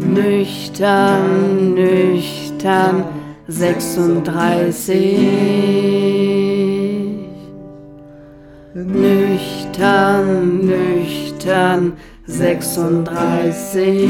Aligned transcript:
Nüchtern, 0.00 1.74
nüchtern, 1.74 3.04
36. 3.48 4.94
Nüchtern, 8.74 10.60
nüchtern, 10.64 11.94
36. 12.28 14.08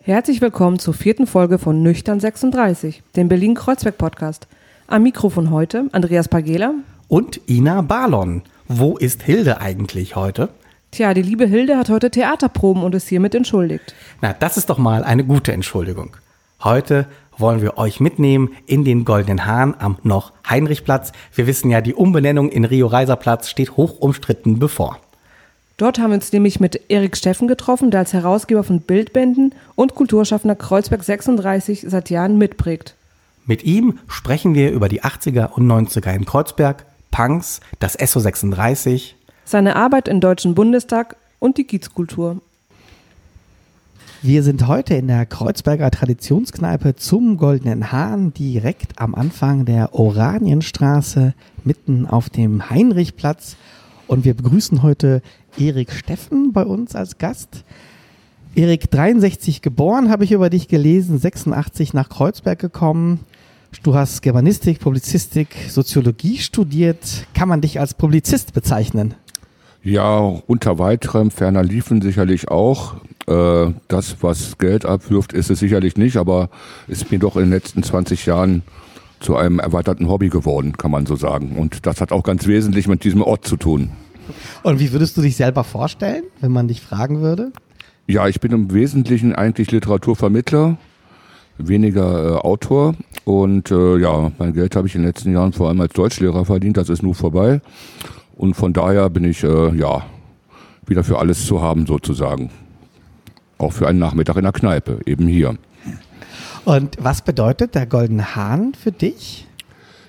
Herzlich 0.00 0.40
willkommen 0.40 0.78
zur 0.78 0.94
vierten 0.94 1.26
Folge 1.26 1.58
von 1.58 1.82
Nüchtern 1.82 2.18
36, 2.18 3.02
dem 3.14 3.28
Berlin-Kreuzberg-Podcast. 3.28 4.48
Am 4.86 5.02
Mikrofon 5.02 5.50
heute 5.50 5.90
Andreas 5.92 6.28
Pagela 6.28 6.72
und 7.08 7.42
Ina 7.46 7.82
Balon. 7.82 8.40
Wo 8.68 8.96
ist 8.96 9.22
Hilde 9.22 9.60
eigentlich 9.60 10.16
heute? 10.16 10.48
Tja, 10.90 11.14
die 11.14 11.22
liebe 11.22 11.46
Hilde 11.46 11.76
hat 11.78 11.88
heute 11.88 12.10
Theaterproben 12.10 12.82
und 12.82 12.96
ist 12.96 13.08
hiermit 13.08 13.34
entschuldigt. 13.34 13.94
Na, 14.22 14.32
das 14.32 14.56
ist 14.56 14.70
doch 14.70 14.78
mal 14.78 15.04
eine 15.04 15.24
gute 15.24 15.52
Entschuldigung. 15.52 16.16
Heute 16.64 17.06
wollen 17.38 17.62
wir 17.62 17.78
euch 17.78 18.00
mitnehmen 18.00 18.50
in 18.66 18.84
den 18.84 19.04
Goldenen 19.04 19.46
Hahn 19.46 19.74
am 19.78 19.98
noch 20.02 20.32
Heinrichplatz. 20.48 21.12
Wir 21.32 21.46
wissen 21.46 21.70
ja, 21.70 21.80
die 21.80 21.94
Umbenennung 21.94 22.48
in 22.48 22.64
Rio 22.64 22.88
Reiserplatz 22.88 23.50
steht 23.50 23.76
hoch 23.76 24.00
umstritten 24.00 24.58
bevor. 24.58 24.98
Dort 25.76 25.98
haben 26.00 26.10
wir 26.10 26.16
uns 26.16 26.32
nämlich 26.32 26.58
mit 26.58 26.80
Erik 26.88 27.16
Steffen 27.16 27.46
getroffen, 27.46 27.92
der 27.92 28.00
als 28.00 28.14
Herausgeber 28.14 28.64
von 28.64 28.80
Bildbänden 28.80 29.54
und 29.76 29.94
Kulturschaffender 29.94 30.56
Kreuzberg 30.56 31.04
36 31.04 31.84
seit 31.86 32.10
Jahren 32.10 32.38
mitprägt. 32.38 32.94
Mit 33.44 33.62
ihm 33.62 34.00
sprechen 34.08 34.54
wir 34.54 34.72
über 34.72 34.88
die 34.88 35.02
80er 35.02 35.52
und 35.52 35.70
90er 35.70 36.12
in 36.14 36.24
Kreuzberg, 36.24 36.86
Punks, 37.10 37.60
das 37.78 37.94
SO 37.94 38.20
36, 38.20 39.16
seine 39.44 39.76
Arbeit 39.76 40.08
im 40.08 40.20
Deutschen 40.20 40.54
Bundestag 40.54 41.16
und 41.38 41.58
die 41.58 41.64
Kiezkultur. 41.64 42.40
Wir 44.22 44.42
sind 44.42 44.66
heute 44.66 44.94
in 44.94 45.06
der 45.06 45.24
Kreuzberger 45.24 45.90
Traditionskneipe 45.90 46.96
zum 46.96 47.36
Goldenen 47.36 47.92
Hahn, 47.92 48.32
direkt 48.32 48.98
am 48.98 49.14
Anfang 49.14 49.66
der 49.66 49.94
Oranienstraße, 49.94 51.34
mitten 51.64 52.06
auf 52.06 52.28
dem 52.28 52.68
Heinrichplatz. 52.68 53.56
Und 54.08 54.24
wir 54.24 54.34
begrüßen 54.34 54.82
heute 54.82 55.22
Erik 55.58 55.92
Steffen 55.92 56.52
bei 56.52 56.64
uns 56.64 56.96
als 56.96 57.18
Gast. 57.18 57.64
Erik, 58.56 58.90
63 58.90 59.60
geboren, 59.60 60.10
habe 60.10 60.24
ich 60.24 60.32
über 60.32 60.48
dich 60.48 60.66
gelesen, 60.66 61.18
86 61.18 61.92
nach 61.92 62.08
Kreuzberg 62.08 62.58
gekommen. 62.58 63.20
Du 63.82 63.94
hast 63.94 64.22
Germanistik, 64.22 64.80
Publizistik, 64.80 65.48
Soziologie 65.68 66.38
studiert. 66.38 67.26
Kann 67.34 67.48
man 67.48 67.60
dich 67.60 67.78
als 67.78 67.94
Publizist 67.94 68.52
bezeichnen? 68.52 69.14
Ja, 69.82 70.18
unter 70.18 70.78
weiterem 70.78 71.30
ferner 71.30 71.62
liefen 71.62 72.02
sicherlich 72.02 72.48
auch. 72.48 72.96
Äh, 73.28 73.72
das, 73.88 74.16
was 74.20 74.58
Geld 74.58 74.84
abwirft, 74.84 75.32
ist 75.32 75.50
es 75.50 75.60
sicherlich 75.60 75.96
nicht, 75.96 76.16
aber 76.16 76.50
ist 76.88 77.10
mir 77.12 77.20
doch 77.20 77.36
in 77.36 77.42
den 77.42 77.50
letzten 77.50 77.82
20 77.82 78.26
Jahren 78.26 78.62
zu 79.20 79.36
einem 79.36 79.58
erweiterten 79.58 80.08
Hobby 80.08 80.28
geworden, 80.28 80.76
kann 80.76 80.90
man 80.90 81.06
so 81.06 81.16
sagen. 81.16 81.56
Und 81.56 81.86
das 81.86 82.00
hat 82.00 82.12
auch 82.12 82.22
ganz 82.22 82.46
wesentlich 82.46 82.88
mit 82.88 83.04
diesem 83.04 83.22
Ort 83.22 83.46
zu 83.46 83.56
tun. 83.56 83.92
Und 84.62 84.80
wie 84.80 84.92
würdest 84.92 85.16
du 85.16 85.22
dich 85.22 85.36
selber 85.36 85.64
vorstellen, 85.64 86.24
wenn 86.40 86.52
man 86.52 86.68
dich 86.68 86.80
fragen 86.80 87.20
würde? 87.20 87.52
Ja, 88.08 88.28
ich 88.28 88.40
bin 88.40 88.52
im 88.52 88.72
Wesentlichen 88.72 89.34
eigentlich 89.34 89.70
Literaturvermittler, 89.70 90.78
weniger 91.58 92.34
äh, 92.34 92.36
Autor. 92.38 92.94
Und 93.26 93.72
äh, 93.72 93.98
ja, 93.98 94.30
mein 94.38 94.52
Geld 94.52 94.76
habe 94.76 94.86
ich 94.86 94.94
in 94.94 95.00
den 95.00 95.08
letzten 95.08 95.32
Jahren 95.32 95.52
vor 95.52 95.66
allem 95.66 95.80
als 95.80 95.92
Deutschlehrer 95.94 96.44
verdient. 96.44 96.76
Das 96.76 96.88
ist 96.88 97.02
nun 97.02 97.14
vorbei. 97.14 97.60
Und 98.36 98.54
von 98.54 98.72
daher 98.72 99.10
bin 99.10 99.24
ich 99.24 99.42
äh, 99.42 99.74
ja 99.74 100.04
wieder 100.86 101.02
für 101.02 101.18
alles 101.18 101.44
zu 101.44 101.60
haben 101.60 101.86
sozusagen. 101.86 102.50
Auch 103.58 103.72
für 103.72 103.88
einen 103.88 103.98
Nachmittag 103.98 104.36
in 104.36 104.44
der 104.44 104.52
Kneipe, 104.52 105.00
eben 105.06 105.26
hier. 105.26 105.56
Und 106.64 106.98
was 107.00 107.20
bedeutet 107.20 107.74
der 107.74 107.86
Goldene 107.86 108.36
Hahn 108.36 108.74
für 108.74 108.92
dich? 108.92 109.48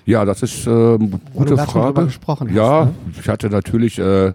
Ja, 0.06 0.24
das 0.24 0.44
ist 0.44 0.68
äh, 0.68 0.70
eine 0.70 1.20
gute 1.34 1.56
Frage. 1.56 2.04
Gesprochen 2.04 2.54
ja, 2.54 2.82
hast, 2.82 2.86
ne? 2.86 2.94
ich 3.20 3.28
hatte 3.28 3.50
natürlich 3.50 3.98
äh, 3.98 4.32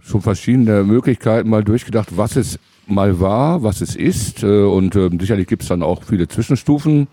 schon 0.00 0.22
verschiedene 0.22 0.82
Möglichkeiten 0.82 1.50
mal 1.50 1.62
durchgedacht, 1.62 2.16
was 2.16 2.36
es 2.36 2.58
mal 2.86 3.20
war, 3.20 3.62
was 3.62 3.82
es 3.82 3.94
ist. 3.96 4.42
Äh, 4.42 4.62
und 4.62 4.96
äh, 4.96 5.10
sicherlich 5.20 5.46
gibt 5.46 5.60
es 5.60 5.68
dann 5.68 5.82
auch 5.82 6.04
viele 6.04 6.26
Zwischenstufen. 6.26 7.06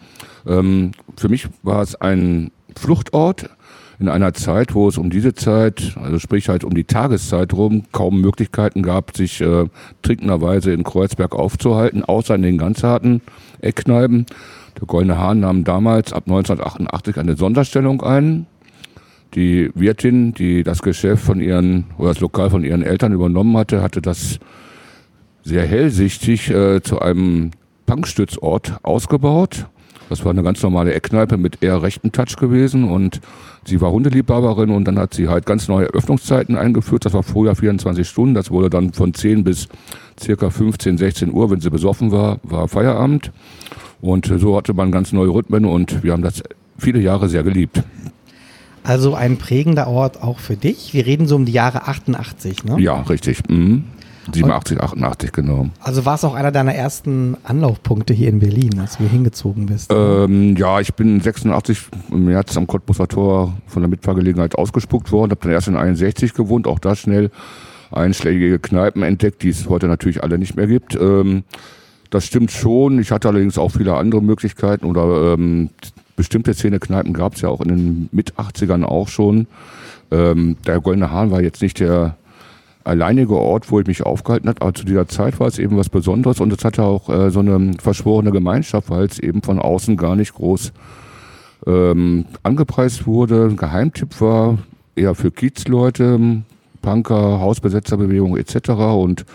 Ähm, 0.48 0.92
für 1.18 1.30
mich 1.30 1.48
war 1.64 1.82
es 1.82 1.96
ein 1.96 2.52
Fluchtort 2.76 3.50
in 4.00 4.08
einer 4.08 4.34
Zeit, 4.34 4.74
wo 4.74 4.88
es 4.88 4.98
um 4.98 5.10
diese 5.10 5.34
Zeit, 5.34 5.98
also 6.02 6.20
sprich 6.20 6.48
halt 6.48 6.64
um 6.64 6.74
die 6.74 6.86
Tageszeit 6.86 7.54
rum, 7.54 7.84
kaum 7.92 8.22
Möglichkeiten 8.22 8.82
gab, 8.82 9.16
sich 9.16 9.42
äh, 9.42 9.66
trinkenderweise 10.02 10.72
in 10.72 10.84
Kreuzberg 10.84 11.36
aufzuhalten, 11.36 12.04
außer 12.04 12.36
in 12.36 12.42
den 12.42 12.58
ganz 12.58 12.82
harten 12.82 13.22
Eckkneipen. 13.60 14.26
Der 14.80 14.88
Goldene 14.88 15.18
Hahn 15.18 15.42
nahm 15.42 15.66
damals 15.66 16.14
ab 16.14 16.24
1988 16.28 17.18
eine 17.18 17.36
Sonderstellung 17.36 18.02
ein. 18.02 18.48
Die 19.36 19.70
Wirtin, 19.76 20.34
die 20.34 20.64
das 20.64 20.82
Geschäft 20.82 21.24
von 21.24 21.42
ihren 21.42 21.86
oder 21.98 22.10
das 22.10 22.22
Lokal 22.22 22.50
von 22.50 22.64
ihren 22.64 22.84
Eltern 22.84 23.12
übernommen 23.12 23.58
hatte, 23.58 23.82
hatte 23.84 24.02
das 24.02 24.40
sehr 25.44 25.68
hellsichtig 25.68 26.50
äh, 26.50 26.82
zu 26.82 27.00
einem 27.00 27.52
Punkstützort 27.86 28.80
ausgebaut. 28.84 29.68
Das 30.10 30.26
war 30.26 30.32
eine 30.32 30.44
ganz 30.44 30.62
normale 30.64 30.94
Eckkneipe 30.94 31.38
mit 31.38 31.62
eher 31.62 31.82
rechten 31.82 32.12
Touch 32.12 32.36
gewesen 32.38 32.86
und 32.86 33.22
sie 33.66 33.80
war 33.80 33.92
Hundeliebhaberin 33.92 34.72
und 34.72 34.86
dann 34.86 34.98
hat 34.98 35.14
sie 35.14 35.30
halt 35.30 35.46
ganz 35.46 35.68
neue 35.68 35.86
Öffnungszeiten 35.86 36.58
eingeführt. 36.58 37.06
Das 37.06 37.14
war 37.14 37.24
vorher 37.24 37.56
24 37.56 38.08
Stunden. 38.08 38.34
Das 38.34 38.50
wurde 38.50 38.70
dann 38.70 38.92
von 38.94 39.14
10 39.14 39.44
bis 39.44 39.68
circa 40.20 40.50
15, 40.50 40.98
16 40.98 41.32
Uhr, 41.32 41.52
wenn 41.52 41.62
sie 41.62 41.70
besoffen 41.70 42.12
war, 42.12 42.40
war 42.44 42.68
Feierabend. 42.68 43.32
Und 44.02 44.32
so 44.38 44.58
hatte 44.58 44.74
man 44.74 44.92
ganz 44.92 45.14
neue 45.14 45.30
Rhythmen 45.30 45.66
und 45.66 46.04
wir 46.04 46.14
haben 46.14 46.24
das 46.24 46.42
viele 46.78 47.00
Jahre 47.00 47.30
sehr 47.30 47.44
geliebt. 47.44 47.84
Also 48.84 49.14
ein 49.14 49.38
prägender 49.38 49.88
Ort 49.88 50.24
auch 50.24 50.40
für 50.40 50.56
dich. 50.56 50.94
Wir 50.94 51.06
reden 51.06 51.28
so 51.28 51.36
um 51.36 51.46
die 51.46 51.52
Jahre 51.52 51.88
88, 51.88 52.64
ne? 52.64 52.80
Ja, 52.80 53.02
richtig. 53.02 53.48
Mhm. 53.50 53.84
87, 54.34 54.80
88, 54.80 55.32
genau. 55.32 55.70
Also 55.82 56.06
war 56.06 56.16
es 56.16 56.24
auch 56.24 56.34
einer 56.34 56.52
deiner 56.52 56.74
ersten 56.74 57.38
Anlaufpunkte 57.44 58.14
hier 58.14 58.30
in 58.30 58.40
Berlin, 58.40 58.80
als 58.80 58.98
du 58.98 59.00
hier 59.00 59.10
hingezogen 59.10 59.66
bist? 59.66 59.92
Ähm, 59.94 60.56
ja, 60.56 60.80
ich 60.80 60.94
bin 60.94 61.20
86 61.20 61.80
im 62.12 62.26
März 62.26 62.58
am 62.58 62.68
Cottbuser 62.68 63.08
Tor 63.08 63.58
von 63.68 63.82
der 63.82 63.90
Mitfahrgelegenheit 63.90 64.56
ausgespuckt 64.56 65.12
worden, 65.12 65.32
habe 65.32 65.42
dann 65.42 65.52
erst 65.52 65.68
in 65.68 65.76
61 65.76 66.34
gewohnt, 66.34 66.68
auch 66.68 66.80
da 66.80 66.96
schnell 66.96 67.32
einschlägige 67.92 68.60
Kneipen 68.60 69.04
entdeckt, 69.04 69.44
die 69.44 69.50
es 69.50 69.68
heute 69.68 69.88
natürlich 69.88 70.24
alle 70.24 70.38
nicht 70.38 70.56
mehr 70.56 70.68
gibt. 70.68 70.96
Ähm, 70.96 71.44
das 72.10 72.26
stimmt 72.26 72.52
schon. 72.52 73.00
Ich 73.00 73.12
hatte 73.12 73.28
allerdings 73.28 73.58
auch 73.58 73.70
viele 73.70 73.96
andere 73.96 74.22
Möglichkeiten 74.22 74.86
oder 74.86 75.34
ähm, 75.34 75.70
bestimmte 76.16 76.54
Szene-Kneipen 76.54 77.14
gab 77.14 77.36
es 77.36 77.42
ja 77.42 77.50
auch 77.50 77.62
in 77.62 77.68
den 77.70 78.10
Mit-80ern 78.12 78.84
auch 78.84 79.08
schon. 79.08 79.48
Ähm, 80.12 80.58
der 80.66 80.82
Goldene 80.82 81.12
Hahn 81.12 81.32
war 81.32 81.42
jetzt 81.42 81.62
nicht 81.62 81.80
der 81.80 82.18
alleinige 82.84 83.36
Ort, 83.36 83.72
wo 83.72 83.80
ich 83.80 83.88
mich 83.88 84.04
aufgehalten 84.04 84.50
habe, 84.50 84.62
aber 84.62 84.74
zu 84.74 84.86
dieser 84.86 85.08
Zeit 85.08 85.40
war 85.40 85.48
es 85.48 85.60
eben 85.60 85.78
was 85.78 85.90
Besonderes 85.90 86.40
und 86.40 86.54
es 86.54 86.64
hatte 86.64 86.84
auch 86.84 87.10
äh, 87.10 87.30
so 87.30 87.40
eine 87.40 87.74
verschworene 87.80 88.32
Gemeinschaft, 88.32 88.90
weil 88.90 89.06
es 89.06 89.20
eben 89.20 89.42
von 89.42 89.60
außen 89.60 89.98
gar 89.98 90.16
nicht 90.16 90.34
groß 90.34 90.72
ähm, 91.68 92.26
angepreist 92.44 93.06
wurde, 93.06 93.54
Geheimtipp 93.56 94.22
war, 94.22 94.58
eher 94.96 95.16
für 95.16 95.32
Kiezleute, 95.32 96.42
Punker, 96.82 97.40
Hausbesetzerbewegung 97.40 98.38
etc. 98.38 98.70
und 98.70 99.26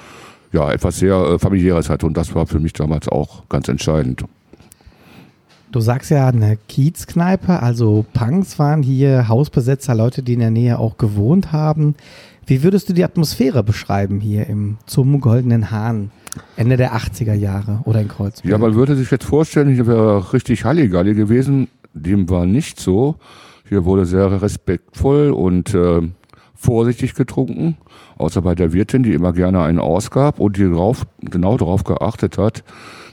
ja, 0.53 0.71
etwas 0.71 0.99
sehr 0.99 1.15
äh, 1.16 1.38
familiäres 1.38 1.91
hatte 1.91 2.06
und 2.06 2.16
das 2.16 2.34
war 2.34 2.47
für 2.47 2.60
mich 2.60 2.72
damals 2.72 3.09
auch 3.09 3.49
ganz 3.49 3.69
entscheidend. 3.69 4.25
Du 5.75 5.81
sagst 5.81 6.12
ja 6.12 6.28
eine 6.28 6.56
Kiezkneipe, 6.69 7.60
also 7.60 8.04
Punks 8.12 8.60
waren 8.60 8.84
hier 8.84 9.27
Hausbesetzer, 9.27 9.97
Leute, 9.97 10.22
die 10.22 10.34
in 10.34 10.38
der 10.38 10.53
Nähe 10.53 10.78
auch 10.78 10.99
gewohnt 10.99 11.50
haben. 11.50 11.97
Wie 12.47 12.62
würdest 12.62 12.88
du 12.88 12.93
die 12.93 13.05
Atmosphäre 13.05 13.62
beschreiben 13.62 14.21
hier 14.21 14.47
im 14.47 14.78
zum 14.86 15.21
Goldenen 15.21 15.71
Hahn? 15.71 16.10
Ende 16.57 16.77
der 16.77 16.95
80er 16.95 17.34
Jahre 17.34 17.80
oder 17.84 18.01
in 18.01 18.09
Kreuzberg? 18.09 18.51
Ja, 18.51 18.59
man 18.59 18.74
würde 18.74 18.97
sich 18.97 19.10
jetzt 19.10 19.24
vorstellen, 19.24 19.72
hier 19.72 19.86
wäre 19.86 20.33
richtig 20.33 20.65
Halligalli 20.65 21.15
gewesen. 21.15 21.68
Dem 21.95 22.28
war 22.28 22.45
nicht 22.45 22.80
so. 22.80 23.16
Hier 23.68 23.84
wurde 23.84 24.04
sehr 24.04 24.42
respektvoll 24.42 25.30
und 25.30 25.74
äh, 25.74 26.03
vorsichtig 26.54 27.15
getrunken, 27.15 27.77
außer 28.18 28.42
bei 28.42 28.54
der 28.54 28.72
Wirtin, 28.72 29.03
die 29.03 29.13
immer 29.13 29.33
gerne 29.33 29.63
einen 29.63 29.78
ausgab 29.78 30.41
und 30.41 30.57
die 30.57 30.68
drauf, 30.71 31.07
genau 31.21 31.57
darauf 31.57 31.84
geachtet 31.84 32.36
hat, 32.36 32.65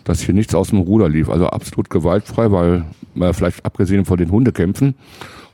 dass 0.04 0.22
hier 0.22 0.34
nichts 0.34 0.56
aus 0.56 0.70
dem 0.70 0.80
Ruder 0.80 1.10
lief. 1.10 1.30
Also 1.30 1.48
absolut 1.48 1.90
gewaltfrei, 1.90 2.52
weil 2.52 2.86
äh, 3.16 3.34
vielleicht 3.34 3.66
abgesehen 3.66 4.06
von 4.06 4.18
den 4.18 4.32
Hundekämpfen. 4.32 4.96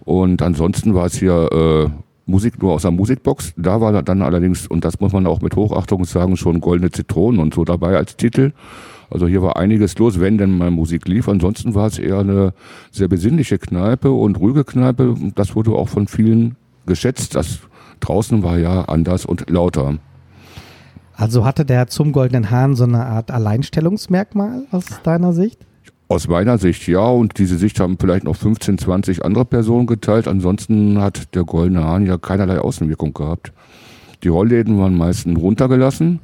Und 0.05 0.41
ansonsten 0.41 0.95
war 0.95 1.05
es 1.05 1.17
hier 1.17 1.49
äh, 1.51 1.89
Musik 2.27 2.61
nur 2.61 2.73
aus 2.73 2.83
der 2.83 2.91
Musikbox. 2.91 3.53
Da 3.57 3.81
war 3.81 4.03
dann 4.03 4.21
allerdings, 4.21 4.67
und 4.67 4.85
das 4.85 4.99
muss 4.99 5.13
man 5.13 5.25
auch 5.25 5.41
mit 5.41 5.55
Hochachtung 5.55 6.05
sagen, 6.05 6.37
schon 6.37 6.61
Goldene 6.61 6.91
Zitronen 6.91 7.39
und 7.39 7.53
so 7.53 7.63
dabei 7.63 7.97
als 7.97 8.17
Titel. 8.17 8.51
Also 9.09 9.27
hier 9.27 9.41
war 9.41 9.55
einiges 9.55 9.97
los, 9.97 10.19
wenn 10.19 10.37
denn 10.37 10.57
mal 10.57 10.69
Musik 10.69 11.07
lief. 11.07 11.29
Ansonsten 11.29 11.73
war 11.73 11.87
es 11.87 11.97
eher 11.97 12.19
eine 12.19 12.53
sehr 12.91 13.07
besinnliche 13.07 13.57
Kneipe 13.57 14.11
und 14.11 14.39
ruhige 14.39 14.65
Kneipe. 14.65 15.15
Das 15.35 15.55
wurde 15.55 15.71
auch 15.71 15.87
von 15.87 16.07
vielen 16.07 16.57
geschätzt. 16.85 17.35
Das 17.35 17.59
draußen 18.01 18.43
war 18.43 18.57
ja 18.57 18.83
anders 18.83 19.25
und 19.25 19.49
lauter. 19.49 19.97
Also 21.13 21.45
hatte 21.45 21.65
der 21.65 21.87
zum 21.87 22.11
Goldenen 22.11 22.51
Hahn 22.51 22.75
so 22.75 22.83
eine 22.83 23.05
Art 23.05 23.31
Alleinstellungsmerkmal 23.31 24.65
aus 24.71 24.85
deiner 25.03 25.33
Sicht? 25.33 25.65
Aus 26.09 26.29
meiner 26.29 26.57
Sicht 26.57 26.87
ja, 26.87 27.05
und 27.05 27.37
diese 27.37 27.57
Sicht 27.57 27.81
haben 27.81 27.97
vielleicht 27.99 28.23
noch 28.23 28.35
15, 28.37 28.77
20 28.77 29.25
andere 29.25 29.43
Personen 29.43 29.87
geteilt. 29.87 30.27
Ansonsten 30.27 31.01
hat 31.01 31.35
der 31.35 31.43
Goldene 31.43 31.83
Hahn 31.83 32.05
ja 32.05 32.17
keinerlei 32.17 32.59
Außenwirkung 32.59 33.13
gehabt. 33.13 33.51
Die 34.23 34.29
Rollläden 34.29 34.79
waren 34.79 34.95
meistens 34.95 35.37
runtergelassen. 35.37 36.21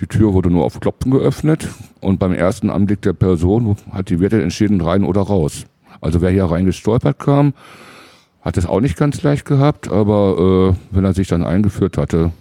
Die 0.00 0.06
Tür 0.06 0.34
wurde 0.34 0.50
nur 0.50 0.64
auf 0.64 0.78
Klopfen 0.78 1.10
geöffnet 1.10 1.68
und 2.00 2.18
beim 2.18 2.32
ersten 2.32 2.70
Anblick 2.70 3.02
der 3.02 3.12
Person 3.12 3.76
hat 3.92 4.08
die 4.08 4.20
Wirtin 4.20 4.40
entschieden, 4.40 4.80
rein 4.80 5.04
oder 5.04 5.22
raus. 5.22 5.66
Also 6.00 6.20
wer 6.20 6.30
hier 6.30 6.44
reingestolpert 6.44 7.18
kam, 7.18 7.54
hat 8.40 8.56
es 8.56 8.66
auch 8.66 8.80
nicht 8.80 8.96
ganz 8.96 9.22
leicht 9.22 9.44
gehabt, 9.44 9.90
aber 9.90 10.74
äh, 10.74 10.94
wenn 10.94 11.04
er 11.04 11.14
sich 11.14 11.28
dann 11.28 11.44
eingeführt 11.44 11.96
hatte, 11.96 12.32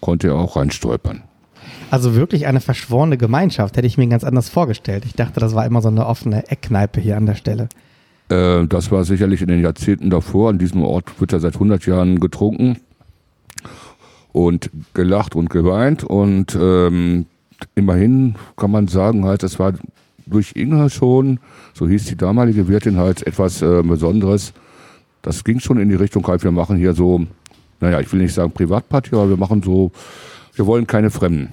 konnte 0.00 0.28
er 0.28 0.36
auch 0.36 0.56
reinstolpern. 0.56 1.22
Also 1.90 2.14
wirklich 2.14 2.46
eine 2.46 2.60
verschworene 2.60 3.16
Gemeinschaft, 3.16 3.76
hätte 3.76 3.86
ich 3.86 3.98
mir 3.98 4.06
ganz 4.06 4.24
anders 4.24 4.48
vorgestellt. 4.48 5.04
Ich 5.04 5.14
dachte, 5.14 5.40
das 5.40 5.54
war 5.54 5.66
immer 5.66 5.82
so 5.82 5.88
eine 5.88 6.06
offene 6.06 6.48
Eckkneipe 6.48 7.00
hier 7.00 7.16
an 7.16 7.26
der 7.26 7.34
Stelle. 7.34 7.68
Äh, 8.28 8.66
das 8.66 8.90
war 8.90 9.04
sicherlich 9.04 9.42
in 9.42 9.48
den 9.48 9.62
Jahrzehnten 9.62 10.10
davor. 10.10 10.50
An 10.50 10.58
diesem 10.58 10.82
Ort 10.82 11.20
wird 11.20 11.32
ja 11.32 11.38
seit 11.38 11.54
100 11.54 11.86
Jahren 11.86 12.20
getrunken 12.20 12.78
und 14.32 14.70
gelacht 14.94 15.34
und 15.34 15.50
geweint 15.50 16.04
und 16.04 16.56
ähm, 16.60 17.26
immerhin 17.74 18.36
kann 18.56 18.70
man 18.70 18.86
sagen 18.86 19.24
halt, 19.24 19.42
es 19.42 19.58
war 19.58 19.72
durch 20.26 20.52
Inga 20.54 20.88
schon, 20.88 21.40
so 21.74 21.88
hieß 21.88 22.04
die 22.06 22.16
damalige 22.16 22.68
Wirtin 22.68 22.96
halt 22.96 23.26
etwas 23.26 23.62
äh, 23.62 23.82
Besonderes. 23.82 24.52
Das 25.22 25.44
ging 25.44 25.58
schon 25.58 25.78
in 25.78 25.88
die 25.88 25.96
Richtung 25.96 26.26
halt, 26.26 26.44
wir 26.44 26.52
machen 26.52 26.76
hier 26.76 26.94
so, 26.94 27.26
naja, 27.80 28.00
ich 28.00 28.12
will 28.12 28.20
nicht 28.20 28.32
sagen 28.32 28.52
Privatparty, 28.52 29.14
aber 29.14 29.30
wir 29.30 29.36
machen 29.36 29.62
so, 29.62 29.90
wir 30.54 30.66
wollen 30.66 30.86
keine 30.86 31.10
Fremden. 31.10 31.48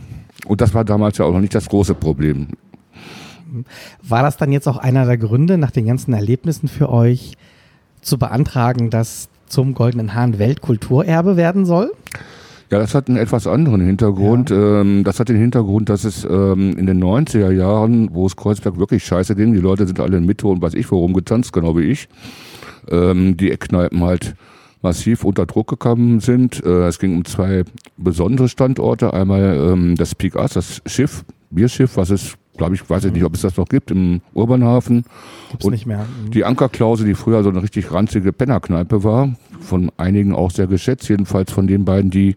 Und 0.45 0.61
das 0.61 0.73
war 0.73 0.85
damals 0.85 1.17
ja 1.17 1.25
auch 1.25 1.33
noch 1.33 1.41
nicht 1.41 1.55
das 1.55 1.69
große 1.69 1.95
Problem. 1.95 2.47
War 4.01 4.23
das 4.23 4.37
dann 4.37 4.51
jetzt 4.51 4.67
auch 4.67 4.77
einer 4.77 5.05
der 5.05 5.17
Gründe, 5.17 5.57
nach 5.57 5.71
den 5.71 5.85
ganzen 5.85 6.13
Erlebnissen 6.13 6.67
für 6.67 6.89
euch 6.89 7.33
zu 8.01 8.17
beantragen, 8.17 8.89
dass 8.89 9.29
zum 9.47 9.73
Goldenen 9.73 10.13
Hahn 10.13 10.39
Weltkulturerbe 10.39 11.37
werden 11.37 11.65
soll? 11.65 11.91
Ja, 12.69 12.79
das 12.79 12.93
hat 12.93 13.07
einen 13.07 13.17
etwas 13.17 13.47
anderen 13.47 13.79
Hintergrund. 13.79 14.49
Ja. 14.49 14.81
Ähm, 14.81 15.05
das 15.05 15.19
hat 15.19 15.29
den 15.29 15.37
Hintergrund, 15.37 15.87
dass 15.87 16.03
es 16.03 16.25
ähm, 16.25 16.77
in 16.77 16.85
den 16.85 17.01
90er 17.01 17.51
Jahren, 17.51 18.13
wo 18.13 18.25
es 18.25 18.35
Kreuzberg 18.35 18.77
wirklich 18.77 19.05
scheiße 19.05 19.35
ging, 19.35 19.53
die 19.53 19.59
Leute 19.59 19.87
sind 19.87 19.99
alle 20.01 20.17
in 20.17 20.25
Mitte 20.25 20.47
und 20.47 20.61
weiß 20.61 20.73
ich 20.73 20.91
worum 20.91 21.13
getanzt, 21.13 21.53
genau 21.53 21.77
wie 21.77 21.83
ich, 21.83 22.09
ähm, 22.91 23.37
die 23.37 23.51
Eckkneipen 23.51 24.03
halt 24.03 24.35
massiv 24.81 25.23
unter 25.23 25.45
Druck 25.45 25.67
gekommen 25.67 26.19
sind. 26.19 26.63
Äh, 26.63 26.87
es 26.87 26.99
ging 26.99 27.15
um 27.15 27.25
zwei 27.25 27.63
besondere 27.97 28.49
Standorte. 28.49 29.13
Einmal 29.13 29.71
ähm, 29.71 29.95
das 29.95 30.15
Peak 30.15 30.35
Ass, 30.35 30.53
das 30.53 30.81
Schiff, 30.85 31.25
Bierschiff, 31.49 31.97
was 31.97 32.09
es, 32.09 32.35
glaube 32.57 32.75
ich, 32.75 32.89
weiß 32.89 33.05
ich 33.05 33.13
nicht, 33.13 33.23
ob 33.23 33.33
es 33.33 33.41
das 33.41 33.57
noch 33.57 33.67
gibt, 33.67 33.91
im 33.91 34.21
Urbanhafen. 34.33 35.05
Gibt's 35.49 35.65
und 35.65 35.71
nicht 35.71 35.85
mehr. 35.85 36.05
Mhm. 36.25 36.31
Die 36.31 36.45
Ankerklause, 36.45 37.05
die 37.05 37.15
früher 37.15 37.43
so 37.43 37.49
eine 37.49 37.63
richtig 37.63 37.91
ranzige 37.91 38.33
Pennerkneipe 38.33 39.03
war, 39.03 39.35
von 39.59 39.91
einigen 39.97 40.33
auch 40.33 40.51
sehr 40.51 40.67
geschätzt, 40.67 41.09
jedenfalls 41.09 41.51
von 41.51 41.67
den 41.67 41.85
beiden, 41.85 42.11
die 42.11 42.35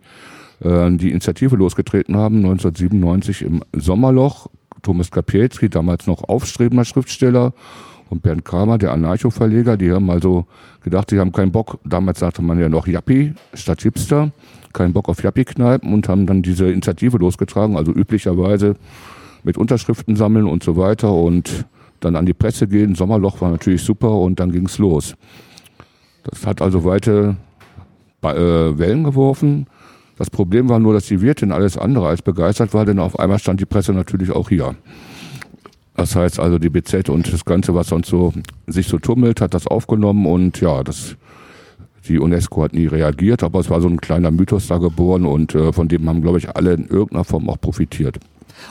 äh, 0.60 0.90
die 0.92 1.10
Initiative 1.10 1.56
losgetreten 1.56 2.16
haben, 2.16 2.36
1997 2.36 3.42
im 3.42 3.62
Sommerloch. 3.72 4.48
Thomas 4.82 5.10
Kapielski, 5.10 5.68
damals 5.68 6.06
noch 6.06 6.24
aufstrebender 6.24 6.86
Schriftsteller, 6.86 7.52
und 8.10 8.22
Bernd 8.22 8.44
Kramer, 8.44 8.76
der 8.76 8.92
Anarcho-Verleger, 8.92 9.76
die 9.76 9.92
haben 9.92 10.10
also 10.10 10.46
gedacht, 10.82 11.10
sie 11.10 11.18
haben 11.18 11.32
keinen 11.32 11.52
Bock, 11.52 11.78
damals 11.84 12.18
sagte 12.18 12.42
man 12.42 12.58
ja 12.60 12.68
noch 12.68 12.86
Yappi 12.86 13.34
statt 13.54 13.82
Hipster, 13.82 14.32
keinen 14.72 14.92
Bock 14.92 15.08
auf 15.08 15.22
Yappi-Kneipen 15.22 15.92
und 15.92 16.08
haben 16.08 16.26
dann 16.26 16.42
diese 16.42 16.70
Initiative 16.70 17.16
losgetragen, 17.18 17.76
also 17.76 17.92
üblicherweise 17.92 18.74
mit 19.44 19.56
Unterschriften 19.56 20.16
sammeln 20.16 20.46
und 20.46 20.62
so 20.62 20.76
weiter 20.76 21.12
und 21.12 21.64
dann 22.00 22.16
an 22.16 22.26
die 22.26 22.34
Presse 22.34 22.66
gehen. 22.66 22.94
Sommerloch 22.94 23.40
war 23.40 23.50
natürlich 23.50 23.82
super 23.82 24.10
und 24.10 24.40
dann 24.40 24.52
ging's 24.52 24.78
los. 24.78 25.14
Das 26.24 26.46
hat 26.46 26.60
also 26.60 26.84
weite 26.84 27.36
äh, 28.22 28.28
Wellen 28.28 29.04
geworfen. 29.04 29.66
Das 30.16 30.28
Problem 30.28 30.68
war 30.68 30.78
nur, 30.78 30.92
dass 30.92 31.06
die 31.06 31.22
Wirtin 31.22 31.52
alles 31.52 31.78
andere 31.78 32.08
als 32.08 32.22
begeistert 32.22 32.74
war, 32.74 32.84
denn 32.84 32.98
auf 32.98 33.18
einmal 33.18 33.38
stand 33.38 33.60
die 33.60 33.66
Presse 33.66 33.92
natürlich 33.92 34.30
auch 34.30 34.48
hier. 34.50 34.74
Das 36.00 36.16
heißt 36.16 36.40
also, 36.40 36.58
die 36.58 36.70
BZ 36.70 37.10
und 37.10 37.30
das 37.30 37.44
Ganze, 37.44 37.74
was 37.74 37.88
sonst 37.88 38.08
so 38.08 38.32
sich 38.66 38.88
so 38.88 38.98
tummelt, 38.98 39.42
hat 39.42 39.52
das 39.52 39.66
aufgenommen 39.66 40.24
und 40.24 40.58
ja, 40.62 40.82
das, 40.82 41.16
die 42.08 42.18
UNESCO 42.18 42.62
hat 42.62 42.72
nie 42.72 42.86
reagiert, 42.86 43.42
aber 43.42 43.60
es 43.60 43.68
war 43.68 43.82
so 43.82 43.88
ein 43.88 44.00
kleiner 44.00 44.30
Mythos 44.30 44.68
da 44.68 44.78
geboren 44.78 45.26
und 45.26 45.54
äh, 45.54 45.74
von 45.74 45.88
dem 45.88 46.08
haben, 46.08 46.22
glaube 46.22 46.38
ich, 46.38 46.56
alle 46.56 46.72
in 46.72 46.86
irgendeiner 46.86 47.24
Form 47.24 47.50
auch 47.50 47.60
profitiert. 47.60 48.18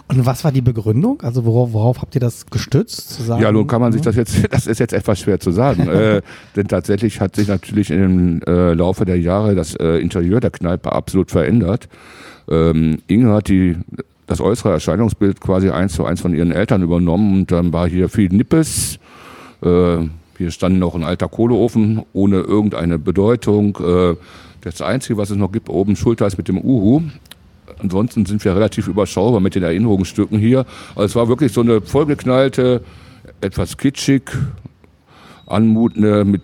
Und 0.08 0.26
was 0.26 0.44
war 0.44 0.52
die 0.52 0.64
Begründung? 0.64 1.22
Also 1.22 1.46
worauf, 1.46 1.72
worauf 1.72 2.02
habt 2.02 2.16
ihr 2.16 2.22
das 2.22 2.48
gestützt? 2.48 3.12
Zu 3.12 3.22
sagen, 3.22 3.44
ja, 3.44 3.52
nun 3.52 3.68
kann 3.68 3.80
man 3.80 3.92
sich 3.92 4.02
das 4.02 4.16
jetzt, 4.16 4.36
das 4.52 4.66
ist 4.66 4.80
jetzt 4.80 4.94
etwas 4.94 5.20
schwer 5.20 5.40
zu 5.40 5.52
sagen, 5.52 5.88
äh, 5.88 6.24
denn 6.56 6.68
tatsächlich 6.68 7.22
hat 7.22 7.36
sich 7.36 7.48
natürlich 7.48 7.92
im 7.92 8.42
äh, 8.48 8.74
Laufe 8.74 9.06
der 9.06 9.20
Jahre 9.20 9.54
das 9.54 9.76
äh, 9.76 10.00
Interieur 10.00 10.40
der 10.40 10.50
Kneipe 10.50 10.94
absolut 10.94 11.30
verändert. 11.30 11.90
Ähm, 12.50 13.04
Inge 13.06 13.32
hat 13.32 13.50
die 13.50 13.78
das 14.30 14.42
äußere 14.42 14.72
Erscheinungsbild 14.72 15.42
quasi 15.42 15.72
eins 15.72 15.94
zu 15.94 16.06
eins 16.06 16.22
von 16.22 16.36
ihren 16.36 16.52
Eltern 16.52 16.84
übernommen 16.84 17.34
und 17.34 17.52
dann 17.52 17.74
war 17.74 17.90
hier 17.90 18.10
viel 18.10 18.30
Nippes. 18.30 19.00
Äh, 19.64 19.98
hier 20.38 20.52
stand 20.52 20.78
noch 20.78 20.94
ein 20.94 21.04
alter 21.04 21.28
Kohleofen 21.28 22.04
ohne 22.14 22.38
irgendeine 22.38 23.00
Bedeutung. 23.00 23.78
Äh, 23.78 24.16
das 24.62 24.84
Einzige, 24.84 25.18
was 25.18 25.32
es 25.32 25.38
noch 25.38 25.52
gibt, 25.52 25.68
oben 25.68 25.96
Schulter 25.96 26.28
ist 26.28 26.38
mit 26.38 26.48
dem 26.48 26.60
Uhu. 26.60 27.02
Ansonsten 27.80 28.28
sind 28.28 28.46
wir 28.46 28.56
relativ 28.56 28.88
überschaubar 28.88 29.40
mit 29.40 29.56
den 29.56 29.64
Erinnerungsstücken 29.64 30.38
hier. 30.38 30.66
Also 30.92 31.06
es 31.06 31.16
war 31.16 31.28
wirklich 31.28 31.52
so 31.52 31.62
eine 31.62 31.82
vollgeknallte, 31.82 32.84
etwas 33.42 33.78
kitschig 33.78 34.30
anmutende, 35.48 36.24
mit 36.24 36.44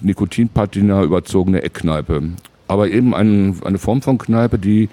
Nikotinpatina 0.00 1.02
überzogene 1.02 1.62
Eckkneipe. 1.62 2.22
Aber 2.68 2.88
eben 2.88 3.12
ein, 3.12 3.56
eine 3.64 3.78
Form 3.78 4.02
von 4.02 4.18
Kneipe, 4.18 4.58
die 4.58 4.88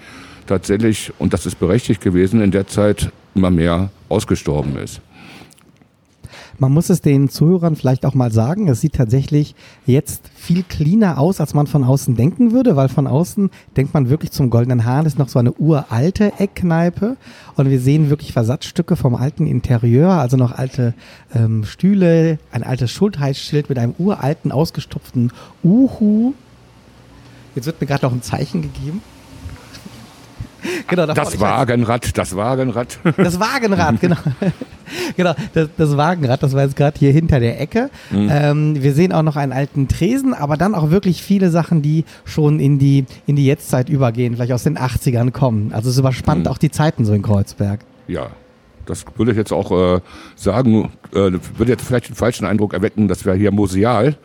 tatsächlich, 0.46 1.12
und 1.18 1.32
das 1.32 1.46
ist 1.46 1.58
berechtigt 1.58 2.00
gewesen, 2.00 2.40
in 2.40 2.50
der 2.50 2.66
Zeit 2.66 3.12
immer 3.34 3.50
mehr 3.50 3.90
ausgestorben 4.08 4.76
ist. 4.76 5.00
Man 6.58 6.72
muss 6.72 6.88
es 6.88 7.02
den 7.02 7.28
Zuhörern 7.28 7.76
vielleicht 7.76 8.06
auch 8.06 8.14
mal 8.14 8.32
sagen, 8.32 8.68
es 8.68 8.80
sieht 8.80 8.94
tatsächlich 8.94 9.54
jetzt 9.84 10.30
viel 10.34 10.62
cleaner 10.62 11.18
aus, 11.18 11.38
als 11.38 11.52
man 11.52 11.66
von 11.66 11.84
außen 11.84 12.16
denken 12.16 12.52
würde, 12.52 12.76
weil 12.76 12.88
von 12.88 13.06
außen 13.06 13.50
denkt 13.76 13.92
man 13.92 14.08
wirklich 14.08 14.30
zum 14.30 14.48
Goldenen 14.48 14.86
Hahn 14.86 15.04
ist 15.04 15.18
noch 15.18 15.28
so 15.28 15.38
eine 15.38 15.52
uralte 15.52 16.32
Eckkneipe 16.38 17.18
und 17.56 17.68
wir 17.68 17.78
sehen 17.78 18.08
wirklich 18.08 18.32
Versatzstücke 18.32 18.96
vom 18.96 19.14
alten 19.14 19.46
Interieur, 19.46 20.12
also 20.12 20.38
noch 20.38 20.52
alte 20.52 20.94
ähm, 21.34 21.64
Stühle, 21.64 22.38
ein 22.50 22.62
altes 22.62 22.90
Schultheißschild 22.90 23.68
mit 23.68 23.78
einem 23.78 23.94
uralten, 23.98 24.50
ausgestopften 24.50 25.32
Uhu. 25.62 26.32
Jetzt 27.54 27.66
wird 27.66 27.80
mir 27.82 27.86
gerade 27.86 28.06
noch 28.06 28.12
ein 28.12 28.22
Zeichen 28.22 28.62
gegeben. 28.62 29.02
Genau, 30.88 31.06
das 31.06 31.40
Wagenrad, 31.40 32.16
das 32.16 32.36
Wagenrad. 32.36 32.98
Das 33.16 33.40
Wagenrad, 33.40 34.00
genau. 34.00 34.16
genau, 35.16 35.34
das, 35.54 35.68
das, 35.76 35.96
Wagenrad, 35.96 36.42
das 36.42 36.52
war 36.54 36.62
jetzt 36.62 36.76
gerade 36.76 36.98
hier 36.98 37.12
hinter 37.12 37.40
der 37.40 37.60
Ecke. 37.60 37.90
Mhm. 38.10 38.28
Ähm, 38.30 38.82
wir 38.82 38.94
sehen 38.94 39.12
auch 39.12 39.22
noch 39.22 39.36
einen 39.36 39.52
alten 39.52 39.88
Tresen, 39.88 40.34
aber 40.34 40.56
dann 40.56 40.74
auch 40.74 40.90
wirklich 40.90 41.22
viele 41.22 41.50
Sachen, 41.50 41.82
die 41.82 42.04
schon 42.24 42.60
in 42.60 42.78
die, 42.78 43.04
in 43.26 43.36
die 43.36 43.46
Jetztzeit 43.46 43.88
übergehen, 43.88 44.34
vielleicht 44.34 44.52
aus 44.52 44.64
den 44.64 44.78
80ern 44.78 45.30
kommen. 45.30 45.72
Also 45.72 45.90
es 45.90 45.98
überspannt 45.98 46.44
mhm. 46.44 46.50
auch 46.50 46.58
die 46.58 46.70
Zeiten 46.70 47.04
so 47.04 47.12
in 47.12 47.22
Kreuzberg. 47.22 47.80
Ja, 48.08 48.28
das 48.86 49.04
würde 49.16 49.32
ich 49.32 49.36
jetzt 49.36 49.52
auch 49.52 49.96
äh, 49.96 50.00
sagen, 50.36 50.90
äh, 51.12 51.32
würde 51.56 51.72
jetzt 51.72 51.84
vielleicht 51.84 52.08
den 52.08 52.14
falschen 52.14 52.46
Eindruck 52.46 52.72
erwecken, 52.72 53.08
dass 53.08 53.24
wir 53.24 53.34
hier 53.34 53.50
museal. 53.50 54.16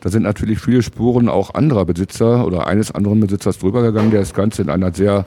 Da 0.00 0.10
sind 0.10 0.24
natürlich 0.24 0.58
viele 0.58 0.82
Spuren 0.82 1.28
auch 1.28 1.54
anderer 1.54 1.84
Besitzer 1.84 2.44
oder 2.44 2.66
eines 2.66 2.90
anderen 2.90 3.20
Besitzers 3.20 3.58
drüber 3.58 3.82
gegangen, 3.82 4.10
der 4.10 4.20
das 4.20 4.34
Ganze 4.34 4.62
in 4.62 4.68
einer 4.68 4.92
sehr 4.92 5.26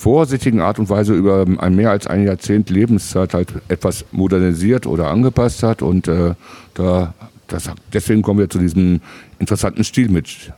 vorsichtigen 0.00 0.60
Art 0.60 0.78
und 0.78 0.88
Weise 0.88 1.14
über 1.14 1.44
ein 1.58 1.76
mehr 1.76 1.90
als 1.90 2.06
ein 2.06 2.24
Jahrzehnt 2.24 2.70
Lebenszeit 2.70 3.34
halt 3.34 3.52
etwas 3.68 4.06
modernisiert 4.12 4.86
oder 4.86 5.08
angepasst 5.08 5.62
hat. 5.62 5.82
Und 5.82 6.08
äh, 6.08 6.34
da, 6.72 7.12
das, 7.48 7.70
deswegen 7.92 8.22
kommen 8.22 8.38
wir 8.38 8.48
zu 8.48 8.58
diesem 8.58 9.00
interessanten 9.38 9.84
Stilmix. 9.84 10.50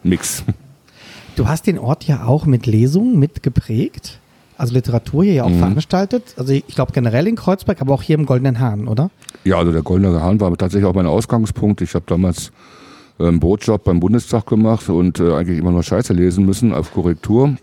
Du 1.35 1.49
hast 1.49 1.67
den 1.67 1.79
Ort 1.79 2.05
ja 2.05 2.27
auch 2.27 2.45
mit 2.45 2.67
Lesungen 2.67 3.19
mitgeprägt. 3.19 4.21
Also 4.59 4.75
Literatur 4.75 5.25
hier 5.25 5.33
ja 5.33 5.45
auch 5.45 5.49
mhm. 5.49 5.61
veranstaltet. 5.61 6.35
Also 6.37 6.53
ich 6.53 6.67
glaube 6.67 6.93
generell 6.93 7.27
in 7.27 7.37
Kreuzberg, 7.37 7.81
aber 7.81 7.95
auch 7.95 8.03
hier 8.03 8.19
im 8.19 8.27
Goldenen 8.27 8.61
Hahn, 8.61 8.87
oder? 8.87 9.11
Ja, 9.43 9.57
also 9.57 9.73
der 9.73 9.81
Goldene 9.81 10.21
Hahn 10.21 10.41
war 10.41 10.55
tatsächlich 10.59 10.85
auch 10.85 10.95
mein 10.95 11.07
Ausgangspunkt. 11.07 11.81
Ich 11.81 11.95
habe 11.95 12.05
damals 12.07 12.53
einen 13.19 13.41
Brotjob 13.41 13.83
beim 13.83 13.99
Bundestag 13.99 14.45
gemacht 14.45 14.91
und 14.91 15.21
äh, 15.21 15.33
eigentlich 15.33 15.59
immer 15.59 15.71
nur 15.71 15.83
Scheiße 15.83 16.13
lesen 16.13 16.45
müssen 16.45 16.75
auf 16.75 16.93
Korrektur. 16.93 17.57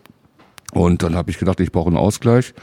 Und 0.73 1.03
dann 1.03 1.15
habe 1.15 1.31
ich 1.31 1.39
gedacht, 1.39 1.59
ich 1.59 1.71
brauche 1.71 1.88
einen 1.88 1.97
Ausgleich. 1.97 2.53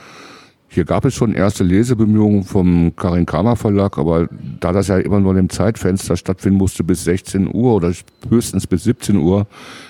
Hier 0.68 0.84
gab 0.84 1.04
es 1.04 1.14
schon 1.14 1.32
erste 1.32 1.64
Lesebemühungen 1.64 2.42
vom 2.42 2.94
Karin 2.96 3.24
Kramer 3.24 3.56
Verlag, 3.56 3.98
aber 3.98 4.28
da 4.60 4.72
das 4.72 4.88
ja 4.88 4.98
immer 4.98 5.20
nur 5.20 5.32
in 5.32 5.36
dem 5.36 5.48
Zeitfenster 5.48 6.16
stattfinden 6.16 6.58
musste 6.58 6.82
bis 6.82 7.04
16 7.04 7.48
Uhr 7.54 7.74
oder 7.74 7.92
höchstens 8.28 8.66
bis 8.66 8.84
17 8.84 9.16
Uhr, 9.16 9.46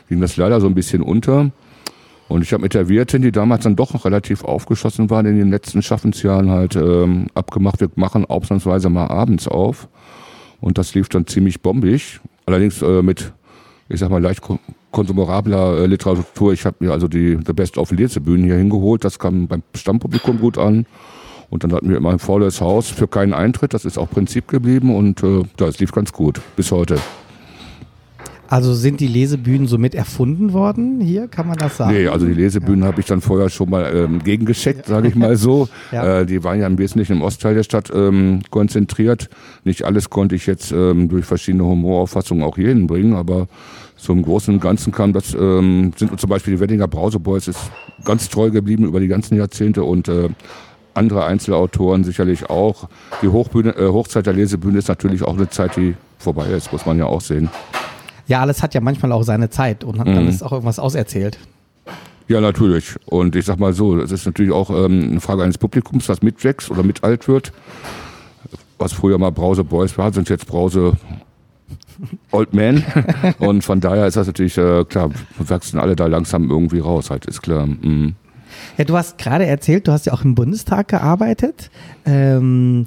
ging 0.08 0.20
das 0.20 0.36
leider 0.36 0.60
so 0.60 0.66
ein 0.66 0.74
bisschen 0.74 1.02
unter. 1.02 1.50
Und 2.28 2.42
ich 2.42 2.52
habe 2.52 2.62
mit 2.62 2.74
der 2.74 2.88
Wirtin, 2.88 3.22
die 3.22 3.32
damals 3.32 3.64
dann 3.64 3.76
doch 3.76 3.94
noch 3.94 4.04
relativ 4.04 4.44
aufgeschossen 4.44 5.10
war 5.10 5.24
in 5.24 5.38
den 5.38 5.50
letzten 5.50 5.80
Schaffensjahren, 5.80 6.50
halt 6.50 6.76
ähm, 6.76 7.28
abgemacht, 7.34 7.80
wir 7.80 7.88
machen 7.94 8.24
ausnahmsweise 8.24 8.90
mal 8.90 9.06
abends 9.06 9.48
auf. 9.48 9.88
Und 10.60 10.78
das 10.78 10.94
lief 10.94 11.08
dann 11.08 11.26
ziemlich 11.26 11.62
bombig. 11.62 12.20
Allerdings 12.44 12.82
äh, 12.82 13.02
mit, 13.02 13.32
ich 13.88 14.00
sag 14.00 14.10
mal, 14.10 14.22
leicht 14.22 14.42
konsumabler 14.96 15.78
äh, 15.78 15.86
Literatur. 15.86 16.54
Ich 16.54 16.64
habe 16.64 16.76
mir 16.80 16.92
also 16.92 17.06
die 17.06 17.38
The 17.46 17.52
Best 17.52 17.76
of 17.76 17.90
Lesebühnen 17.90 18.46
hier 18.46 18.56
hingeholt. 18.56 19.04
Das 19.04 19.18
kam 19.18 19.46
beim 19.46 19.62
Stammpublikum 19.74 20.40
gut 20.40 20.56
an. 20.56 20.86
Und 21.50 21.62
dann 21.62 21.72
hatten 21.74 21.90
wir 21.90 21.98
immer 21.98 22.10
ein 22.10 22.18
volles 22.18 22.62
Haus 22.62 22.88
für 22.88 23.06
keinen 23.06 23.34
Eintritt. 23.34 23.74
Das 23.74 23.84
ist 23.84 23.98
auch 23.98 24.08
Prinzip 24.08 24.48
geblieben 24.48 24.96
und 24.96 25.22
äh, 25.22 25.42
das 25.58 25.78
lief 25.80 25.92
ganz 25.92 26.12
gut 26.12 26.40
bis 26.56 26.72
heute. 26.72 26.98
Also 28.48 28.74
sind 28.74 29.00
die 29.00 29.06
Lesebühnen 29.06 29.66
somit 29.66 29.94
erfunden 29.94 30.52
worden 30.52 31.00
hier, 31.00 31.28
kann 31.28 31.48
man 31.48 31.56
das 31.56 31.76
sagen? 31.76 31.92
Nee, 31.92 32.08
also 32.08 32.26
die 32.26 32.34
Lesebühnen 32.34 32.80
ja. 32.80 32.86
habe 32.86 33.00
ich 33.00 33.06
dann 33.06 33.20
vorher 33.20 33.48
schon 33.48 33.70
mal 33.70 33.94
ähm, 33.94 34.22
gegengeschickt, 34.22 34.86
sage 34.86 35.08
ich 35.08 35.14
mal 35.14 35.36
so. 35.36 35.68
ja. 35.92 36.20
äh, 36.20 36.26
die 36.26 36.44
waren 36.44 36.60
ja 36.60 36.66
im 36.66 36.78
Wesentlichen 36.78 37.14
im 37.14 37.22
Ostteil 37.22 37.54
der 37.54 37.62
Stadt 37.62 37.90
ähm, 37.94 38.40
konzentriert. 38.50 39.28
Nicht 39.64 39.84
alles 39.84 40.10
konnte 40.10 40.34
ich 40.34 40.46
jetzt 40.46 40.72
ähm, 40.72 41.08
durch 41.08 41.24
verschiedene 41.24 41.64
Humorauffassungen 41.64 42.44
auch 42.44 42.56
hier 42.56 42.68
hinbringen, 42.68 43.14
aber 43.14 43.48
so 43.96 44.12
im 44.12 44.22
Großen 44.22 44.54
und 44.54 44.60
Ganzen 44.60 44.92
kam 44.92 45.12
das, 45.12 45.34
ähm, 45.34 45.92
sind 45.96 46.18
zum 46.18 46.30
Beispiel 46.30 46.54
die 46.54 46.60
Weddinger 46.60 46.86
Brauseboys 46.86 47.48
ist 47.48 47.70
ganz 48.04 48.28
treu 48.28 48.50
geblieben 48.50 48.84
über 48.84 49.00
die 49.00 49.08
ganzen 49.08 49.36
Jahrzehnte 49.36 49.82
und 49.82 50.08
äh, 50.08 50.28
andere 50.94 51.24
Einzelautoren 51.24 52.04
sicherlich 52.04 52.48
auch. 52.50 52.88
Die 53.22 53.28
Hochbühne, 53.28 53.70
äh, 53.76 53.88
Hochzeit 53.88 54.26
der 54.26 54.32
Lesebühne 54.32 54.78
ist 54.78 54.88
natürlich 54.88 55.22
auch 55.22 55.36
eine 55.36 55.48
Zeit, 55.48 55.76
die 55.76 55.94
vorbei 56.18 56.46
ist, 56.48 56.72
muss 56.72 56.86
man 56.86 56.98
ja 56.98 57.06
auch 57.06 57.20
sehen. 57.20 57.50
Ja, 58.26 58.40
alles 58.40 58.62
hat 58.62 58.74
ja 58.74 58.80
manchmal 58.80 59.12
auch 59.12 59.22
seine 59.22 59.50
Zeit 59.50 59.84
und 59.84 59.98
hat, 59.98 60.08
mhm. 60.08 60.14
dann 60.14 60.28
ist 60.28 60.42
auch 60.42 60.52
irgendwas 60.52 60.78
auserzählt. 60.78 61.38
Ja, 62.28 62.40
natürlich. 62.40 62.96
Und 63.06 63.36
ich 63.36 63.44
sag 63.44 63.58
mal 63.58 63.72
so, 63.72 63.98
es 64.00 64.10
ist 64.10 64.26
natürlich 64.26 64.52
auch 64.52 64.70
ähm, 64.70 65.10
eine 65.10 65.20
Frage 65.20 65.44
eines 65.44 65.58
Publikums, 65.58 66.08
was 66.08 66.22
mitwächst 66.22 66.70
oder 66.70 66.82
mit 66.82 67.04
alt 67.04 67.28
wird. 67.28 67.52
Was 68.78 68.92
früher 68.92 69.16
mal 69.18 69.30
Brause 69.30 69.64
Boys 69.64 69.96
war, 69.96 70.12
sind 70.12 70.28
jetzt 70.28 70.46
Brause 70.46 70.94
Old 72.32 72.52
Man. 72.52 72.84
und 73.38 73.62
von 73.62 73.80
daher 73.80 74.06
ist 74.06 74.16
das 74.16 74.26
natürlich, 74.26 74.58
äh, 74.58 74.84
klar, 74.84 75.10
wachsen 75.38 75.78
alle 75.78 75.94
da 75.94 76.06
langsam 76.06 76.50
irgendwie 76.50 76.80
raus, 76.80 77.10
halt, 77.10 77.26
ist 77.26 77.42
klar. 77.42 77.66
Mhm. 77.66 78.16
Ja, 78.76 78.84
du 78.84 78.96
hast 78.96 79.18
gerade 79.18 79.46
erzählt, 79.46 79.86
du 79.86 79.92
hast 79.92 80.06
ja 80.06 80.12
auch 80.12 80.24
im 80.24 80.34
Bundestag 80.34 80.88
gearbeitet. 80.88 81.70
Ähm, 82.04 82.86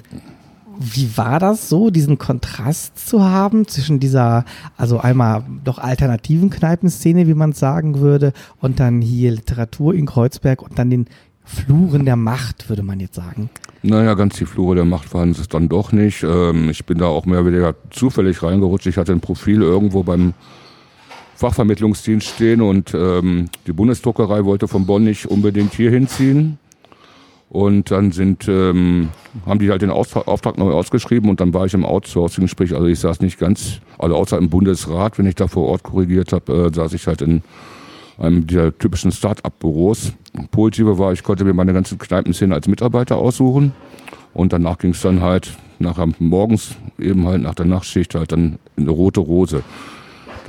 wie 0.79 1.17
war 1.17 1.39
das 1.39 1.67
so, 1.67 1.89
diesen 1.89 2.17
Kontrast 2.17 3.07
zu 3.07 3.23
haben 3.23 3.67
zwischen 3.67 3.99
dieser, 3.99 4.45
also 4.77 4.99
einmal 4.99 5.43
doch 5.65 5.77
alternativen 5.77 6.49
Kneipenszene, 6.49 7.27
wie 7.27 7.33
man 7.33 7.51
sagen 7.51 7.99
würde, 7.99 8.31
und 8.61 8.79
dann 8.79 9.01
hier 9.01 9.31
Literatur 9.31 9.93
in 9.93 10.05
Kreuzberg 10.05 10.61
und 10.61 10.79
dann 10.79 10.89
den 10.89 11.05
Fluren 11.43 12.05
der 12.05 12.15
Macht, 12.15 12.69
würde 12.69 12.83
man 12.83 12.99
jetzt 12.99 13.15
sagen? 13.15 13.49
Naja, 13.81 14.13
ganz 14.13 14.37
die 14.37 14.45
Flure 14.45 14.75
der 14.75 14.85
Macht 14.85 15.13
waren 15.13 15.31
es 15.31 15.47
dann 15.49 15.67
doch 15.67 15.91
nicht. 15.91 16.23
Ähm, 16.23 16.69
ich 16.69 16.85
bin 16.85 16.97
da 16.97 17.07
auch 17.07 17.25
mehr 17.25 17.41
oder 17.41 17.51
weniger 17.51 17.75
zufällig 17.89 18.41
reingerutscht. 18.41 18.87
Ich 18.87 18.97
hatte 18.97 19.11
ein 19.11 19.19
Profil 19.19 19.61
irgendwo 19.61 20.03
beim 20.03 20.33
Fachvermittlungsdienst 21.35 22.27
stehen 22.27 22.61
und 22.61 22.93
ähm, 22.93 23.49
die 23.65 23.73
Bundesdruckerei 23.73 24.45
wollte 24.45 24.67
von 24.67 24.85
Bonn 24.85 25.03
nicht 25.03 25.25
unbedingt 25.25 25.73
hier 25.73 25.89
hinziehen. 25.89 26.57
Und 27.49 27.89
dann 27.89 28.11
sind, 28.11 28.47
ähm, 28.47 29.09
haben 29.45 29.59
die 29.59 29.71
halt 29.71 29.81
den 29.81 29.89
Auftrag, 29.89 30.57
neu 30.57 30.71
ausgeschrieben 30.71 31.31
und 31.31 31.39
dann 31.39 31.51
war 31.53 31.65
ich 31.65 31.73
im 31.73 31.83
Outsourcing, 31.83 32.47
sprich, 32.47 32.75
also 32.75 32.85
ich 32.85 32.99
saß 32.99 33.21
nicht 33.21 33.39
ganz, 33.39 33.79
also 33.97 34.15
außer 34.15 34.37
im 34.37 34.49
Bundesrat, 34.49 35.17
wenn 35.17 35.25
ich 35.25 35.33
da 35.33 35.47
vor 35.47 35.67
Ort 35.67 35.81
korrigiert 35.81 36.31
habe, 36.31 36.53
äh, 36.53 36.73
saß 36.73 36.93
ich 36.93 37.07
halt 37.07 37.23
in 37.23 37.41
einem 38.19 38.45
dieser 38.45 38.77
typischen 38.77 39.11
Start-up-Büros. 39.11 40.13
Positive 40.51 40.99
war, 40.99 41.11
ich 41.11 41.23
konnte 41.23 41.43
mir 41.43 41.53
meine 41.53 41.73
ganzen 41.73 41.97
Kneipenszene 41.97 42.53
als 42.53 42.67
Mitarbeiter 42.67 43.17
aussuchen 43.17 43.73
und 44.35 44.53
danach 44.53 44.77
ging 44.77 44.91
es 44.91 45.01
dann 45.01 45.21
halt 45.21 45.57
nachher 45.79 46.07
morgens 46.19 46.75
eben 46.99 47.25
halt 47.25 47.41
nach 47.41 47.55
der 47.55 47.65
Nachtschicht 47.65 48.13
halt 48.13 48.31
dann 48.31 48.59
in 48.75 48.83
eine 48.83 48.91
rote 48.91 49.21
Rose. 49.21 49.63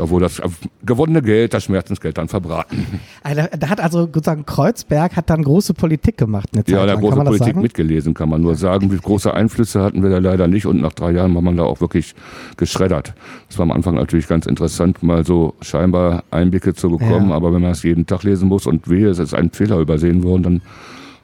Da 0.00 0.08
wurde 0.08 0.24
das 0.24 0.40
gewonnene 0.82 1.20
Geld, 1.20 1.52
das 1.52 1.64
Schmerzensgeld 1.64 2.16
dann 2.16 2.26
verbraten. 2.26 2.86
Also, 3.22 3.42
da 3.58 3.68
hat 3.68 3.82
also 3.82 4.06
sozusagen 4.06 4.46
Kreuzberg 4.46 5.14
hat 5.14 5.28
dann 5.28 5.42
große 5.42 5.74
Politik 5.74 6.16
gemacht. 6.16 6.48
Eine 6.54 6.64
Zeit 6.64 6.74
ja, 6.74 6.86
da 6.86 6.94
große 6.94 7.16
Politik 7.16 7.56
mitgelesen, 7.56 8.14
kann 8.14 8.30
man 8.30 8.40
nur 8.40 8.54
sagen. 8.54 8.90
Wie 8.90 8.96
große 8.96 9.34
Einflüsse 9.34 9.82
hatten 9.82 10.02
wir 10.02 10.08
da 10.08 10.16
leider 10.16 10.48
nicht 10.48 10.64
und 10.64 10.80
nach 10.80 10.94
drei 10.94 11.10
Jahren 11.10 11.34
war 11.34 11.42
man 11.42 11.58
da 11.58 11.64
auch 11.64 11.82
wirklich 11.82 12.14
geschreddert. 12.56 13.12
Das 13.48 13.58
war 13.58 13.64
am 13.64 13.72
Anfang 13.72 13.96
natürlich 13.96 14.26
ganz 14.26 14.46
interessant, 14.46 15.02
mal 15.02 15.26
so 15.26 15.54
scheinbar 15.60 16.24
Einblicke 16.30 16.72
zu 16.72 16.88
bekommen, 16.88 17.28
ja. 17.28 17.36
aber 17.36 17.52
wenn 17.52 17.60
man 17.60 17.72
es 17.72 17.82
jeden 17.82 18.06
Tag 18.06 18.22
lesen 18.22 18.48
muss 18.48 18.66
und 18.66 18.88
wehe, 18.88 19.08
es 19.08 19.18
ist 19.18 19.34
ein 19.34 19.50
Fehler 19.50 19.80
übersehen 19.80 20.22
worden, 20.22 20.42
dann 20.42 20.62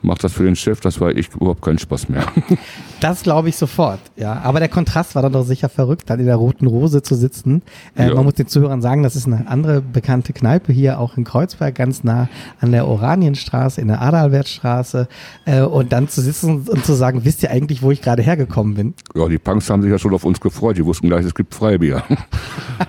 macht 0.03 0.25
das 0.25 0.33
für 0.33 0.45
den 0.45 0.57
Chef, 0.57 0.81
das 0.81 1.01
war 1.01 1.11
echt 1.17 1.35
überhaupt 1.35 1.63
keinen 1.63 1.79
Spaß 1.79 2.09
mehr. 2.09 2.27
Das 3.01 3.23
glaube 3.23 3.51
ich 3.51 3.57
sofort, 3.57 4.01
ja. 4.17 4.41
Aber 4.41 4.59
der 4.59 4.71
Kontrast 4.71 5.15
war 5.15 5.21
dann 5.21 5.33
doch 5.33 5.45
sicher 5.45 5.69
verrückt, 5.69 6.09
dann 6.09 6.19
in 6.19 6.25
der 6.25 6.37
Roten 6.37 6.67
Rose 6.67 7.03
zu 7.03 7.15
sitzen. 7.15 7.61
Äh, 7.95 8.09
ja. 8.09 8.15
Man 8.15 8.25
muss 8.25 8.35
den 8.35 8.47
Zuhörern 8.47 8.81
sagen, 8.81 9.03
das 9.03 9.17
ist 9.17 9.27
eine 9.27 9.47
andere 9.49 9.83
bekannte 9.83 10.33
Kneipe 10.33 10.73
hier 10.73 10.99
auch 10.99 11.19
in 11.19 11.25
Kreuzberg, 11.25 11.75
ganz 11.75 12.05
nah 12.05 12.31
an 12.59 12.73
der 12.73 12.89
Oranienstraße, 12.89 13.83
in 13.83 13.89
der 13.89 14.01
Adalbertstraße. 14.01 15.09
Äh, 15.45 15.61
und 15.61 15.93
dann 15.93 16.09
zu 16.09 16.23
sitzen 16.23 16.67
und 16.67 16.87
zu 16.87 16.95
sagen, 16.95 17.27
wisst 17.27 17.43
ihr 17.43 17.51
eigentlich, 17.51 17.83
wo 17.83 17.91
ich 17.91 18.01
gerade 18.01 18.23
hergekommen 18.23 18.75
bin? 18.75 18.95
Ja, 19.15 19.29
die 19.29 19.39
Punks 19.39 19.69
haben 19.69 19.83
sich 19.83 19.91
ja 19.91 19.99
schon 19.99 20.15
auf 20.15 20.25
uns 20.25 20.41
gefreut. 20.41 20.79
Die 20.79 20.85
wussten 20.85 21.09
gleich, 21.09 21.27
es 21.27 21.35
gibt 21.35 21.55
Freibier. 21.55 22.03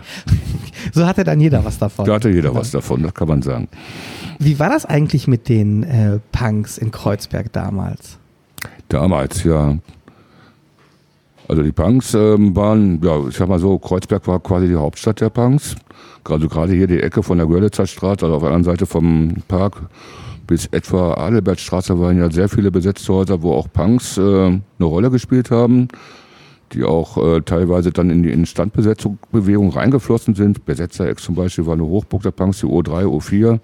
so 0.93 1.05
hatte 1.05 1.25
dann 1.25 1.41
jeder 1.41 1.65
was 1.65 1.77
davon. 1.77 2.05
Da 2.05 2.13
hatte 2.13 2.29
jeder 2.29 2.55
was 2.55 2.71
davon, 2.71 3.03
das 3.03 3.13
kann 3.13 3.27
man 3.27 3.41
sagen. 3.41 3.67
Wie 4.39 4.59
war 4.59 4.69
das 4.69 4.85
eigentlich 4.85 5.27
mit 5.27 5.49
den 5.49 5.83
äh, 5.83 6.19
Punks 6.31 6.77
in 6.77 6.91
Kreuzberg 6.91 7.51
damals? 7.53 8.17
Damals, 8.89 9.43
ja. 9.43 9.77
Also 11.47 11.63
die 11.63 11.71
Punks 11.71 12.13
ähm, 12.13 12.55
waren, 12.55 13.01
ja, 13.03 13.25
ich 13.27 13.37
sag 13.37 13.47
mal 13.47 13.59
so, 13.59 13.79
Kreuzberg 13.79 14.27
war 14.27 14.39
quasi 14.39 14.67
die 14.67 14.75
Hauptstadt 14.75 15.21
der 15.21 15.29
Punks. 15.29 15.75
Also 16.23 16.47
gerade 16.49 16.73
hier 16.73 16.87
die 16.87 17.01
Ecke 17.01 17.23
von 17.23 17.37
der 17.37 17.47
Görlitzer 17.47 17.87
Straße, 17.87 18.25
also 18.25 18.35
auf 18.35 18.41
der 18.41 18.51
anderen 18.51 18.65
Seite 18.65 18.85
vom 18.85 19.35
Park 19.47 19.81
bis 20.47 20.65
etwa 20.67 21.13
Adelbertstraße 21.15 21.99
waren 21.99 22.17
ja 22.17 22.31
sehr 22.31 22.49
viele 22.49 22.71
besetzte 22.71 23.13
Häuser, 23.13 23.41
wo 23.41 23.53
auch 23.53 23.67
Punks 23.71 24.17
äh, 24.17 24.21
eine 24.21 24.61
Rolle 24.79 25.11
gespielt 25.11 25.51
haben, 25.51 25.89
die 26.71 26.83
auch 26.83 27.17
äh, 27.17 27.41
teilweise 27.41 27.91
dann 27.91 28.09
in 28.09 28.23
die 28.23 28.31
Instandbesetzungsbewegung 28.31 29.69
reingeflossen 29.69 30.35
sind. 30.35 30.65
Besetzer 30.65 31.07
Ex 31.07 31.23
zum 31.23 31.35
Beispiel 31.35 31.65
war 31.65 31.73
eine 31.73 31.83
Hochburg 31.83 32.23
der 32.23 32.31
Punks, 32.31 32.61
die 32.61 32.65
O3, 32.65 33.03
O4. 33.05 33.59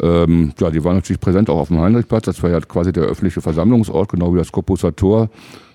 Ähm, 0.00 0.52
ja, 0.60 0.70
die 0.70 0.84
waren 0.84 0.96
natürlich 0.96 1.20
präsent 1.20 1.50
auch 1.50 1.58
auf 1.58 1.68
dem 1.68 1.80
Heinrichplatz. 1.80 2.26
Das 2.26 2.42
war 2.42 2.50
ja 2.50 2.60
quasi 2.60 2.92
der 2.92 3.04
öffentliche 3.04 3.40
Versammlungsort, 3.40 4.10
genau 4.10 4.32
wie 4.34 4.38
das 4.38 4.52
Koppusser 4.52 4.94
Tor. 4.94 5.30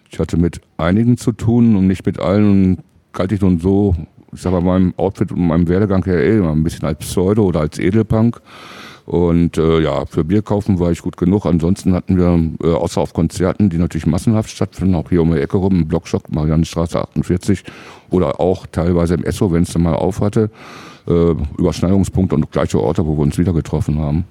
Ich 0.10 0.20
hatte 0.20 0.38
mit 0.38 0.62
einigen 0.78 1.18
zu 1.18 1.32
tun 1.32 1.76
und 1.76 1.88
nicht 1.88 2.06
mit 2.06 2.20
allen. 2.20 2.50
Und 2.50 2.78
galt 3.14 3.32
ich 3.32 3.42
nun 3.42 3.60
so, 3.60 3.96
ich 4.34 4.42
sag 4.42 4.52
mal, 4.52 4.62
meinem 4.62 4.94
Outfit 4.98 5.32
und 5.32 5.48
meinem 5.48 5.68
Werdegang 5.68 6.04
her 6.06 6.24
eh 6.24 6.40
ein 6.40 6.64
bisschen 6.64 6.86
als 6.86 7.00
Pseudo 7.00 7.44
oder 7.44 7.62
als 7.62 7.80
Edelpunk. 7.80 8.42
Und 9.06 9.58
äh, 9.58 9.82
ja, 9.82 10.06
für 10.06 10.24
Bier 10.24 10.42
kaufen 10.42 10.80
war 10.80 10.92
ich 10.92 11.02
gut 11.02 11.18
genug. 11.18 11.46
Ansonsten 11.46 11.94
hatten 11.94 12.18
wir, 12.18 12.40
äh, 12.64 12.74
außer 12.74 13.02
auf 13.02 13.14
Konzerten, 13.14 13.70
die 13.70 13.78
natürlich 13.78 14.06
massenhaft 14.06 14.50
stattfinden, 14.50 14.96
auch 14.96 15.10
hier 15.10 15.22
um 15.22 15.34
die 15.34 15.42
Ecke 15.42 15.58
rum, 15.58 15.82
im 15.82 15.88
Blockschock, 15.88 16.32
Mariannenstraße 16.32 17.02
48 17.02 17.64
oder 18.12 18.40
auch 18.40 18.66
teilweise 18.66 19.16
im 19.16 19.24
Esso, 19.24 19.52
wenn 19.52 19.64
es 19.64 19.74
dann 19.74 19.84
mal 19.84 19.96
auf 19.96 20.22
hatte, 20.22 20.50
äh, 21.08 21.32
Überschneidungspunkte 21.58 22.36
und 22.36 22.52
gleiche 22.52 22.80
Orte, 22.80 23.06
wo 23.06 23.18
wir 23.18 23.22
uns 23.24 23.38
wieder 23.38 23.54
getroffen 23.54 24.00
haben. 24.00 24.26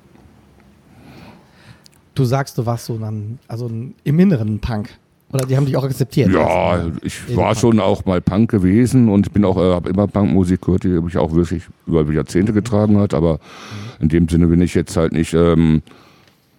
Du 2.14 2.24
sagst, 2.24 2.58
du 2.58 2.66
warst 2.66 2.86
so 2.86 2.98
dann, 2.98 3.38
also 3.48 3.70
im 4.04 4.18
Inneren 4.18 4.58
Punk. 4.58 4.90
Oder 5.32 5.46
die 5.46 5.56
haben 5.56 5.64
dich 5.64 5.76
auch 5.78 5.84
akzeptiert? 5.84 6.30
Ja, 6.30 6.46
also, 6.46 6.90
ich 7.02 7.34
war 7.34 7.46
Punk. 7.46 7.56
schon 7.58 7.80
auch 7.80 8.04
mal 8.04 8.20
Punk 8.20 8.50
gewesen 8.50 9.08
und 9.08 9.26
ich 9.26 9.32
bin 9.32 9.46
auch, 9.46 9.56
äh, 9.56 9.72
habe 9.72 9.88
immer 9.88 10.06
Punkmusik 10.06 10.60
gehört, 10.60 10.84
die 10.84 10.88
mich 10.88 11.16
auch 11.16 11.32
wirklich 11.32 11.64
über 11.86 12.10
Jahrzehnte 12.12 12.52
getragen 12.52 12.98
hat, 12.98 13.14
aber 13.14 13.38
in 13.98 14.10
dem 14.10 14.28
Sinne 14.28 14.46
bin 14.48 14.60
ich 14.60 14.74
jetzt 14.74 14.94
halt 14.96 15.12
nicht 15.12 15.32
ähm, 15.32 15.80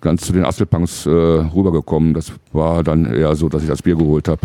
ganz 0.01 0.23
zu 0.25 0.33
den 0.33 0.43
Asselpunks 0.43 1.05
äh, 1.05 1.09
rübergekommen. 1.09 2.15
Das 2.15 2.31
war 2.51 2.83
dann 2.83 3.05
eher 3.05 3.35
so, 3.35 3.47
dass 3.47 3.61
ich 3.61 3.69
das 3.69 3.83
Bier 3.83 3.95
geholt 3.95 4.27
habe. 4.27 4.41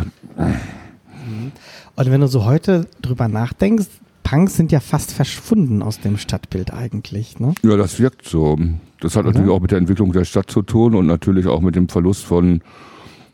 Und 1.97 2.11
wenn 2.11 2.21
du 2.21 2.29
so 2.29 2.45
heute 2.45 2.87
drüber 3.03 3.29
nachdenkst, 3.29 3.89
Punks 4.29 4.57
sind 4.57 4.73
ja 4.73 4.81
fast 4.81 5.13
verschwunden 5.13 5.83
aus 5.83 6.01
dem 6.01 6.19
Stadtbild 6.19 6.73
eigentlich. 6.73 7.41
Ne? 7.41 7.55
Ja, 7.63 7.77
das 7.77 7.99
wirkt 7.99 8.27
so. 8.27 8.59
Das 9.01 9.17
hat 9.17 9.25
Oder? 9.25 9.33
natürlich 9.33 9.51
auch 9.51 9.61
mit 9.61 9.71
der 9.71 9.79
Entwicklung 9.79 10.13
der 10.13 10.25
Stadt 10.25 10.51
zu 10.51 10.63
tun 10.63 10.95
und 10.95 11.07
natürlich 11.07 11.47
auch 11.47 11.61
mit 11.61 11.77
dem 11.77 11.89
Verlust 11.89 12.25
von, 12.25 12.61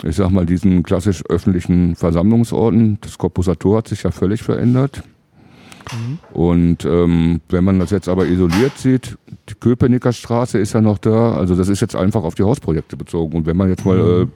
ich 0.02 0.16
sag 0.16 0.30
mal, 0.30 0.46
diesen 0.46 0.82
klassisch 0.82 1.24
öffentlichen 1.28 1.96
Versammlungsorten. 1.96 2.98
Das 3.00 3.18
Korpusator 3.18 3.78
hat 3.78 3.88
sich 3.88 4.04
ja 4.04 4.10
völlig 4.10 4.42
verändert. 4.42 5.02
Mhm. 5.92 6.18
Und 6.32 6.84
ähm, 6.84 7.40
wenn 7.48 7.64
man 7.64 7.78
das 7.78 7.90
jetzt 7.90 8.08
aber 8.08 8.26
isoliert 8.26 8.76
sieht, 8.78 9.18
die 9.48 9.54
Köpenicker 9.54 10.12
Straße 10.12 10.58
ist 10.58 10.72
ja 10.72 10.80
noch 10.80 10.98
da. 10.98 11.34
Also 11.34 11.54
das 11.54 11.68
ist 11.68 11.80
jetzt 11.80 11.96
einfach 11.96 12.22
auf 12.22 12.34
die 12.34 12.42
Hausprojekte 12.42 12.96
bezogen. 12.96 13.36
Und 13.36 13.46
wenn 13.46 13.56
man 13.56 13.68
jetzt 13.68 13.84
mal 13.84 13.96
mhm. 13.96 14.22
äh, 14.22 14.26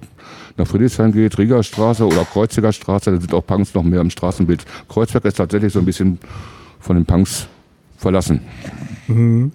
nach 0.56 0.66
Friedrichshain 0.66 1.12
geht, 1.12 1.38
Rieger 1.38 1.62
Straße 1.62 2.04
oder 2.06 2.24
Kreuziger 2.24 2.72
Straße, 2.72 3.10
da 3.10 3.20
sind 3.20 3.32
auch 3.32 3.46
Punks 3.46 3.74
noch 3.74 3.82
mehr 3.82 4.00
im 4.00 4.10
Straßenbild. 4.10 4.64
Kreuzberg 4.88 5.24
ist 5.24 5.36
tatsächlich 5.36 5.72
so 5.72 5.78
ein 5.78 5.84
bisschen 5.84 6.18
von 6.80 6.96
den 6.96 7.06
Punks 7.06 7.46
verlassen. 7.96 8.40
Mhm. 9.08 9.52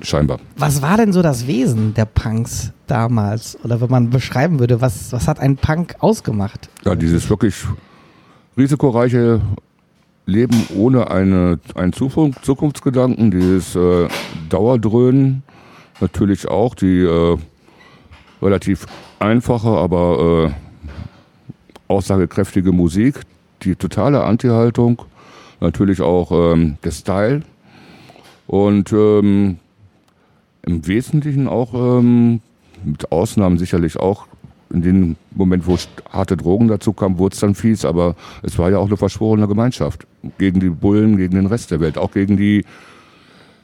scheinbar. 0.00 0.38
Was 0.56 0.80
war 0.82 0.96
denn 0.96 1.12
so 1.12 1.22
das 1.22 1.46
Wesen 1.46 1.94
der 1.94 2.04
Punks 2.06 2.72
damals? 2.86 3.58
Oder 3.64 3.80
wenn 3.80 3.90
man 3.90 4.10
beschreiben 4.10 4.58
würde, 4.58 4.80
was, 4.80 5.12
was 5.12 5.28
hat 5.28 5.40
ein 5.40 5.56
Punk 5.56 5.96
ausgemacht? 6.00 6.68
Ja, 6.84 6.94
dieses 6.94 7.28
wirklich 7.28 7.54
risikoreiche 8.56 9.40
Leben 10.26 10.66
ohne 10.76 11.10
eine, 11.10 11.58
einen 11.74 11.92
Zukunft, 11.92 12.44
Zukunftsgedanken, 12.44 13.30
dieses 13.30 13.74
äh, 13.74 14.08
Dauerdröhnen, 14.48 15.42
natürlich 16.00 16.46
auch 16.48 16.74
die 16.74 17.00
äh, 17.00 17.36
relativ 18.40 18.86
einfache, 19.18 19.68
aber 19.68 20.50
äh, 20.50 21.92
aussagekräftige 21.92 22.72
Musik, 22.72 23.20
die 23.62 23.76
totale 23.76 24.24
Anti-Haltung, 24.24 25.02
natürlich 25.60 26.00
auch 26.00 26.30
ähm, 26.32 26.78
der 26.84 26.90
Style 26.92 27.42
und 28.46 28.92
ähm, 28.92 29.58
im 30.62 30.86
Wesentlichen 30.86 31.48
auch 31.48 31.74
ähm, 31.74 32.40
mit 32.84 33.10
Ausnahmen 33.12 33.58
sicherlich 33.58 33.96
auch 33.96 34.26
in 34.72 34.82
dem 34.82 35.16
Moment, 35.34 35.66
wo 35.66 35.76
harte 36.10 36.36
Drogen 36.36 36.68
dazu 36.68 36.92
kamen, 36.92 37.18
wurde 37.18 37.34
es 37.34 37.40
dann 37.40 37.54
fies, 37.54 37.84
aber 37.84 38.16
es 38.42 38.58
war 38.58 38.70
ja 38.70 38.78
auch 38.78 38.86
eine 38.86 38.96
verschworene 38.96 39.46
Gemeinschaft 39.46 40.06
gegen 40.38 40.60
die 40.60 40.70
Bullen, 40.70 41.16
gegen 41.16 41.34
den 41.34 41.46
Rest 41.46 41.70
der 41.70 41.80
Welt, 41.80 41.98
auch 41.98 42.12
gegen 42.12 42.36
die 42.36 42.64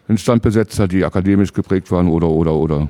Instandbesetzer, 0.09 0.89
die 0.89 1.05
akademisch 1.05 1.53
geprägt 1.53 1.91
waren 1.91 2.09
oder 2.09 2.29
oder 2.29 2.55
oder. 2.55 2.89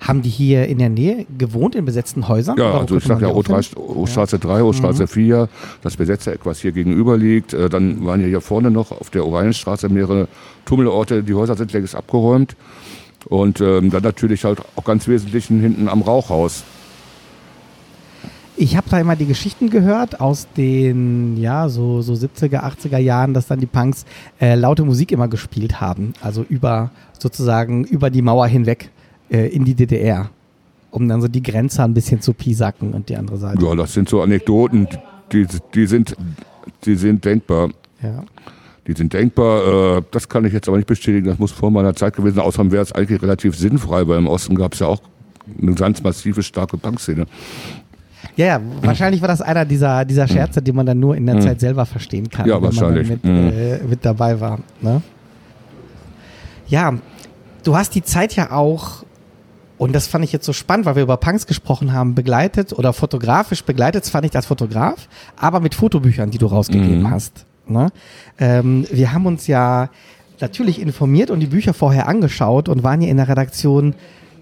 Haben 0.00 0.22
die 0.22 0.28
hier 0.28 0.66
in 0.68 0.78
der 0.78 0.90
Nähe 0.90 1.26
gewohnt, 1.38 1.74
in 1.74 1.84
besetzten 1.84 2.28
Häusern? 2.28 2.56
Ja, 2.56 2.78
also 2.78 2.98
ich 2.98 3.04
sag 3.04 3.20
ja? 3.20 3.30
O-Straße 3.30 4.38
3, 4.38 4.62
O-Straße 4.62 5.08
4, 5.08 5.48
das 5.82 5.96
Besetzereck, 5.96 6.40
was 6.44 6.60
hier 6.60 6.70
gegenüber 6.70 7.16
liegt. 7.16 7.52
Äh, 7.52 7.68
Dann 7.68 8.06
waren 8.06 8.20
ja 8.20 8.28
hier 8.28 8.40
vorne 8.40 8.70
noch 8.70 8.92
auf 8.92 9.10
der 9.10 9.26
Oranienstraße 9.26 9.88
mehrere 9.88 10.28
Tummelorte. 10.66 11.24
Die 11.24 11.34
Häuser 11.34 11.56
sind 11.56 11.72
längst 11.72 11.96
abgeräumt. 11.96 12.54
Und 13.26 13.60
ähm, 13.60 13.90
dann 13.90 14.02
natürlich 14.02 14.44
halt 14.44 14.60
auch 14.76 14.84
ganz 14.84 15.08
wesentlich 15.08 15.46
hinten 15.46 15.88
am 15.88 16.02
Rauchhaus. 16.02 16.64
Ich 18.60 18.76
habe 18.76 18.90
da 18.90 18.98
immer 18.98 19.14
die 19.14 19.26
Geschichten 19.26 19.70
gehört 19.70 20.20
aus 20.20 20.48
den 20.56 21.36
ja 21.36 21.68
so, 21.68 22.02
so 22.02 22.14
70er, 22.14 22.64
80er 22.64 22.98
Jahren, 22.98 23.32
dass 23.32 23.46
dann 23.46 23.60
die 23.60 23.66
Punks 23.66 24.04
äh, 24.40 24.56
laute 24.56 24.84
Musik 24.84 25.12
immer 25.12 25.28
gespielt 25.28 25.80
haben. 25.80 26.12
Also 26.20 26.44
über 26.48 26.90
sozusagen 27.16 27.84
über 27.84 28.10
die 28.10 28.20
Mauer 28.20 28.48
hinweg 28.48 28.90
äh, 29.30 29.46
in 29.48 29.64
die 29.64 29.74
DDR. 29.74 30.30
Um 30.90 31.06
dann 31.06 31.20
so 31.20 31.28
die 31.28 31.42
Grenze 31.42 31.84
ein 31.84 31.94
bisschen 31.94 32.20
zu 32.20 32.32
piesacken 32.32 32.94
und 32.94 33.08
die 33.08 33.16
andere 33.16 33.36
Seite. 33.36 33.64
Ja, 33.64 33.74
das 33.76 33.92
sind 33.92 34.08
so 34.08 34.22
Anekdoten, 34.22 34.88
die, 35.32 35.46
die, 35.74 35.86
sind, 35.86 36.16
die 36.84 36.96
sind 36.96 37.24
denkbar. 37.24 37.70
Ja. 38.02 38.24
Die 38.88 38.94
sind 38.94 39.12
denkbar. 39.12 39.98
Äh, 39.98 40.02
das 40.10 40.28
kann 40.28 40.44
ich 40.46 40.52
jetzt 40.52 40.66
aber 40.66 40.78
nicht 40.78 40.86
bestätigen. 40.88 41.26
Das 41.28 41.38
muss 41.38 41.52
vor 41.52 41.70
meiner 41.70 41.94
Zeit 41.94 42.16
gewesen 42.16 42.36
sein. 42.36 42.44
Außerdem 42.44 42.72
wäre 42.72 42.82
es 42.82 42.90
eigentlich 42.92 43.22
relativ 43.22 43.56
sinnfrei, 43.56 44.08
weil 44.08 44.18
im 44.18 44.26
Osten 44.26 44.56
gab 44.56 44.72
es 44.72 44.80
ja 44.80 44.86
auch 44.88 45.00
eine 45.60 45.74
ganz 45.74 46.02
massive, 46.02 46.42
starke 46.42 46.76
Punkszene. 46.78 47.26
Ja, 48.36 48.46
ja, 48.46 48.60
wahrscheinlich 48.82 49.20
war 49.20 49.28
das 49.28 49.40
einer 49.42 49.64
dieser, 49.64 50.04
dieser 50.04 50.26
Scherze, 50.26 50.60
die 50.62 50.72
man 50.72 50.86
dann 50.86 50.98
nur 50.98 51.16
in 51.16 51.26
der 51.26 51.40
Zeit 51.40 51.60
selber 51.60 51.86
verstehen 51.86 52.28
kann, 52.28 52.48
Ja, 52.48 52.60
wenn 52.60 52.74
man 52.74 52.94
mit, 52.94 53.24
Mhm. 53.24 53.52
äh, 53.52 53.78
mit 53.84 54.04
dabei 54.04 54.40
war. 54.40 54.58
Ne? 54.80 55.02
Ja, 56.68 56.94
du 57.64 57.76
hast 57.76 57.94
die 57.94 58.02
Zeit 58.02 58.34
ja 58.36 58.50
auch, 58.52 59.04
und 59.78 59.94
das 59.94 60.06
fand 60.06 60.24
ich 60.24 60.32
jetzt 60.32 60.46
so 60.46 60.52
spannend, 60.52 60.86
weil 60.86 60.96
wir 60.96 61.02
über 61.02 61.16
Punks 61.16 61.46
gesprochen 61.46 61.92
haben, 61.92 62.14
begleitet 62.14 62.72
oder 62.72 62.92
fotografisch 62.92 63.64
begleitet, 63.64 64.04
das 64.04 64.10
fand 64.10 64.26
ich 64.26 64.34
als 64.34 64.46
Fotograf, 64.46 65.08
aber 65.36 65.60
mit 65.60 65.74
Fotobüchern, 65.74 66.30
die 66.30 66.38
du 66.38 66.46
rausgegeben 66.46 67.02
Mhm. 67.02 67.10
hast. 67.10 67.44
Ne? 67.70 67.90
Ähm, 68.38 68.86
wir 68.90 69.12
haben 69.12 69.26
uns 69.26 69.46
ja 69.46 69.90
natürlich 70.40 70.80
informiert 70.80 71.30
und 71.30 71.40
die 71.40 71.46
Bücher 71.46 71.74
vorher 71.74 72.08
angeschaut 72.08 72.68
und 72.68 72.82
waren 72.82 73.02
ja 73.02 73.08
in 73.08 73.16
der 73.16 73.28
Redaktion 73.28 73.94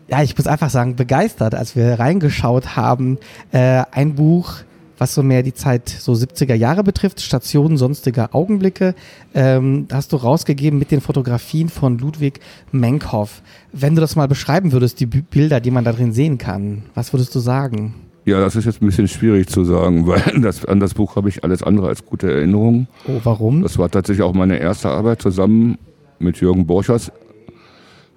ja, 0.09 0.23
ich 0.23 0.37
muss 0.37 0.47
einfach 0.47 0.71
sagen, 0.71 0.97
begeistert, 0.97 1.55
als 1.55 1.75
wir 1.75 1.99
reingeschaut 1.99 2.77
haben. 2.77 3.19
Äh, 3.51 3.83
ein 3.91 4.15
Buch, 4.15 4.59
was 4.99 5.15
so 5.15 5.23
mehr 5.23 5.43
die 5.43 5.55
Zeit 5.55 5.89
so 5.89 6.13
70er 6.13 6.55
Jahre 6.55 6.85
betrifft, 6.85 7.21
Stationen 7.21 7.77
sonstiger 7.77 8.35
Augenblicke, 8.35 8.95
ähm, 9.35 9.89
hast 9.93 10.13
du 10.13 10.17
rausgegeben 10.17 10.79
mit 10.79 10.91
den 10.91 11.01
Fotografien 11.01 11.69
von 11.69 11.99
Ludwig 11.99 12.41
Menkhoff. 12.73 13.43
Wenn 13.73 13.95
du 13.95 14.01
das 14.01 14.17
mal 14.17 14.29
beschreiben 14.29 14.73
würdest, 14.73 15.01
die 15.01 15.07
B 15.07 15.23
Bilder, 15.29 15.61
die 15.61 15.71
man 15.71 15.85
da 15.85 15.93
drin 15.93 16.13
sehen 16.13 16.39
kann, 16.39 16.85
was 16.95 17.13
würdest 17.13 17.35
du 17.35 17.41
sagen? 17.41 17.95
Ja, 18.27 18.41
das 18.41 18.57
ist 18.57 18.65
jetzt 18.65 18.83
ein 18.83 18.87
bisschen 18.87 19.07
schwierig 19.09 19.49
zu 19.49 19.65
sagen, 19.65 20.07
weil 20.07 20.21
das, 20.43 20.65
an 20.65 20.81
das 20.81 20.95
Buch 20.95 21.17
habe 21.17 21.29
ich 21.29 21.45
alles 21.45 21.63
andere 21.63 21.89
als 21.89 22.05
gute 22.05 22.31
Erinnerungen. 22.31 22.89
Oh, 23.07 23.21
warum? 23.23 23.63
Das 23.63 23.79
war 23.79 23.89
tatsächlich 23.89 24.23
auch 24.25 24.35
meine 24.35 24.59
erste 24.59 24.89
Arbeit 24.91 25.23
zusammen 25.23 25.79
mit 26.19 26.41
Jürgen 26.41 26.67
Borchers. 26.67 27.13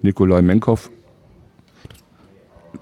Nikolai 0.02 0.42
Menkhoff 0.42 0.90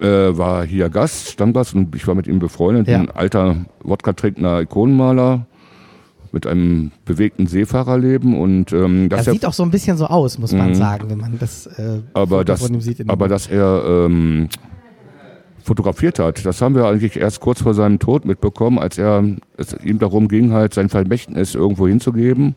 äh, 0.00 0.06
war 0.06 0.64
hier 0.64 0.88
Gast, 0.88 1.28
Stammgast 1.30 1.74
und 1.74 1.94
ich 1.94 2.06
war 2.06 2.14
mit 2.14 2.26
ihm 2.26 2.38
befreundet. 2.38 2.88
Ja. 2.88 2.98
Ein 2.98 3.10
alter 3.10 3.56
Wodka-trinkender 3.82 4.62
Ikonenmaler 4.62 5.46
mit 6.30 6.46
einem 6.46 6.92
bewegten 7.04 7.46
Seefahrerleben 7.46 8.38
und 8.38 8.72
ähm, 8.72 9.08
das 9.08 9.20
dass 9.20 9.26
er, 9.28 9.32
sieht 9.32 9.46
auch 9.46 9.52
so 9.54 9.62
ein 9.62 9.70
bisschen 9.70 9.96
so 9.96 10.06
aus, 10.06 10.38
muss 10.38 10.52
man 10.52 10.70
Mhm. 10.70 10.74
sagen, 10.74 11.10
wenn 11.10 11.18
man 11.18 11.38
das, 11.38 11.66
äh, 11.66 12.00
aber 12.12 12.44
das, 12.44 12.60
sieht. 12.80 13.08
aber 13.08 13.28
dass 13.28 13.46
er 13.48 13.82
ähm, 14.06 14.48
fotografiert 15.62 16.18
hat, 16.18 16.44
das 16.46 16.62
haben 16.62 16.74
wir 16.74 16.86
eigentlich 16.86 17.16
erst 17.16 17.40
kurz 17.40 17.62
vor 17.62 17.74
seinem 17.74 17.98
Tod 17.98 18.24
mitbekommen, 18.24 18.78
als 18.78 18.98
er 18.98 19.24
es 19.56 19.76
ihm 19.84 19.98
darum 19.98 20.28
ging, 20.28 20.52
halt 20.52 20.74
sein 20.74 20.88
Vermächtnis 20.88 21.54
irgendwo 21.54 21.86
hinzugeben. 21.86 22.54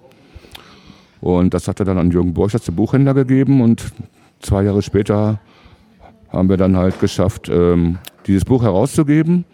Und 1.22 1.54
das 1.54 1.68
hat 1.68 1.80
er 1.80 1.86
dann 1.86 1.98
an 1.98 2.12
Jürgen 2.12 2.34
Borchers, 2.34 2.66
den 2.66 2.76
Buchhändler, 2.76 3.14
gegeben. 3.14 3.62
Und 3.62 3.94
zwei 4.40 4.64
Jahre 4.64 4.82
später 4.82 5.40
haben 6.30 6.50
wir 6.50 6.58
dann 6.58 6.76
halt 6.76 7.00
geschafft, 7.00 7.50
ähm, 7.50 8.00
dieses 8.26 8.44
Buch 8.44 8.64
herauszugeben. 8.64 9.46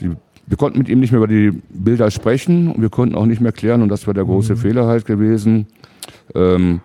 Die, 0.00 0.10
wir 0.46 0.56
konnten 0.58 0.78
mit 0.78 0.90
ihm 0.90 1.00
nicht 1.00 1.10
mehr 1.10 1.18
über 1.18 1.28
die 1.28 1.52
Bilder 1.70 2.10
sprechen. 2.10 2.70
Und 2.70 2.82
wir 2.82 2.90
konnten 2.90 3.14
auch 3.14 3.24
nicht 3.24 3.40
mehr 3.40 3.52
klären, 3.52 3.80
und 3.80 3.88
das 3.88 4.06
war 4.06 4.12
der 4.12 4.24
große 4.24 4.56
Fehler 4.56 4.86
halt 4.86 5.06
gewesen, 5.06 5.66
ähm, 6.34 6.80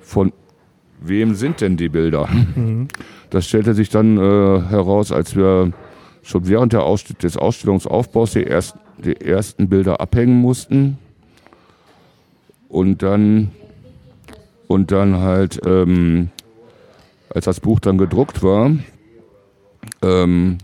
von 0.00 0.32
wem 1.00 1.34
sind 1.34 1.60
denn 1.60 1.76
die 1.76 1.88
Bilder? 1.88 2.28
Das 3.32 3.46
stellte 3.46 3.72
sich 3.72 3.88
dann 3.88 4.18
äh, 4.18 4.60
heraus, 4.68 5.10
als 5.10 5.34
wir 5.34 5.72
schon 6.22 6.46
während 6.46 6.74
Ausst 6.74 7.22
des 7.22 7.36
Ausstellungsaufbaus 7.36 8.32
die, 8.32 8.42
erst, 8.42 8.76
die 8.98 9.20
ersten 9.20 9.70
Bilder 9.70 10.00
abhängen 10.00 10.40
mussten. 10.40 10.98
Und 12.68 13.02
dann, 13.02 13.50
und 14.68 14.92
dann 14.92 15.16
halt, 15.16 15.60
ähm, 15.64 16.28
als 17.34 17.46
das 17.46 17.60
Buch 17.60 17.80
dann 17.80 17.96
gedruckt 17.96 18.42
war, 18.42 18.70
ähm, 20.02 20.58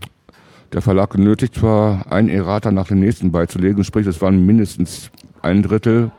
der 0.71 0.83
Verlag 0.83 1.09
genötigt 1.09 1.63
war, 1.63 2.11
ein 2.11 2.29
Errata 2.29 2.71
nach 2.71 2.89
dem 2.89 2.99
nächsten 2.99 3.31
beizulegen. 3.31 3.83
Sprich, 3.83 4.05
es 4.05 4.21
waren 4.21 4.45
mindestens 4.45 5.09
ein 5.41 5.63
Drittel 5.63 6.11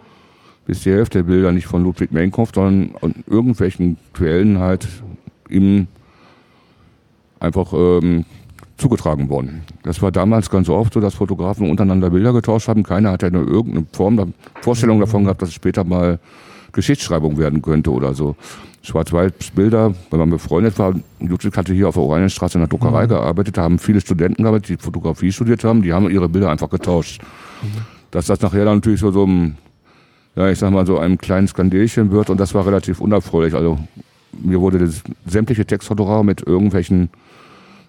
bis 0.67 0.83
die 0.83 0.93
Hälfte 0.93 1.19
der 1.19 1.25
Bilder 1.25 1.53
nicht 1.53 1.67
von 1.67 1.83
Ludwig 1.83 2.13
Menkhoff, 2.13 2.51
sondern 2.55 2.95
an 3.01 3.25
irgendwelchen 3.27 3.97
Quellen 4.13 4.59
halt 4.59 4.87
ihm 5.49 5.89
einfach 7.41 7.73
ähm, 7.73 8.25
zugetragen 8.77 9.29
worden. 9.29 9.63
Das 9.83 10.01
war 10.01 10.13
damals 10.13 10.49
ganz 10.51 10.69
oft 10.69 10.95
so, 10.95 11.01
dass 11.01 11.15
Fotografen 11.15 11.69
untereinander 11.69 12.11
Bilder 12.11 12.33
getauscht 12.33 12.69
haben. 12.69 12.83
Keiner 12.83 13.13
hat 13.13 13.23
ja 13.23 13.31
nur 13.31 13.47
irgendeine 13.47 13.87
Form, 13.93 14.17
da- 14.17 14.27
Vorstellung 14.63 15.01
davon 15.01 15.25
gehabt, 15.25 15.43
dass 15.43 15.51
es 15.51 15.55
später 15.55 15.85
mal 15.85 16.19
Geschichtsschreibung 16.73 17.37
werden 17.37 17.63
könnte 17.63 17.91
oder 17.91 18.15
so. 18.15 18.37
Schwarz-Weiß-Bilder, 18.83 19.95
wenn 20.11 20.19
man 20.19 20.31
befreundet 20.31 20.79
war. 20.79 20.95
Ludwig 21.21 21.55
hatte 21.57 21.75
hier 21.75 21.89
auf 21.89 21.95
der 21.95 22.05
Oranienstraße 22.05 22.55
in 22.55 22.61
der 22.63 22.69
Druckerei 22.69 23.07
gearbeitet, 23.07 23.59
da 23.59 23.63
haben 23.63 23.79
viele 23.79 24.01
Studenten 24.01 24.43
gearbeitet, 24.43 24.69
die 24.71 24.83
Fotografie 24.83 25.33
studiert 25.33 25.65
haben, 25.65 25.83
die 25.83 25.93
haben 25.93 26.09
ihre 26.11 26.29
Bilder 26.29 26.51
einfach 26.51 26.71
getauscht. 26.71 27.21
Dass 28.11 28.27
das 28.27 28.41
nachher 28.41 28.65
dann 28.65 28.77
natürlich 28.77 29.01
so, 29.01 29.11
so 29.11 29.27
ein, 29.27 29.59
ja, 30.35 30.49
ich 30.49 30.59
sag 30.59 30.71
mal, 30.73 30.87
so 30.87 30.99
einem 30.99 31.19
kleinen 31.19 31.47
Skandelchen 31.49 32.11
wird 32.11 32.31
und 32.31 32.41
das 32.41 32.55
war 32.55 32.65
relativ 32.67 33.01
unerfreulich. 33.01 33.55
Also 33.55 33.79
mir 34.43 34.61
wurde 34.61 34.79
das 34.79 35.03
sämtliche 35.27 35.67
Texthonorar 35.67 36.23
mit 36.25 36.47
irgendwelchen 36.47 37.11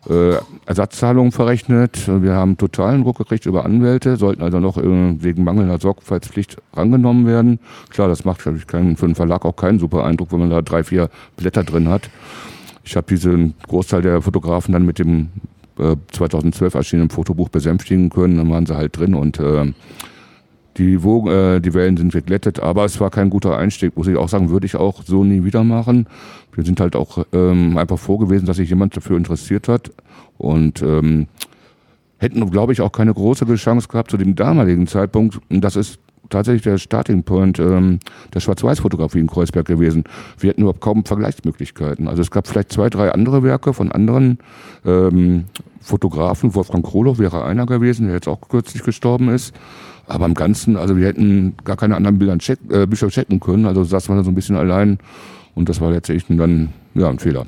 äh, 0.10 0.36
Ersatzzahlungen 0.66 1.32
verrechnet. 1.32 2.08
Wir 2.08 2.34
haben 2.34 2.58
totalen 2.58 3.04
Druck 3.04 3.20
gekriegt 3.20 3.46
über 3.46 3.66
Anwälte, 3.66 4.18
sollten 4.18 4.42
also 4.42 4.60
noch 4.60 4.78
äh, 4.78 5.24
wegen 5.24 5.44
mangelnder 5.44 5.80
Sorgfaltspflicht 5.80 6.58
rangenommen 6.74 7.28
werden. 7.28 7.60
Klar, 7.90 8.08
das 8.08 8.26
macht 8.26 8.46
ich, 8.46 8.68
keinen, 8.68 8.98
für 8.98 9.06
einen 9.06 9.16
Verlag 9.16 9.46
auch 9.46 9.56
keinen 9.56 9.80
super 9.80 10.04
Eindruck, 10.04 10.32
wenn 10.32 10.40
man 10.40 10.50
da 10.50 10.62
drei, 10.62 10.84
vier 10.84 11.10
Blätter 11.38 11.64
drin 11.64 11.88
hat. 11.90 12.10
Ich 12.84 12.96
habe 12.96 13.08
diesen 13.08 13.54
Großteil 13.68 14.02
der 14.02 14.22
Fotografen 14.22 14.74
dann 14.74 14.86
mit 14.86 14.98
dem 14.98 15.30
äh, 15.78 15.96
2012 16.12 16.74
erschienenen 16.74 17.10
Fotobuch 17.10 17.50
besänftigen 17.50 18.10
können. 18.10 18.38
Dann 18.38 18.50
waren 18.50 18.66
sie 18.66 18.76
halt 18.76 18.98
drin 18.98 19.14
und 19.14 19.40
äh, 19.40 19.72
die, 20.78 21.04
Wogen, 21.04 21.30
äh, 21.30 21.62
die 21.62 21.74
Wellen 21.74 21.98
sind 21.98 22.14
geglättet, 22.14 22.60
aber 22.60 22.86
es 22.86 23.00
war 23.00 23.10
kein 23.10 23.30
guter 23.30 23.58
Einstieg, 23.58 23.98
muss 23.98 24.08
ich 24.08 24.18
auch 24.18 24.30
sagen, 24.30 24.50
würde 24.50 24.66
ich 24.66 24.76
auch 24.76 25.04
so 25.04 25.24
nie 25.24 25.44
wieder 25.44 25.64
machen. 25.64 26.08
Wir 26.54 26.64
sind 26.64 26.80
halt 26.80 26.96
auch 26.96 27.26
ähm, 27.34 27.78
einfach 27.78 28.00
froh 28.00 28.18
gewesen, 28.18 28.46
dass 28.46 28.58
sich 28.58 28.70
jemand 28.70 28.96
dafür 28.96 29.18
interessiert 29.18 29.68
hat 29.68 29.92
und 30.38 30.82
ähm, 30.82 31.28
hätten, 32.18 32.50
glaube 32.50 32.74
ich, 32.74 32.82
auch 32.82 32.92
keine 32.92 33.14
große 33.14 33.46
Chance 33.56 33.88
gehabt 33.88 34.12
zu 34.12 34.18
dem 34.18 34.36
damaligen 34.36 34.88
Zeitpunkt. 34.88 35.40
Und 35.50 35.62
das 35.62 35.76
ist 35.76 36.00
tatsächlich 36.30 36.64
der 36.64 36.78
Starting 36.78 37.24
Point 37.24 37.60
ähm, 37.60 38.00
der 38.34 38.40
Schwarz-Weiß-Fotografie 38.40 39.20
in 39.20 39.28
Kreuzberg 39.28 39.66
gewesen. 39.66 40.04
Wir 40.40 40.52
hatten 40.52 40.62
überhaupt 40.62 40.82
kaum 40.82 41.06
Vergleichsmöglichkeiten. 41.06 42.08
Also 42.08 42.22
es 42.22 42.32
gab 42.32 42.48
vielleicht 42.48 42.72
zwei, 42.72 42.90
drei 42.90 43.12
andere 43.12 43.44
Werke 43.44 43.74
von 43.74 43.92
anderen 43.92 44.40
ähm, 44.86 45.46
Fotografen. 45.82 46.56
Wolfgang 46.56 46.86
Krolow 46.86 47.20
wäre 47.20 47.44
einer 47.44 47.66
gewesen, 47.66 48.06
der 48.06 48.16
jetzt 48.16 48.28
auch 48.28 48.40
kürzlich 48.50 48.84
gestorben 48.84 49.30
ist. 49.30 49.54
Aber 50.08 50.26
im 50.26 50.34
Ganzen, 50.34 50.78
also 50.78 50.98
wir 50.98 51.08
hätten 51.08 51.56
gar 51.64 51.78
keine 51.78 51.96
anderen 51.96 52.18
Bilder 52.18 52.38
check, 52.38 52.60
äh, 52.70 52.86
Bücher 52.86 53.10
checken 53.10 53.40
können. 53.40 53.66
Also 53.66 53.84
saß 53.84 54.10
man 54.10 54.18
da 54.18 54.24
so 54.24 54.32
ein 54.32 54.36
bisschen 54.36 54.56
allein. 54.56 55.00
Und 55.56 55.68
das 55.70 55.82
war 55.82 55.92
letztendlich 55.92 56.38
dann 56.38 56.70
ja, 56.94 57.10
ein 57.10 57.20
Fehler. 57.20 57.46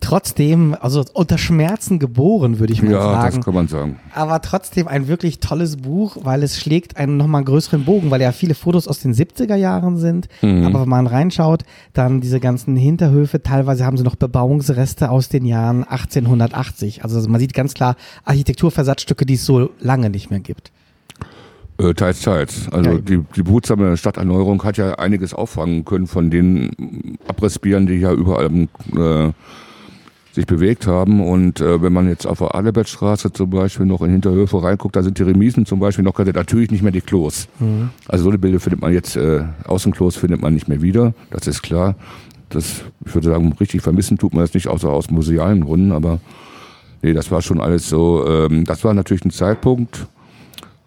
Trotzdem, 0.00 0.74
also 0.80 1.04
unter 1.12 1.36
Schmerzen 1.36 1.98
geboren, 1.98 2.58
würde 2.58 2.72
ich 2.72 2.82
mal 2.82 2.92
Ja, 2.92 3.02
sagen. 3.02 3.36
das 3.36 3.44
kann 3.44 3.54
man 3.54 3.68
sagen. 3.68 4.00
Aber 4.14 4.40
trotzdem 4.40 4.88
ein 4.88 5.08
wirklich 5.08 5.40
tolles 5.40 5.76
Buch, 5.76 6.16
weil 6.22 6.42
es 6.42 6.58
schlägt 6.58 6.96
einen 6.96 7.18
nochmal 7.18 7.44
größeren 7.44 7.84
Bogen, 7.84 8.10
weil 8.10 8.22
ja 8.22 8.32
viele 8.32 8.54
Fotos 8.54 8.88
aus 8.88 9.00
den 9.00 9.12
70er 9.12 9.56
Jahren 9.56 9.98
sind. 9.98 10.28
Mhm. 10.40 10.64
Aber 10.64 10.82
wenn 10.82 10.88
man 10.88 11.06
reinschaut, 11.06 11.64
dann 11.92 12.22
diese 12.22 12.40
ganzen 12.40 12.76
Hinterhöfe, 12.76 13.42
teilweise 13.42 13.84
haben 13.84 13.98
sie 13.98 14.04
noch 14.04 14.16
Bebauungsreste 14.16 15.10
aus 15.10 15.28
den 15.28 15.44
Jahren 15.44 15.84
1880. 15.84 17.04
Also 17.04 17.28
man 17.28 17.38
sieht 17.38 17.52
ganz 17.52 17.74
klar 17.74 17.96
Architekturversatzstücke, 18.24 19.26
die 19.26 19.34
es 19.34 19.44
so 19.44 19.70
lange 19.80 20.08
nicht 20.08 20.30
mehr 20.30 20.40
gibt. 20.40 20.72
Äh, 21.80 21.94
teils, 21.94 22.20
teils. 22.20 22.68
Also 22.72 22.90
Ja. 22.90 22.98
die, 22.98 23.20
die 23.36 23.42
behutsame 23.42 23.96
Stadterneuerung 23.96 24.62
hat 24.64 24.76
ja 24.76 24.94
einiges 24.96 25.32
auffangen 25.32 25.84
können 25.84 26.06
von 26.06 26.30
den 26.30 27.16
Abrissbirnen, 27.26 27.86
die 27.86 27.94
ja 27.94 28.12
überall 28.12 28.50
äh, 28.96 29.32
sich 30.32 30.46
bewegt 30.46 30.86
haben. 30.86 31.20
Und 31.26 31.60
äh, 31.60 31.80
wenn 31.82 31.92
man 31.92 32.08
jetzt 32.08 32.26
auf 32.26 32.38
der 32.38 32.54
Adelbertstraße 32.54 33.32
zum 33.32 33.50
Beispiel 33.50 33.86
noch 33.86 34.02
in 34.02 34.10
Hinterhöfe 34.10 34.62
reinguckt, 34.62 34.94
da 34.94 35.02
sind 35.02 35.18
die 35.18 35.22
Remisen 35.22 35.64
zum 35.64 35.80
Beispiel 35.80 36.04
noch 36.04 36.18
natürlich 36.18 36.70
nicht 36.70 36.82
mehr 36.82 36.92
die 36.92 37.00
Klos. 37.00 37.48
Also 38.08 38.24
so 38.24 38.30
eine 38.30 38.38
Bilder 38.38 38.60
findet 38.60 38.80
man 38.80 38.92
jetzt, 38.92 39.16
äh, 39.16 39.42
Außenklos 39.64 40.16
findet 40.16 40.42
man 40.42 40.54
nicht 40.54 40.68
mehr 40.68 40.82
wieder, 40.82 41.14
das 41.30 41.46
ist 41.46 41.62
klar. 41.62 41.94
Das, 42.50 42.82
ich 43.06 43.14
würde 43.14 43.28
sagen, 43.30 43.52
richtig 43.60 43.80
vermissen 43.80 44.18
tut 44.18 44.34
man 44.34 44.42
das 44.42 44.54
nicht, 44.54 44.66
außer 44.68 44.88
aus 44.90 45.08
musealen 45.10 45.64
Gründen, 45.64 45.92
aber 45.92 46.18
nee, 47.00 47.12
das 47.12 47.30
war 47.30 47.42
schon 47.42 47.60
alles 47.60 47.88
so, 47.88 48.26
ähm, 48.26 48.64
das 48.64 48.84
war 48.84 48.92
natürlich 48.92 49.24
ein 49.24 49.30
Zeitpunkt, 49.30 50.06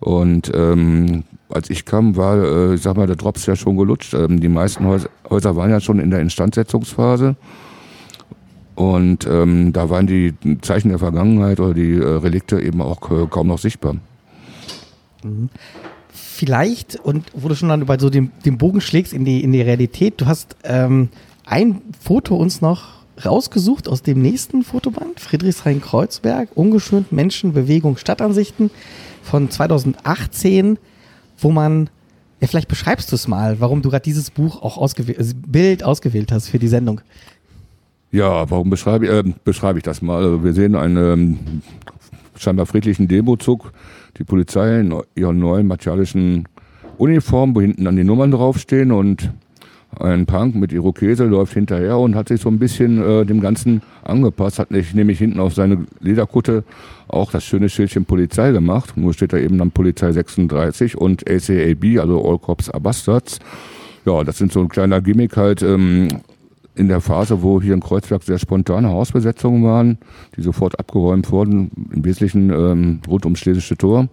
und 0.03 0.51
ähm, 0.53 1.23
als 1.47 1.69
ich 1.69 1.85
kam, 1.85 2.17
war, 2.17 2.35
äh, 2.35 2.75
ich 2.75 2.81
sag 2.81 2.97
mal, 2.97 3.07
der 3.07 3.15
Drops 3.15 3.45
ja 3.45 3.55
schon 3.55 3.77
gelutscht. 3.77 4.13
Ähm, 4.13 4.41
die 4.41 4.49
meisten 4.49 4.85
Häuser, 4.85 5.07
Häuser 5.29 5.55
waren 5.55 5.69
ja 5.69 5.79
schon 5.79 5.99
in 5.99 6.09
der 6.09 6.19
Instandsetzungsphase. 6.19 7.37
Und 8.75 9.25
ähm, 9.25 9.71
da 9.71 9.89
waren 9.89 10.05
die 10.05 10.33
Zeichen 10.61 10.89
der 10.89 10.99
Vergangenheit 10.99 11.61
oder 11.61 11.73
die 11.73 11.93
äh, 11.93 12.03
Relikte 12.03 12.59
eben 12.59 12.81
auch 12.81 13.09
äh, 13.11 13.27
kaum 13.29 13.47
noch 13.47 13.59
sichtbar. 13.59 13.95
Vielleicht, 16.09 16.97
und 16.97 17.23
wo 17.33 17.47
du 17.47 17.55
schon 17.55 17.69
dann 17.69 17.83
über 17.83 17.97
so 17.97 18.09
den, 18.09 18.31
den 18.45 18.57
Bogen 18.57 18.81
schlägst 18.81 19.13
in 19.13 19.23
die, 19.23 19.41
in 19.41 19.53
die 19.53 19.61
Realität, 19.61 20.19
du 20.19 20.25
hast 20.25 20.57
ähm, 20.65 21.09
ein 21.45 21.81
Foto 22.01 22.35
uns 22.35 22.59
noch 22.59 23.03
rausgesucht 23.23 23.87
aus 23.87 24.01
dem 24.01 24.21
nächsten 24.21 24.63
Fotoband, 24.63 25.21
Friedrichshain-Kreuzberg, 25.21 26.49
ungeschönt 26.55 27.13
Menschen, 27.13 27.53
Bewegung, 27.53 27.95
Stadtansichten 27.95 28.69
von 29.23 29.49
2018, 29.49 30.77
wo 31.39 31.51
man, 31.51 31.89
ja 32.39 32.47
vielleicht 32.47 32.67
beschreibst 32.67 33.11
du 33.11 33.15
es 33.15 33.27
mal, 33.27 33.59
warum 33.59 33.81
du 33.81 33.89
gerade 33.89 34.03
dieses 34.03 34.29
Buch 34.29 34.61
auch 34.61 34.77
ausgewählt, 34.77 35.35
Bild 35.47 35.83
ausgewählt 35.83 36.31
hast 36.31 36.49
für 36.49 36.59
die 36.59 36.67
Sendung. 36.67 37.01
Ja, 38.11 38.49
warum 38.51 38.69
beschreibe 38.69 39.05
ich, 39.05 39.11
äh, 39.11 39.23
beschreibe 39.43 39.79
ich 39.79 39.83
das 39.83 40.01
mal? 40.03 40.23
Also 40.23 40.43
wir 40.43 40.53
sehen 40.53 40.75
einen 40.75 40.97
ähm, 40.97 41.61
scheinbar 42.37 42.67
friedlichen 42.67 43.07
Demozug, 43.07 43.73
die 44.17 44.23
Polizei 44.23 44.81
in 44.81 44.95
ihren 45.15 45.39
neuen 45.39 45.65
martialischen 45.65 46.47
Uniform, 46.97 47.55
wo 47.55 47.61
hinten 47.61 47.85
dann 47.85 47.95
die 47.95 48.03
Nummern 48.03 48.29
draufstehen 48.29 48.91
und 48.91 49.31
ein 49.99 50.25
Punk 50.25 50.55
mit 50.55 50.73
Irokese 50.73 51.25
läuft 51.25 51.53
hinterher 51.53 51.97
und 51.97 52.15
hat 52.15 52.29
sich 52.29 52.41
so 52.41 52.49
ein 52.49 52.59
bisschen 52.59 53.01
äh, 53.01 53.25
dem 53.25 53.41
Ganzen 53.41 53.81
angepasst, 54.03 54.59
hat 54.59 54.71
nämlich 54.71 55.19
hinten 55.19 55.39
auf 55.39 55.53
seine 55.53 55.85
Lederkutte 55.99 56.63
auch 57.07 57.31
das 57.31 57.43
schöne 57.43 57.69
Schildchen 57.69 58.05
Polizei 58.05 58.51
gemacht. 58.51 58.97
Nur 58.97 59.13
steht 59.13 59.33
da 59.33 59.37
eben 59.37 59.57
dann 59.57 59.71
Polizei 59.71 60.11
36 60.11 60.97
und 60.97 61.29
ACAB, 61.29 61.99
also 61.99 62.23
All 62.23 62.39
Cops 62.39 62.69
are 62.69 62.81
Bastards. 62.81 63.39
Ja, 64.05 64.23
das 64.23 64.37
sind 64.37 64.51
so 64.51 64.59
ein 64.59 64.69
kleiner 64.69 65.01
Gimmick 65.01 65.37
halt 65.37 65.61
ähm, 65.61 66.09
in 66.75 66.87
der 66.87 67.01
Phase, 67.01 67.41
wo 67.41 67.61
hier 67.61 67.73
in 67.73 67.79
Kreuzberg 67.79 68.23
sehr 68.23 68.39
spontane 68.39 68.89
Hausbesetzungen 68.89 69.63
waren, 69.63 69.97
die 70.35 70.41
sofort 70.41 70.79
abgeräumt 70.79 71.31
wurden, 71.31 71.71
im 71.93 72.03
Wesentlichen 72.03 72.49
ähm, 72.49 73.01
rund 73.07 73.25
ums 73.25 73.39
Schlesische 73.39 73.77
Tor. 73.77 74.07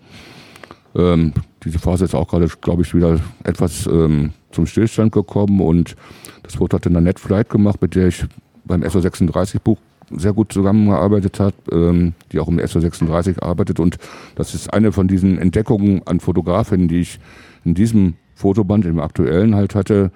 Ähm, 0.94 1.32
diese 1.64 1.78
Phase 1.78 2.04
ist 2.04 2.14
auch 2.14 2.28
gerade, 2.28 2.48
glaube 2.60 2.82
ich, 2.82 2.94
wieder 2.94 3.18
etwas 3.44 3.86
ähm, 3.86 4.32
zum 4.50 4.66
Stillstand 4.66 5.12
gekommen 5.12 5.60
und 5.60 5.96
das 6.42 6.56
Foto 6.56 6.76
hat 6.76 6.86
dann 6.86 6.96
eine 6.96 7.04
Netflight 7.04 7.48
gemacht, 7.48 7.80
mit 7.80 7.94
der 7.94 8.08
ich 8.08 8.24
beim 8.64 8.82
SO36-Buch 8.82 9.78
sehr 10.10 10.32
gut 10.32 10.52
zusammengearbeitet 10.52 11.38
hat, 11.38 11.54
ähm, 11.70 12.14
die 12.32 12.40
auch 12.40 12.48
im 12.48 12.58
SO36 12.58 13.40
arbeitet 13.42 13.78
und 13.80 13.98
das 14.34 14.54
ist 14.54 14.72
eine 14.72 14.92
von 14.92 15.08
diesen 15.08 15.38
Entdeckungen 15.38 16.02
an 16.06 16.20
Fotografinnen, 16.20 16.88
die 16.88 17.00
ich 17.00 17.20
in 17.64 17.74
diesem 17.74 18.14
Fotoband, 18.34 18.86
im 18.86 19.00
aktuellen 19.00 19.54
halt 19.54 19.74
hatte. 19.74 20.10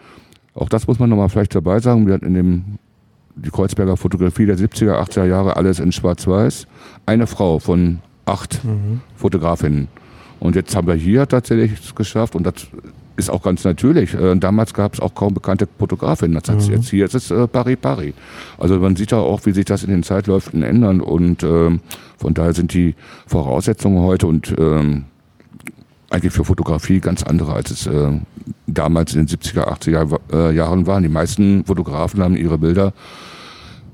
Auch 0.55 0.69
das 0.69 0.87
muss 0.87 0.99
man 0.99 1.11
nochmal 1.11 1.29
vielleicht 1.29 1.55
dabei 1.55 1.79
sagen. 1.81 2.07
Wir 2.07 2.15
hatten 2.15 2.27
in 2.27 2.35
dem 2.35 2.65
die 3.37 3.51
Kreuzberger 3.51 3.97
Fotografie 3.97 4.47
der 4.47 4.57
70er, 4.57 5.01
80er 5.01 5.27
Jahre 5.27 5.57
alles 5.57 5.81
in 5.81 5.93
Schwarz-Weiß. 5.93 6.67
Eine 7.07 7.27
Frau 7.27 7.59
von 7.59 7.99
acht 8.27 8.61
Fotografinnen. 9.17 9.89
Und 10.41 10.57
jetzt 10.57 10.75
haben 10.75 10.87
wir 10.87 10.95
hier 10.95 11.27
tatsächlich 11.27 11.81
es 11.81 11.95
geschafft 11.95 12.35
und 12.35 12.45
das 12.45 12.55
ist 13.17 13.31
auch 13.31 13.43
ganz 13.43 13.65
natürlich. 13.65 14.15
Äh, 14.15 14.37
damals 14.37 14.75
gab 14.75 14.95
es 14.95 15.01
auch 15.01 15.15
kaum 15.15 15.35
bekannte 15.35 15.69
Fotografinnen. 15.79 16.41
Das 16.43 16.55
heißt, 16.55 16.69
jetzt 16.69 16.89
hier 16.91 17.05
ist 17.05 17.15
es 17.15 17.31
äh, 17.31 17.47
pari 17.47 17.77
pari. 17.77 18.13
Also 18.59 18.79
man 18.79 18.97
sieht 18.97 19.13
ja 19.13 19.19
auch, 19.19 19.45
wie 19.47 19.53
sich 19.53 19.65
das 19.65 19.85
in 19.85 19.91
den 19.91 20.03
Zeitläufen 20.03 20.63
ändern 20.63 21.01
und 21.01 21.43
ähm, 21.43 21.81
von 22.19 22.35
daher 22.35 22.55
sind 22.55 22.73
die 22.75 22.95
Voraussetzungen 23.27 24.01
heute 24.03 24.27
und 24.27 24.55
ähm, 24.59 25.05
eigentlich 26.11 26.33
für 26.33 26.45
Fotografie 26.45 27.01
ganz 27.01 27.23
andere, 27.23 27.53
als 27.55 27.71
es 27.71 27.87
äh, 27.87 28.13
damals 28.67 29.15
in 29.15 29.27
den 29.27 29.37
70er, 29.39 29.67
80er 29.69 30.19
äh, 30.33 30.55
Jahren 30.55 30.87
waren. 30.87 31.03
Die 31.03 31.09
meisten 31.09 31.65
Fotografen 31.65 32.23
haben 32.23 32.37
ihre 32.37 32.59
Bilder, 32.59 32.93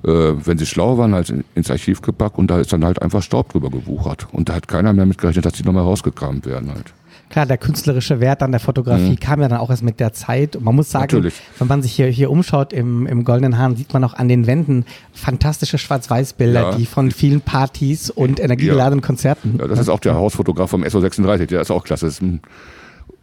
äh, 0.05 0.09
wenn 0.45 0.59
sie 0.59 0.67
schlau 0.67 0.99
waren, 0.99 1.15
halt 1.15 1.31
in- 1.31 1.45
ins 1.55 1.71
Archiv 1.71 2.03
gepackt 2.03 2.37
und 2.39 2.51
da 2.51 2.59
ist 2.59 2.73
dann 2.73 2.85
halt 2.85 3.01
einfach 3.01 3.23
Staub 3.23 3.51
drüber 3.53 3.71
gewuchert. 3.71 4.27
Und 4.33 4.49
da 4.49 4.55
hat 4.55 4.69
keiner 4.69 4.93
mehr 4.93 5.07
mitgerechnet, 5.07 5.45
dass 5.47 5.55
die 5.55 5.63
nochmal 5.63 5.85
rausgekramt 5.85 6.47
werden 6.47 6.71
halt. 6.75 6.93
Klar, 7.31 7.47
der 7.47 7.59
künstlerische 7.59 8.19
Wert 8.19 8.43
an 8.43 8.51
der 8.51 8.59
Fotografie 8.61 9.15
kam 9.17 9.41
ja 9.41 9.49
dann 9.49 9.61
auch 9.61 9.71
erst 9.71 9.85
mit 9.85 10.01
der 10.01 10.13
Zeit. 10.13 10.57
Und 10.57 10.65
man 10.65 10.75
muss 10.75 10.91
sagen, 10.91 11.05
Natürlich. 11.05 11.35
wenn 11.59 11.69
man 11.69 11.81
sich 11.81 11.93
hier, 11.93 12.09
hier 12.09 12.29
umschaut 12.31 12.73
im, 12.73 13.07
im 13.07 13.23
Goldenen 13.25 13.57
Hahn, 13.57 13.77
sieht 13.77 13.93
man 13.95 14.03
auch 14.03 14.15
an 14.15 14.29
den 14.29 14.49
Wänden 14.49 14.85
fantastische 15.15 15.79
Schwarz-Weiß-Bilder, 15.79 16.61
Ja. 16.73 16.75
die 16.77 16.87
von 16.87 17.13
vielen 17.13 17.41
Partys 17.41 18.11
und 18.11 18.41
energiegeladenen 18.41 19.01
Konzerten. 19.01 19.59
Ja, 19.61 19.69
das 19.69 19.79
ist 19.79 19.89
auch 19.89 20.01
der 20.01 20.17
Hausfotograf 20.17 20.71
vom 20.71 20.83
SO36, 20.83 21.47
der 21.47 21.61
ist 21.61 21.71
auch 21.71 21.85
klasse, 21.85 22.07
das 22.07 22.15
ist 22.15 22.23
ein 22.23 22.41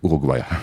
Uruguayer. 0.01 0.45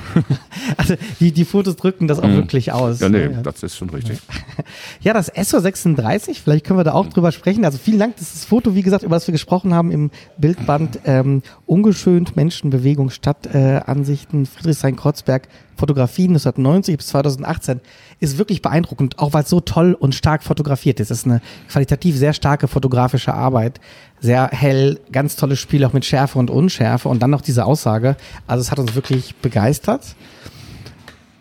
Also 0.77 0.95
die, 1.21 1.31
die 1.33 1.45
Fotos 1.45 1.77
drücken 1.77 2.09
das 2.09 2.19
auch 2.19 2.29
wirklich 2.29 2.73
aus. 2.73 3.01
Ja, 3.01 3.09
nee, 3.09 3.25
Ja. 3.25 3.43
das 3.43 3.63
ist 3.63 3.77
schon 3.77 3.91
richtig. 3.91 4.19
Ja, 5.03 5.13
das 5.13 5.33
SO36, 5.33 6.41
vielleicht 6.43 6.65
können 6.65 6.79
wir 6.79 6.85
da 6.85 6.93
auch 6.93 7.07
drüber 7.09 7.33
sprechen. 7.33 7.65
Also 7.65 7.77
vielen 7.79 7.99
Dank, 7.99 8.17
das 8.17 8.29
ist 8.29 8.35
das 8.37 8.45
Foto, 8.47 8.75
wie 8.75 8.83
gesagt, 8.83 9.03
über 9.05 9.15
das 9.17 9.27
wir 9.27 9.33
gesprochen 9.33 9.75
haben 9.75 9.91
im 9.91 10.11
Bildband 10.39 11.01
ähm, 11.05 11.43
Ungeschönt, 11.67 12.35
Menschenbewegung, 12.37 13.11
Stadtansichten, 13.11 14.45
äh, 14.45 14.47
Friedrichshain-Kreuzberg, 14.47 15.49
Fotografien 15.77 16.31
1990 16.31 16.97
bis 16.97 17.07
2018, 17.09 17.81
ist 18.21 18.39
wirklich 18.39 18.63
beeindruckend, 18.63 19.19
auch 19.19 19.33
weil 19.33 19.45
es 19.45 19.51
so 19.51 19.61
toll 19.61 19.95
und 19.99 20.15
stark 20.15 20.43
fotografiert 20.43 21.01
ist. 21.01 21.11
Es 21.11 21.19
ist 21.19 21.27
eine 21.27 21.41
qualitativ 21.69 22.17
sehr 22.17 22.33
starke 22.33 22.69
fotografische 22.69 23.35
Arbeit, 23.35 23.81
sehr 24.21 24.49
hell, 24.49 25.01
ganz 25.13 25.37
tolles 25.37 25.59
Spiel 25.59 25.85
auch 25.85 25.93
mit 25.93 26.05
Schärfe 26.05 26.39
und 26.39 26.51
Unschärfe 26.51 27.09
und 27.09 27.23
dann 27.23 27.31
noch 27.31 27.43
diese 27.43 27.65
Aussage. 27.65 28.17
Also 28.47 28.63
es 28.63 28.71
hat 28.71 28.79
uns 28.79 28.95
wirklich 28.95 29.35
begeistert. 29.37 30.15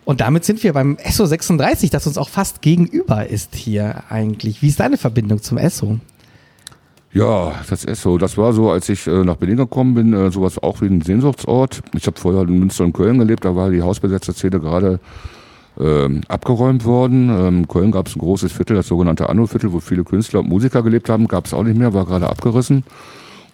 Und 0.04 0.20
damit 0.20 0.44
sind 0.44 0.62
wir 0.62 0.74
beim 0.74 0.96
Esso 0.98 1.24
36, 1.24 1.88
das 1.88 2.06
uns 2.06 2.18
auch 2.18 2.28
fast 2.28 2.60
gegenüber 2.60 3.26
ist 3.26 3.54
hier 3.54 4.04
eigentlich. 4.10 4.60
Wie 4.60 4.68
ist 4.68 4.80
deine 4.80 4.98
Verbindung 4.98 5.42
zum 5.42 5.56
Esso? 5.56 5.98
Ja, 7.14 7.52
das 7.70 7.84
ist 7.84 8.02
so. 8.02 8.18
Das 8.18 8.36
war 8.36 8.52
so, 8.52 8.72
als 8.72 8.88
ich 8.88 9.06
äh, 9.06 9.22
nach 9.22 9.36
Berlin 9.36 9.56
gekommen 9.56 9.94
bin, 9.94 10.12
äh, 10.12 10.32
sowas 10.32 10.60
auch 10.60 10.80
wie 10.80 10.86
ein 10.86 11.00
Sehnsuchtsort. 11.00 11.80
Ich 11.94 12.08
habe 12.08 12.18
vorher 12.18 12.42
in 12.42 12.58
Münster 12.58 12.82
und 12.82 12.92
Köln 12.92 13.20
gelebt, 13.20 13.44
da 13.44 13.54
war 13.54 13.70
die 13.70 13.82
Hausbesetzerszene 13.82 14.58
gerade 14.58 14.98
ähm, 15.78 16.22
abgeräumt 16.26 16.84
worden. 16.84 17.30
Ähm, 17.30 17.58
in 17.58 17.68
Köln 17.68 17.92
gab 17.92 18.08
es 18.08 18.16
ein 18.16 18.18
großes 18.18 18.50
Viertel, 18.50 18.74
das 18.74 18.88
sogenannte 18.88 19.28
Anno-Viertel, 19.28 19.72
wo 19.72 19.78
viele 19.78 20.02
Künstler 20.02 20.40
und 20.40 20.48
Musiker 20.48 20.82
gelebt 20.82 21.08
haben, 21.08 21.28
gab 21.28 21.46
es 21.46 21.54
auch 21.54 21.62
nicht 21.62 21.78
mehr, 21.78 21.94
war 21.94 22.04
gerade 22.04 22.28
abgerissen. 22.28 22.82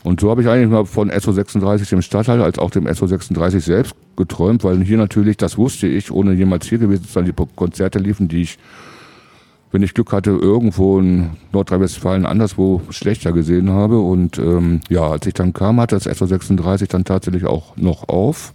Und 0.04 0.20
so 0.20 0.30
habe 0.30 0.40
ich 0.40 0.48
eigentlich 0.48 0.70
mal 0.70 0.86
von 0.86 1.10
SO36 1.10 1.90
dem 1.90 2.00
Stadtteil 2.00 2.40
als 2.40 2.58
auch 2.58 2.70
dem 2.70 2.86
SO36 2.86 3.60
selbst 3.60 3.94
geträumt, 4.16 4.64
weil 4.64 4.82
hier 4.82 4.96
natürlich, 4.96 5.36
das 5.36 5.58
wusste 5.58 5.86
ich, 5.86 6.10
ohne 6.10 6.32
jemals 6.32 6.66
hier 6.66 6.78
gewesen 6.78 7.04
zu 7.04 7.12
sein, 7.12 7.26
die 7.26 7.34
Konzerte 7.56 7.98
liefen, 7.98 8.26
die 8.26 8.40
ich 8.40 8.58
wenn 9.72 9.82
ich 9.82 9.94
Glück 9.94 10.12
hatte, 10.12 10.30
irgendwo 10.30 10.98
in 10.98 11.30
Nordrhein-Westfalen 11.52 12.26
anderswo 12.26 12.82
schlechter 12.90 13.32
gesehen 13.32 13.70
habe. 13.70 13.98
Und 14.00 14.38
ähm, 14.38 14.80
ja, 14.88 15.08
als 15.08 15.26
ich 15.26 15.34
dann 15.34 15.52
kam, 15.52 15.80
hatte 15.80 15.96
das 15.96 16.06
SO36 16.08 16.88
dann 16.88 17.04
tatsächlich 17.04 17.44
auch 17.44 17.76
noch 17.76 18.08
auf. 18.08 18.52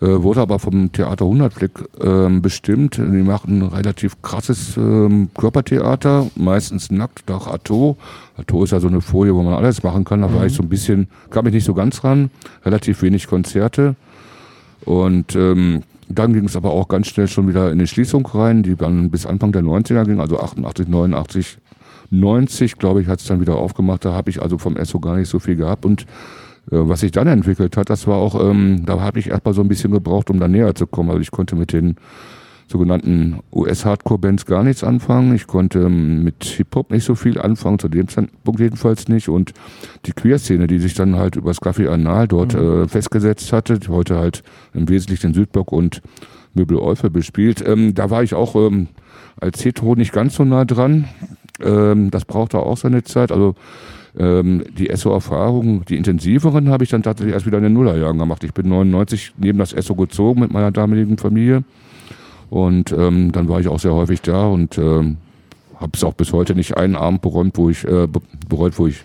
Äh, 0.00 0.22
wurde 0.24 0.40
aber 0.40 0.58
vom 0.58 0.90
Theater 0.90 1.26
100 1.26 1.54
Blick 1.54 1.72
ähm, 2.00 2.42
bestimmt. 2.42 2.96
Die 2.96 3.02
machen 3.02 3.60
ein 3.60 3.68
relativ 3.68 4.20
krasses 4.20 4.76
ähm, 4.76 5.30
Körpertheater, 5.38 6.26
meistens 6.34 6.90
nackt 6.90 7.28
nach 7.28 7.46
Atto. 7.46 7.96
Atto 8.36 8.64
ist 8.64 8.72
ja 8.72 8.80
so 8.80 8.88
eine 8.88 9.00
Folie, 9.00 9.32
wo 9.32 9.44
man 9.44 9.54
alles 9.54 9.84
machen 9.84 10.04
kann. 10.04 10.22
Da 10.22 10.34
war 10.34 10.44
ich 10.44 10.54
so 10.54 10.62
ein 10.64 10.68
bisschen, 10.68 11.06
kam 11.30 11.46
ich 11.46 11.54
nicht 11.54 11.64
so 11.64 11.74
ganz 11.74 12.02
ran. 12.02 12.30
Relativ 12.64 13.00
wenig 13.02 13.28
Konzerte. 13.28 13.94
Und 14.84 15.36
ähm, 15.36 15.84
dann 16.12 16.32
ging 16.32 16.44
es 16.44 16.56
aber 16.56 16.70
auch 16.70 16.88
ganz 16.88 17.08
schnell 17.08 17.28
schon 17.28 17.48
wieder 17.48 17.70
in 17.70 17.78
die 17.78 17.86
Schließung 17.86 18.26
rein, 18.26 18.62
die 18.62 18.76
dann 18.76 19.10
bis 19.10 19.26
Anfang 19.26 19.52
der 19.52 19.62
90er 19.62 20.04
ging, 20.04 20.20
also 20.20 20.38
88, 20.38 20.88
89, 20.88 21.58
90, 22.10 22.76
glaube 22.76 23.02
ich, 23.02 23.08
hat 23.08 23.20
es 23.20 23.26
dann 23.26 23.40
wieder 23.40 23.56
aufgemacht. 23.56 24.04
Da 24.04 24.12
habe 24.12 24.30
ich 24.30 24.40
also 24.40 24.58
vom 24.58 24.76
ESSO 24.76 25.00
gar 25.00 25.16
nicht 25.16 25.28
so 25.28 25.38
viel 25.38 25.56
gehabt. 25.56 25.84
Und 25.84 26.02
äh, 26.70 26.76
was 26.76 27.00
sich 27.00 27.10
dann 27.10 27.26
entwickelt 27.26 27.76
hat, 27.76 27.90
das 27.90 28.06
war 28.06 28.16
auch, 28.16 28.38
ähm, 28.38 28.84
da 28.84 29.00
habe 29.00 29.18
ich 29.18 29.28
erstmal 29.30 29.54
so 29.54 29.62
ein 29.62 29.68
bisschen 29.68 29.92
gebraucht, 29.92 30.30
um 30.30 30.38
da 30.38 30.48
näher 30.48 30.74
zu 30.74 30.86
kommen. 30.86 31.10
Also 31.10 31.20
ich 31.20 31.30
konnte 31.30 31.56
mit 31.56 31.72
den 31.72 31.96
sogenannten 32.72 33.40
US-Hardcore-Bands 33.52 34.46
gar 34.46 34.64
nichts 34.64 34.82
anfangen. 34.82 35.34
Ich 35.34 35.46
konnte 35.46 35.80
ähm, 35.80 36.24
mit 36.24 36.44
Hip-Hop 36.44 36.90
nicht 36.90 37.04
so 37.04 37.14
viel 37.14 37.40
anfangen, 37.40 37.78
zu 37.78 37.88
dem 37.88 38.08
Zeitpunkt 38.08 38.58
jedenfalls 38.58 39.08
nicht. 39.08 39.28
Und 39.28 39.52
die 40.06 40.12
Queer-Szene, 40.12 40.66
die 40.66 40.78
sich 40.78 40.94
dann 40.94 41.16
halt 41.16 41.36
über 41.36 41.50
das 41.50 41.62
Café 41.62 41.88
Anal 41.88 42.26
dort 42.26 42.54
mhm. 42.54 42.82
äh, 42.82 42.88
festgesetzt 42.88 43.52
hatte, 43.52 43.78
die 43.78 43.88
heute 43.88 44.18
halt 44.18 44.42
im 44.74 44.88
Wesentlichen 44.88 45.28
den 45.28 45.34
Südblock 45.34 45.70
und 45.70 46.02
Möbel 46.54 46.78
Eufel 46.78 47.10
bespielt, 47.10 47.62
ähm, 47.66 47.94
da 47.94 48.10
war 48.10 48.22
ich 48.22 48.34
auch 48.34 48.56
ähm, 48.56 48.88
als 49.40 49.64
Hetero 49.64 49.94
nicht 49.94 50.12
ganz 50.12 50.34
so 50.34 50.44
nah 50.44 50.64
dran. 50.64 51.06
Ähm, 51.60 52.10
das 52.10 52.24
brauchte 52.24 52.58
auch 52.58 52.76
seine 52.76 53.04
Zeit. 53.04 53.30
Also 53.30 53.54
ähm, 54.18 54.64
die 54.76 54.90
ESSO-Erfahrungen, 54.90 55.84
die 55.88 55.96
intensiveren, 55.96 56.68
habe 56.68 56.84
ich 56.84 56.90
dann 56.90 57.02
tatsächlich 57.02 57.34
erst 57.34 57.46
wieder 57.46 57.58
in 57.58 57.64
den 57.64 57.72
Nullerjahren 57.72 58.18
gemacht. 58.18 58.44
Ich 58.44 58.52
bin 58.52 58.68
99 58.68 59.34
neben 59.38 59.58
das 59.58 59.72
ESSO 59.72 59.94
gezogen 59.94 60.40
mit 60.40 60.52
meiner 60.52 60.70
damaligen 60.70 61.16
Familie. 61.18 61.64
Und 62.52 62.92
ähm, 62.92 63.32
dann 63.32 63.48
war 63.48 63.60
ich 63.60 63.68
auch 63.68 63.80
sehr 63.80 63.94
häufig 63.94 64.20
da 64.20 64.44
und 64.44 64.76
ähm, 64.76 65.16
habe 65.80 65.92
es 65.94 66.04
auch 66.04 66.12
bis 66.12 66.34
heute 66.34 66.54
nicht 66.54 66.76
einen 66.76 66.96
Abend 66.96 67.22
bereut, 67.22 67.52
wo 67.54 67.70
ich, 67.70 67.82
äh, 67.84 68.06
bereut, 68.46 68.78
wo 68.78 68.86
ich 68.86 69.04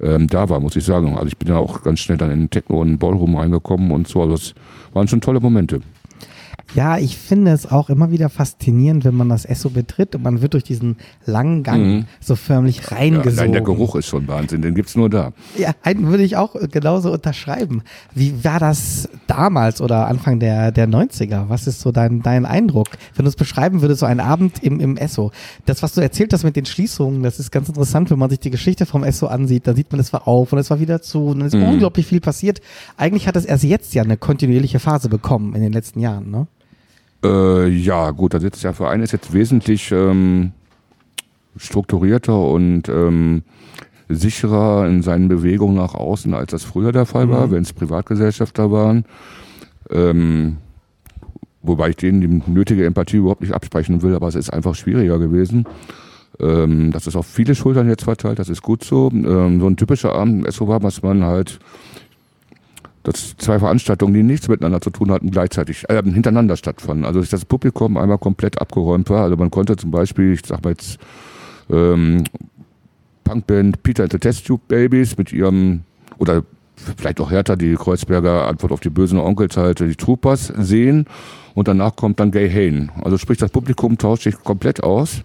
ähm, 0.00 0.28
da 0.28 0.48
war, 0.48 0.60
muss 0.60 0.76
ich 0.76 0.84
sagen. 0.84 1.14
Also 1.14 1.26
ich 1.26 1.36
bin 1.36 1.48
ja 1.48 1.58
auch 1.58 1.82
ganz 1.82 2.00
schnell 2.00 2.16
dann 2.16 2.30
in 2.30 2.40
den 2.40 2.50
Techno 2.50 2.80
und 2.80 2.96
Ballroom 2.96 3.36
reingekommen 3.36 3.90
und 3.90 4.08
so. 4.08 4.22
Also 4.22 4.32
das 4.32 4.54
waren 4.94 5.08
schon 5.08 5.20
tolle 5.20 5.40
Momente. 5.40 5.82
Ja, 6.76 6.98
ich 6.98 7.16
finde 7.16 7.52
es 7.52 7.72
auch 7.72 7.88
immer 7.88 8.10
wieder 8.10 8.28
faszinierend, 8.28 9.06
wenn 9.06 9.14
man 9.14 9.30
das 9.30 9.46
Esso 9.46 9.70
betritt 9.70 10.14
und 10.14 10.22
man 10.22 10.42
wird 10.42 10.52
durch 10.52 10.62
diesen 10.62 10.98
langen 11.24 11.62
Gang 11.62 11.86
mhm. 11.86 12.04
so 12.20 12.36
förmlich 12.36 12.92
reingesogen. 12.92 13.34
Ja, 13.34 13.42
nein, 13.44 13.52
der 13.52 13.62
Geruch 13.62 13.96
ist 13.96 14.08
schon 14.08 14.28
Wahnsinn, 14.28 14.60
den 14.60 14.74
gibt's 14.74 14.94
nur 14.94 15.08
da. 15.08 15.32
Ja, 15.56 15.72
einen 15.82 16.08
würde 16.08 16.22
ich 16.22 16.36
auch 16.36 16.54
genauso 16.70 17.10
unterschreiben. 17.12 17.82
Wie 18.14 18.44
war 18.44 18.60
das 18.60 19.08
damals 19.26 19.80
oder 19.80 20.06
Anfang 20.06 20.38
der, 20.38 20.70
der 20.70 20.86
90er? 20.86 21.48
Was 21.48 21.66
ist 21.66 21.80
so 21.80 21.92
dein, 21.92 22.20
dein 22.20 22.44
Eindruck? 22.44 22.88
Wenn 23.14 23.24
du 23.24 23.30
es 23.30 23.36
beschreiben 23.36 23.80
würdest, 23.80 24.00
so 24.00 24.06
ein 24.06 24.20
Abend 24.20 24.62
im, 24.62 24.78
im 24.78 24.98
Esso. 24.98 25.30
Das, 25.64 25.82
was 25.82 25.94
du 25.94 26.02
erzählt 26.02 26.34
hast 26.34 26.44
mit 26.44 26.56
den 26.56 26.66
Schließungen, 26.66 27.22
das 27.22 27.38
ist 27.38 27.50
ganz 27.50 27.70
interessant, 27.70 28.10
wenn 28.10 28.18
man 28.18 28.28
sich 28.28 28.40
die 28.40 28.50
Geschichte 28.50 28.84
vom 28.84 29.02
Esso 29.02 29.28
ansieht. 29.28 29.66
Da 29.66 29.74
sieht 29.74 29.90
man, 29.92 30.00
es 30.00 30.12
war 30.12 30.28
auf 30.28 30.52
und 30.52 30.58
es 30.58 30.68
war 30.68 30.78
wieder 30.78 31.00
zu 31.00 31.28
und 31.28 31.40
es 31.40 31.54
ist 31.54 31.58
mhm. 31.58 31.70
unglaublich 31.70 32.04
viel 32.04 32.20
passiert. 32.20 32.60
Eigentlich 32.98 33.26
hat 33.26 33.36
es 33.36 33.46
erst 33.46 33.64
jetzt 33.64 33.94
ja 33.94 34.02
eine 34.02 34.18
kontinuierliche 34.18 34.78
Phase 34.78 35.08
bekommen 35.08 35.54
in 35.54 35.62
den 35.62 35.72
letzten 35.72 36.00
Jahren, 36.00 36.30
ne? 36.30 36.46
Äh, 37.24 37.68
ja, 37.68 38.10
gut, 38.10 38.34
da 38.34 38.40
sitzt 38.40 38.64
der 38.64 38.74
Verein 38.74 39.02
ist 39.02 39.12
jetzt 39.12 39.32
wesentlich 39.32 39.90
ähm, 39.92 40.52
strukturierter 41.56 42.38
und 42.38 42.88
ähm, 42.88 43.42
sicherer 44.08 44.86
in 44.86 45.02
seinen 45.02 45.28
Bewegungen 45.28 45.76
nach 45.76 45.94
außen, 45.94 46.32
als 46.34 46.50
das 46.50 46.64
früher 46.64 46.92
der 46.92 47.06
Fall 47.06 47.28
war, 47.28 47.48
mhm. 47.48 47.50
wenn 47.52 47.62
es 47.62 47.72
Privatgesellschafter 47.72 48.70
waren. 48.70 49.04
Ähm, 49.90 50.58
wobei 51.62 51.90
ich 51.90 51.96
denen 51.96 52.20
die 52.20 52.50
nötige 52.50 52.84
Empathie 52.86 53.16
überhaupt 53.16 53.40
nicht 53.40 53.54
absprechen 53.54 54.02
will, 54.02 54.14
aber 54.14 54.28
es 54.28 54.34
ist 54.34 54.52
einfach 54.52 54.74
schwieriger 54.74 55.18
gewesen. 55.18 55.66
Ähm, 56.38 56.92
das 56.92 57.06
ist 57.06 57.16
auf 57.16 57.26
viele 57.26 57.54
Schultern 57.54 57.88
jetzt 57.88 58.04
verteilt, 58.04 58.38
das 58.38 58.48
ist 58.48 58.62
gut 58.62 58.84
so. 58.84 59.10
Ähm, 59.12 59.60
so 59.60 59.66
ein 59.66 59.76
typischer 59.76 60.14
Abend 60.14 60.44
im 60.44 60.52
SO 60.52 60.68
war, 60.68 60.82
was 60.82 61.02
man 61.02 61.24
halt 61.24 61.58
dass 63.06 63.36
zwei 63.36 63.60
Veranstaltungen, 63.60 64.14
die 64.14 64.24
nichts 64.24 64.48
miteinander 64.48 64.80
zu 64.80 64.90
tun 64.90 65.12
hatten, 65.12 65.30
gleichzeitig 65.30 65.88
äh, 65.88 66.02
hintereinander 66.02 66.56
stattfanden. 66.56 67.06
Also 67.06 67.20
dass 67.20 67.30
das 67.30 67.44
Publikum 67.44 67.96
einmal 67.96 68.18
komplett 68.18 68.60
abgeräumt 68.60 69.08
war. 69.10 69.22
Also 69.22 69.36
man 69.36 69.52
konnte 69.52 69.76
zum 69.76 69.92
Beispiel, 69.92 70.32
ich 70.32 70.40
sag 70.44 70.64
mal 70.64 70.70
jetzt, 70.70 70.98
ähm, 71.70 72.24
Punkband 73.22 73.84
Peter 73.84 74.02
and 74.02 74.12
the 74.12 74.18
Test 74.18 74.46
Tube 74.46 74.66
Babies 74.66 75.16
mit 75.16 75.32
ihrem, 75.32 75.82
oder 76.18 76.42
vielleicht 76.74 77.20
auch 77.20 77.30
härter, 77.30 77.56
die 77.56 77.76
Kreuzberger 77.76 78.48
Antwort 78.48 78.72
auf 78.72 78.80
die 78.80 78.90
bösen 78.90 79.20
Onkels 79.20 79.56
halt, 79.56 79.78
die 79.78 79.94
Troopers 79.94 80.52
sehen. 80.58 81.06
Und 81.54 81.68
danach 81.68 81.94
kommt 81.94 82.18
dann 82.18 82.32
Gay 82.32 82.50
Hane. 82.50 82.88
Also 83.04 83.18
sprich, 83.18 83.38
das 83.38 83.52
Publikum 83.52 83.98
tauscht 83.98 84.24
sich 84.24 84.36
komplett 84.42 84.82
aus. 84.82 85.22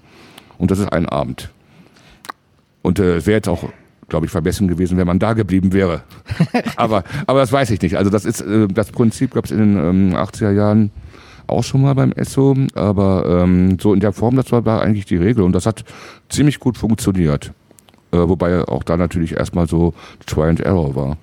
Und 0.60 0.70
das 0.70 0.78
ist 0.78 0.94
ein 0.94 1.10
Abend. 1.10 1.50
Und 2.84 3.00
äh, 3.00 3.26
wäre 3.26 3.38
jetzt 3.38 3.50
auch 3.50 3.64
glaube 4.12 4.28
ich, 4.28 4.32
vermessen 4.32 4.68
gewesen, 4.68 4.98
wenn 4.98 5.08
man 5.08 5.18
da 5.18 5.34
geblieben 5.34 5.74
wäre. 5.74 6.04
aber, 6.76 7.04
aber 7.26 7.40
das 7.40 7.52
weiß 7.52 7.72
ich 7.72 7.82
nicht. 7.82 7.98
Also 7.98 8.12
das 8.12 8.26
ist 8.26 8.42
äh, 8.42 8.68
das 8.68 8.92
Prinzip 8.92 9.34
gab 9.34 9.46
es 9.46 9.52
in 9.52 9.58
den 9.58 9.78
ähm, 9.78 10.16
80er 10.16 10.52
Jahren 10.52 10.92
auch 11.48 11.64
schon 11.64 11.82
mal 11.82 11.96
beim 11.96 12.12
ESSO, 12.12 12.56
aber 12.76 13.44
ähm, 13.44 13.78
so 13.80 13.94
in 13.94 14.00
der 14.00 14.12
Form, 14.12 14.36
das 14.36 14.52
war, 14.52 14.66
war 14.66 14.82
eigentlich 14.82 15.06
die 15.06 15.16
Regel 15.16 15.44
und 15.44 15.54
das 15.54 15.66
hat 15.66 15.84
ziemlich 16.30 16.60
gut 16.60 16.78
funktioniert. 16.78 17.54
Äh, 18.12 18.18
wobei 18.18 18.68
auch 18.68 18.84
da 18.84 18.98
natürlich 18.98 19.34
erstmal 19.34 19.68
so 19.68 19.94
Try 20.26 20.50
and 20.50 20.60
Error 20.60 20.96
war. 20.96 21.18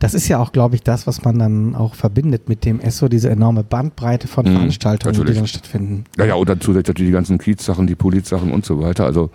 Das 0.00 0.14
ist 0.14 0.28
ja 0.28 0.38
auch, 0.38 0.52
glaube 0.52 0.74
ich, 0.74 0.82
das, 0.82 1.06
was 1.06 1.24
man 1.24 1.38
dann 1.38 1.74
auch 1.74 1.94
verbindet 1.94 2.48
mit 2.48 2.64
dem 2.64 2.80
ESSO, 2.80 3.08
diese 3.08 3.30
enorme 3.30 3.62
Bandbreite 3.62 4.28
von 4.28 4.46
mhm, 4.46 4.52
Veranstaltungen, 4.52 5.12
natürlich. 5.12 5.34
die 5.34 5.40
dann 5.40 5.46
stattfinden. 5.46 6.04
Ja, 6.16 6.24
ja, 6.24 6.34
und 6.34 6.48
dann 6.48 6.60
zusätzlich 6.60 6.88
natürlich 6.88 7.10
die 7.10 7.14
ganzen 7.14 7.38
Kiez-Sachen, 7.38 7.86
die 7.86 7.94
Polit-Sachen 7.94 8.50
und 8.50 8.64
so 8.64 8.80
weiter. 8.80 9.04
Also 9.04 9.30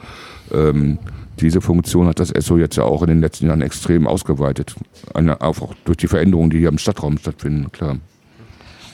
ähm, 0.51 0.97
diese 1.39 1.61
Funktion 1.61 2.07
hat 2.07 2.19
das 2.19 2.31
ESSO 2.31 2.57
jetzt 2.57 2.75
ja 2.77 2.83
auch 2.83 3.01
in 3.01 3.09
den 3.09 3.21
letzten 3.21 3.47
Jahren 3.47 3.61
extrem 3.61 4.07
ausgeweitet. 4.07 4.75
Auch 5.39 5.73
durch 5.85 5.97
die 5.97 6.07
Veränderungen, 6.07 6.49
die 6.49 6.59
hier 6.59 6.69
im 6.69 6.77
Stadtraum 6.77 7.17
stattfinden, 7.17 7.71
klar. 7.71 7.97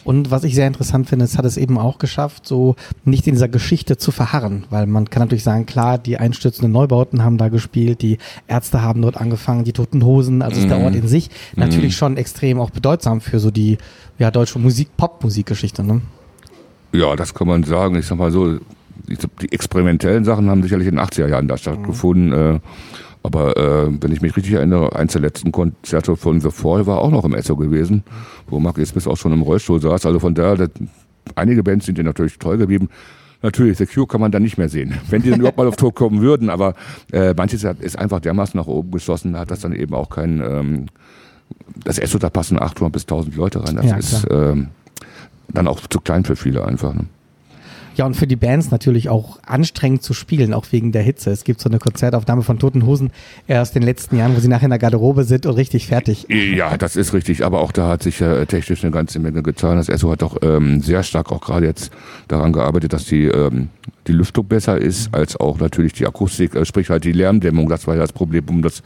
Und 0.04 0.32
was 0.32 0.44
ich 0.44 0.56
sehr 0.56 0.68
interessant 0.68 1.08
finde, 1.08 1.26
es 1.26 1.38
hat 1.38 1.46
es 1.46 1.58
eben 1.58 1.78
auch 1.78 2.00
geschafft, 2.00 2.48
so 2.48 2.76
nicht 3.06 3.28
in 3.28 3.36
dieser 3.36 3.48
Geschichte 3.48 3.98
zu 3.98 4.12
verharren, 4.12 4.66
weil 4.70 4.88
man 4.88 5.10
kann 5.10 5.22
natürlich 5.22 5.44
sagen, 5.44 5.66
klar, 5.66 5.98
die 6.00 6.18
einstürzenden 6.18 6.72
Neubauten 6.72 7.24
haben 7.24 7.38
da 7.38 7.50
gespielt, 7.50 8.02
die 8.02 8.18
Ärzte 8.48 8.82
haben 8.82 9.02
dort 9.02 9.18
angefangen, 9.18 9.64
die 9.64 9.74
Toten 9.74 10.04
Hosen, 10.04 10.42
also 10.42 10.60
ist 10.60 10.70
der 10.70 10.80
Ort 10.80 10.96
in 10.96 11.08
sich 11.08 11.30
natürlich 11.56 11.94
mm. 11.94 11.98
schon 11.98 12.18
extrem 12.18 12.60
auch 12.60 12.72
bedeutsam 12.72 13.22
für 13.22 13.40
so 13.40 13.52
die 13.52 13.78
ja, 14.18 14.32
deutsche 14.32 14.58
Musik, 14.58 14.90
Pop-Musikgeschichte, 14.98 15.84
ne? 15.84 16.02
Ja, 16.94 17.16
das 17.16 17.34
kann 17.34 17.48
man 17.48 17.64
sagen. 17.64 17.96
Ich 17.96 18.06
sag 18.06 18.18
mal 18.18 18.32
so, 18.32 18.60
die 19.08 19.52
experimentellen 19.52 20.24
Sachen 20.24 20.50
haben 20.50 20.64
sicherlich 20.64 20.88
in 20.88 20.96
den 20.96 21.04
80er 21.04 21.28
Jahren 21.28 21.48
da 21.48 21.58
stattgefunden. 21.58 22.28
Mhm. 22.28 22.56
Äh, 22.56 22.60
aber 23.24 23.56
äh, 23.56 23.90
wenn 24.02 24.12
ich 24.12 24.22
mich 24.22 24.36
richtig 24.36 24.54
erinnere, 24.54 24.96
eins 24.96 25.14
der 25.14 25.22
letzten 25.22 25.52
Konzerte 25.52 26.16
von 26.16 26.42
The 26.42 26.50
Fall 26.50 26.88
war 26.88 27.00
auch 27.00 27.12
noch 27.12 27.24
im 27.24 27.36
Esso 27.36 27.56
gewesen, 27.56 28.04
wo 28.48 28.60
Mark 28.60 28.84
Smith 28.86 29.08
auch 29.08 29.18
schon 29.18 29.32
im 29.32 29.44
Rollstuhl 29.44 29.80
saß. 29.80 30.06
Also 30.06 30.20
von 30.20 30.34
daher, 30.34 30.70
einige 31.36 31.64
Bands 31.64 31.86
sind 31.86 31.98
ja 31.98 32.04
natürlich 32.04 32.40
toll 32.40 32.58
geblieben. 32.58 32.90
Natürlich, 33.44 33.78
The 33.78 33.86
Cure 33.88 34.08
kann 34.08 34.22
man 34.22 34.32
dann 34.32 34.44
nicht 34.44 34.58
mehr 34.58 34.70
sehen, 34.70 34.96
wenn 35.10 35.22
die 35.22 35.30
dann 35.30 35.40
überhaupt 35.40 35.58
mal 35.58 35.68
auf 35.68 35.76
Tour 35.76 35.94
kommen 35.94 36.22
würden. 36.22 36.50
Aber 36.50 36.74
äh, 37.12 37.34
manches 37.36 37.64
ist 37.64 37.98
einfach 37.98 38.20
dermaßen 38.20 38.60
nach 38.60 38.68
oben 38.68 38.92
geschossen, 38.92 39.38
hat 39.38 39.52
das 39.52 39.62
dann 39.62 39.74
eben 39.74 39.94
auch 39.94 40.10
kein... 40.10 40.42
Ähm, 40.42 40.86
das 41.84 42.00
Esso, 42.00 42.18
da 42.18 42.30
passen 42.30 42.62
800 42.62 42.92
bis 42.92 43.04
1000 43.04 43.36
Leute 43.36 43.64
rein. 43.64 43.76
Das 43.76 43.86
ja, 43.86 43.98
ist 43.98 44.28
ähm, 44.32 44.70
dann 45.50 45.68
auch 45.68 45.82
zu 45.82 46.00
klein 46.00 46.24
für 46.24 46.36
viele 46.36 46.66
einfach. 46.66 46.94
Ne? 46.94 47.06
Ja, 47.96 48.06
und 48.06 48.16
für 48.16 48.28
die 48.28 48.38
Bands 48.38 48.72
natürlich 48.72 49.10
auch 49.10 49.40
anstrengend 49.46 50.02
zu 50.02 50.14
spielen, 50.14 50.54
auch 50.54 50.66
wegen 50.72 50.92
der 50.94 51.02
Hitze. 51.02 51.30
Es 51.30 51.44
gibt 51.44 51.60
so 51.60 51.70
eine 51.70 51.78
Konzertaufnahme 51.78 52.42
von 52.42 52.58
Toten 52.58 52.86
Hosen 52.86 53.12
aus 53.50 53.72
den 53.72 53.84
letzten 53.84 54.16
Jahren, 54.18 54.36
wo 54.36 54.40
sie 54.40 54.48
nachher 54.48 54.66
in 54.66 54.70
der 54.70 54.80
Garderobe 54.80 55.26
sind 55.26 55.46
und 55.46 55.56
richtig 55.56 55.88
fertig. 55.88 56.26
Ja, 56.30 56.78
das 56.78 56.96
ist 56.96 57.14
richtig. 57.14 57.44
Aber 57.44 57.60
auch 57.62 57.74
da 57.74 57.90
hat 57.90 58.04
sich 58.04 58.22
äh, 58.22 58.46
technisch 58.46 58.84
eine 58.84 58.92
ganze 58.92 59.20
Menge 59.20 59.44
getan. 59.44 59.76
Das 59.78 59.90
ESO 59.90 60.10
hat 60.10 60.24
auch 60.24 60.38
ähm, 60.42 60.82
sehr 60.82 61.04
stark 61.04 61.32
auch 61.32 61.42
gerade 61.42 61.66
jetzt 61.66 61.92
daran 62.30 62.54
gearbeitet, 62.54 62.94
dass 62.94 63.06
die, 63.06 63.26
ähm, 63.26 63.68
die 64.08 64.14
Lüftung 64.14 64.46
besser 64.46 64.78
ist, 64.78 65.14
als 65.14 65.38
auch 65.38 65.60
natürlich 65.60 65.94
die 65.94 66.08
Akustik, 66.08 66.56
äh, 66.56 66.66
sprich 66.66 66.90
halt 66.90 67.04
die 67.04 67.12
Lärmdämmung. 67.12 67.68
Das 67.68 67.88
war 67.88 67.96
ja 67.96 68.02
das 68.02 68.14
Problem, 68.14 68.46
um 68.50 68.62
das, 68.62 68.80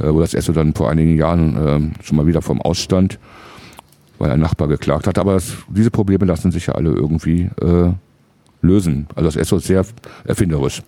äh, 0.00 0.08
wo 0.08 0.20
das 0.20 0.34
ESO 0.34 0.52
dann 0.52 0.74
vor 0.74 0.90
einigen 0.90 1.16
Jahren 1.16 1.92
äh, 1.94 2.04
schon 2.04 2.16
mal 2.16 2.26
wieder 2.26 2.42
vom 2.42 2.60
Ausstand, 2.60 3.20
weil 4.18 4.32
ein 4.32 4.40
Nachbar 4.40 4.66
geklagt 4.66 5.06
hat. 5.06 5.18
Aber 5.18 5.34
das, 5.34 5.52
diese 5.68 5.92
Probleme 5.92 6.24
lassen 6.24 6.50
sich 6.50 6.66
ja 6.66 6.74
alle 6.74 6.90
irgendwie 6.90 7.48
äh, 7.62 7.92
lösen. 8.62 9.06
Also 9.14 9.28
das 9.28 9.36
ESSO 9.36 9.56
ist 9.56 9.66
sehr 9.66 9.84
erfinderisch. 10.24 10.82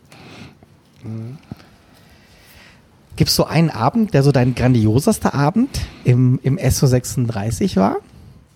Gibt 3.17 3.29
es 3.29 3.37
so 3.37 3.45
einen 3.45 3.71
Abend, 3.71 4.15
der 4.15 4.23
so 4.23 4.33
dein 4.33 4.55
grandiosester 4.55 5.35
Abend 5.35 5.81
im, 6.05 6.39
im 6.43 6.59
SO 6.71 6.87
36 6.87 7.77
war? 7.77 7.97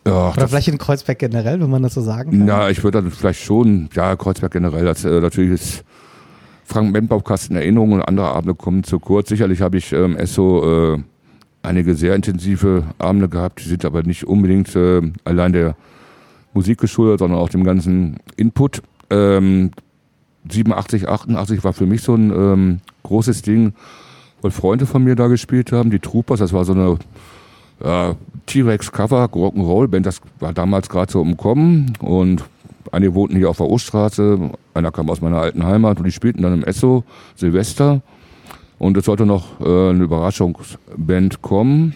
Ja, 0.06 0.30
Oder 0.30 0.48
vielleicht 0.48 0.68
in 0.68 0.78
Kreuzberg 0.78 1.18
generell, 1.18 1.60
wenn 1.60 1.68
man 1.68 1.82
das 1.82 1.94
so 1.94 2.00
sagen 2.00 2.30
kann? 2.30 2.46
Ja, 2.46 2.70
ich 2.70 2.82
würde 2.84 3.02
dann 3.02 3.10
vielleicht 3.10 3.42
schon, 3.42 3.90
ja, 3.92 4.14
Kreuzberg 4.14 4.52
generell, 4.52 4.84
das, 4.84 5.04
äh, 5.04 5.20
natürlich 5.20 5.50
ist 5.50 5.84
Frank 6.64 6.92
Membaukasten 6.92 7.56
Erinnerungen 7.56 8.00
und 8.00 8.02
andere 8.02 8.28
Abende 8.28 8.54
kommen 8.54 8.84
zu 8.84 9.00
kurz. 9.00 9.28
Sicherlich 9.28 9.60
habe 9.60 9.78
ich 9.78 9.92
ähm, 9.92 10.16
SO 10.24 10.94
äh, 10.94 10.98
einige 11.62 11.94
sehr 11.96 12.14
intensive 12.14 12.84
Abende 12.98 13.28
gehabt, 13.28 13.64
die 13.64 13.68
sind 13.68 13.84
aber 13.84 14.04
nicht 14.04 14.24
unbedingt 14.24 14.74
äh, 14.76 15.02
allein 15.24 15.52
der 15.52 15.76
Musik 16.54 16.78
geschuldet, 16.78 17.18
sondern 17.18 17.38
auch 17.38 17.48
dem 17.48 17.64
ganzen 17.64 18.18
Input. 18.36 18.82
Ähm, 19.10 19.70
87, 20.48 21.08
88 21.08 21.64
war 21.64 21.72
für 21.72 21.86
mich 21.86 22.02
so 22.02 22.14
ein 22.14 22.30
ähm, 22.30 22.80
großes 23.02 23.42
Ding, 23.42 23.74
weil 24.42 24.50
Freunde 24.50 24.86
von 24.86 25.02
mir 25.02 25.16
da 25.16 25.26
gespielt 25.26 25.72
haben, 25.72 25.90
die 25.90 25.98
Troopers, 25.98 26.40
das 26.40 26.52
war 26.52 26.64
so 26.64 26.72
eine 26.72 26.98
ja, 27.82 28.14
T-Rex-Cover, 28.46 29.24
Rock'n'Roll-Band, 29.24 30.06
das 30.06 30.20
war 30.40 30.52
damals 30.52 30.88
gerade 30.88 31.10
so 31.10 31.20
umkommen 31.20 31.92
und 32.00 32.44
einige 32.92 33.14
wohnten 33.14 33.36
hier 33.36 33.50
auf 33.50 33.56
der 33.56 33.68
Oststraße, 33.68 34.50
einer 34.74 34.92
kam 34.92 35.10
aus 35.10 35.20
meiner 35.20 35.38
alten 35.38 35.64
Heimat 35.64 35.98
und 35.98 36.04
die 36.04 36.12
spielten 36.12 36.42
dann 36.42 36.54
im 36.54 36.64
Esso 36.64 37.04
Silvester 37.34 38.02
und 38.78 38.96
es 38.96 39.04
sollte 39.04 39.26
noch 39.26 39.60
äh, 39.60 39.90
eine 39.90 40.04
Überraschungsband 40.04 41.42
kommen. 41.42 41.94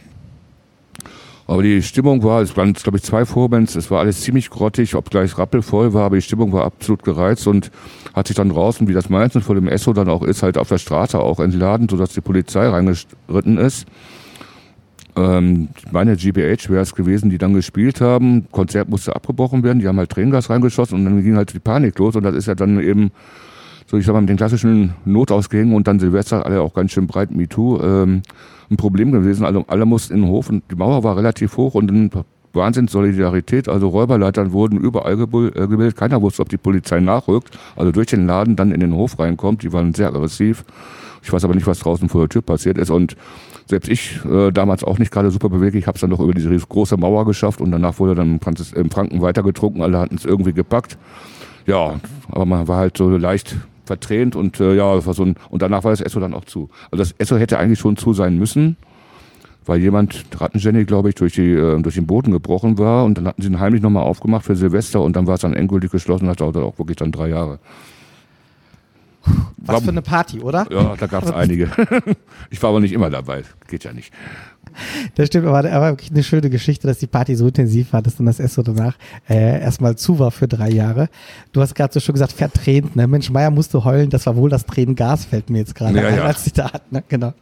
Aber 1.50 1.64
die 1.64 1.82
Stimmung 1.82 2.22
war, 2.22 2.42
es 2.42 2.56
waren, 2.56 2.74
glaube 2.74 2.98
ich, 2.98 3.02
zwei 3.02 3.24
Vorbands, 3.24 3.74
es 3.74 3.90
war 3.90 3.98
alles 3.98 4.20
ziemlich 4.20 4.50
grottig, 4.50 4.94
obgleich 4.94 5.36
rappelvoll 5.36 5.92
war, 5.92 6.04
aber 6.04 6.14
die 6.14 6.22
Stimmung 6.22 6.52
war 6.52 6.64
absolut 6.64 7.02
gereizt 7.02 7.48
und 7.48 7.72
hat 8.14 8.28
sich 8.28 8.36
dann 8.36 8.50
draußen, 8.50 8.86
wie 8.86 8.92
das 8.92 9.10
meistens 9.10 9.46
vor 9.46 9.56
dem 9.56 9.66
Esso 9.66 9.92
dann 9.92 10.08
auch 10.08 10.22
ist, 10.22 10.44
halt 10.44 10.56
auf 10.56 10.68
der 10.68 10.78
Straße 10.78 11.18
auch 11.18 11.40
entladen, 11.40 11.88
sodass 11.88 12.12
die 12.12 12.20
Polizei 12.20 12.68
reingeritten 12.68 13.58
ist. 13.58 13.88
Ähm, 15.16 15.70
meine 15.90 16.14
GBH 16.14 16.68
wäre 16.68 16.82
es 16.82 16.94
gewesen, 16.94 17.30
die 17.30 17.38
dann 17.38 17.52
gespielt 17.52 18.00
haben. 18.00 18.46
Konzert 18.52 18.88
musste 18.88 19.16
abgebrochen 19.16 19.64
werden, 19.64 19.80
die 19.80 19.88
haben 19.88 19.98
halt 19.98 20.10
Tränengas 20.10 20.50
reingeschossen 20.50 21.00
und 21.00 21.04
dann 21.04 21.20
ging 21.20 21.34
halt 21.34 21.52
die 21.52 21.58
Panik 21.58 21.98
los 21.98 22.14
und 22.14 22.22
das 22.22 22.36
ist 22.36 22.46
ja 22.46 22.54
dann 22.54 22.78
eben 22.78 23.10
so, 23.88 23.96
ich 23.96 24.06
sag 24.06 24.12
mal, 24.12 24.20
mit 24.20 24.30
den 24.30 24.36
klassischen 24.36 24.94
Notausgängen 25.04 25.74
und 25.74 25.88
dann 25.88 25.98
Silvester 25.98 26.46
alle 26.46 26.60
auch 26.60 26.74
ganz 26.74 26.92
schön 26.92 27.08
breit 27.08 27.32
MeToo 27.32 27.80
ähm, 27.82 28.22
ein 28.70 28.76
Problem 28.76 29.12
gewesen. 29.12 29.44
Also 29.44 29.64
alle 29.68 29.84
mussten 29.84 30.14
in 30.14 30.22
den 30.22 30.30
Hof 30.30 30.48
und 30.48 30.62
die 30.70 30.76
Mauer 30.76 31.02
war 31.04 31.16
relativ 31.16 31.56
hoch 31.56 31.74
und 31.74 31.88
dann 31.88 32.10
Wahnsinns 32.52 32.92
Solidarität. 32.92 33.68
Also 33.68 33.88
Räuberleitern 33.88 34.52
wurden 34.52 34.78
überall 34.78 35.14
äh, 35.14 35.16
gebildet. 35.16 35.96
Keiner 35.96 36.20
wusste, 36.20 36.42
ob 36.42 36.48
die 36.48 36.56
Polizei 36.56 37.00
nachrückt. 37.00 37.56
Also 37.76 37.92
durch 37.92 38.08
den 38.08 38.26
Laden 38.26 38.56
dann 38.56 38.72
in 38.72 38.80
den 38.80 38.94
Hof 38.94 39.18
reinkommt. 39.18 39.62
Die 39.62 39.72
waren 39.72 39.94
sehr 39.94 40.08
aggressiv. 40.08 40.64
Ich 41.22 41.32
weiß 41.32 41.44
aber 41.44 41.54
nicht, 41.54 41.66
was 41.66 41.80
draußen 41.80 42.08
vor 42.08 42.22
der 42.22 42.28
Tür 42.28 42.42
passiert 42.42 42.78
ist. 42.78 42.90
Und 42.90 43.16
selbst 43.66 43.88
ich, 43.88 44.18
äh, 44.24 44.50
damals 44.50 44.82
auch 44.84 44.98
nicht 44.98 45.12
gerade 45.12 45.30
super 45.30 45.48
beweglich, 45.48 45.86
habe 45.86 45.96
es 45.96 46.00
dann 46.00 46.10
noch 46.10 46.20
über 46.20 46.34
diese 46.34 46.56
große 46.56 46.96
Mauer 46.96 47.24
geschafft 47.24 47.60
und 47.60 47.70
danach 47.70 47.98
wurde 47.98 48.14
dann 48.14 48.40
im 48.74 48.90
Franken 48.90 49.20
weitergetrunken. 49.20 49.82
Alle 49.82 49.98
hatten 49.98 50.16
es 50.16 50.24
irgendwie 50.24 50.52
gepackt. 50.52 50.98
Ja, 51.66 52.00
aber 52.30 52.46
man 52.46 52.66
war 52.66 52.78
halt 52.78 52.96
so 52.96 53.08
leicht 53.10 53.56
vertränt 53.90 54.36
und 54.36 54.60
äh, 54.60 54.76
ja, 54.76 54.94
das 54.94 55.06
war 55.06 55.14
so 55.14 55.24
ein, 55.24 55.34
und 55.48 55.62
danach 55.62 55.82
war 55.82 55.90
das 55.90 56.00
Esso 56.00 56.20
dann 56.20 56.32
auch 56.32 56.44
zu. 56.44 56.70
Also 56.92 57.02
das 57.02 57.12
Esso 57.18 57.36
hätte 57.36 57.58
eigentlich 57.58 57.80
schon 57.80 57.96
zu 57.96 58.12
sein 58.14 58.38
müssen, 58.38 58.76
weil 59.66 59.80
jemand, 59.80 60.26
Rattenjenny, 60.38 60.84
glaube 60.84 61.08
ich, 61.08 61.16
durch, 61.16 61.32
die, 61.32 61.50
äh, 61.50 61.82
durch 61.82 61.96
den 61.96 62.06
Boden 62.06 62.30
gebrochen 62.30 62.78
war 62.78 63.04
und 63.04 63.18
dann 63.18 63.26
hatten 63.26 63.42
sie 63.42 63.48
ihn 63.48 63.58
heimlich 63.58 63.82
nochmal 63.82 64.04
aufgemacht 64.04 64.44
für 64.44 64.54
Silvester 64.54 65.00
und 65.00 65.16
dann 65.16 65.26
war 65.26 65.34
es 65.34 65.40
dann 65.40 65.54
endgültig 65.54 65.90
geschlossen, 65.90 66.26
das 66.26 66.36
dauerte 66.36 66.62
auch 66.62 66.78
wirklich 66.78 66.98
dann 66.98 67.10
drei 67.10 67.30
Jahre. 67.30 67.58
Was 69.58 69.74
war, 69.74 69.80
für 69.82 69.88
eine 69.90 70.02
Party, 70.02 70.40
oder? 70.40 70.66
Ja, 70.70 70.96
da 70.96 71.06
gab 71.06 71.24
es 71.24 71.30
einige. 71.32 71.70
ich 72.50 72.62
war 72.62 72.70
aber 72.70 72.80
nicht 72.80 72.92
immer 72.92 73.10
dabei, 73.10 73.42
geht 73.68 73.84
ja 73.84 73.92
nicht. 73.92 74.12
Das 75.16 75.26
stimmt, 75.26 75.46
aber, 75.46 75.58
aber 75.70 75.90
wirklich 75.90 76.10
eine 76.10 76.22
schöne 76.22 76.48
Geschichte, 76.48 76.86
dass 76.86 76.98
die 76.98 77.06
Party 77.06 77.34
so 77.34 77.48
intensiv 77.48 77.92
war, 77.92 78.02
dass 78.02 78.16
dann 78.16 78.26
das 78.26 78.40
Esso 78.40 78.62
danach 78.62 78.96
äh, 79.28 79.60
erstmal 79.60 79.96
zu 79.96 80.18
war 80.18 80.30
für 80.30 80.48
drei 80.48 80.70
Jahre. 80.70 81.08
Du 81.52 81.60
hast 81.60 81.74
gerade 81.74 81.92
so 81.92 82.00
schon 82.00 82.14
gesagt, 82.14 82.32
vertränt, 82.32 82.96
ne? 82.96 83.06
Mensch, 83.06 83.30
Meier 83.30 83.50
musste 83.50 83.84
heulen, 83.84 84.10
das 84.10 84.26
war 84.26 84.36
wohl 84.36 84.48
das 84.48 84.66
Tränengas, 84.66 85.24
fällt 85.24 85.50
mir 85.50 85.58
jetzt 85.58 85.74
gerade 85.74 86.00
ja, 86.00 86.08
ein 86.08 86.16
ja. 86.16 86.24
als 86.24 86.44
Zitat, 86.44 86.90
ne? 86.92 87.02
Genau. 87.08 87.34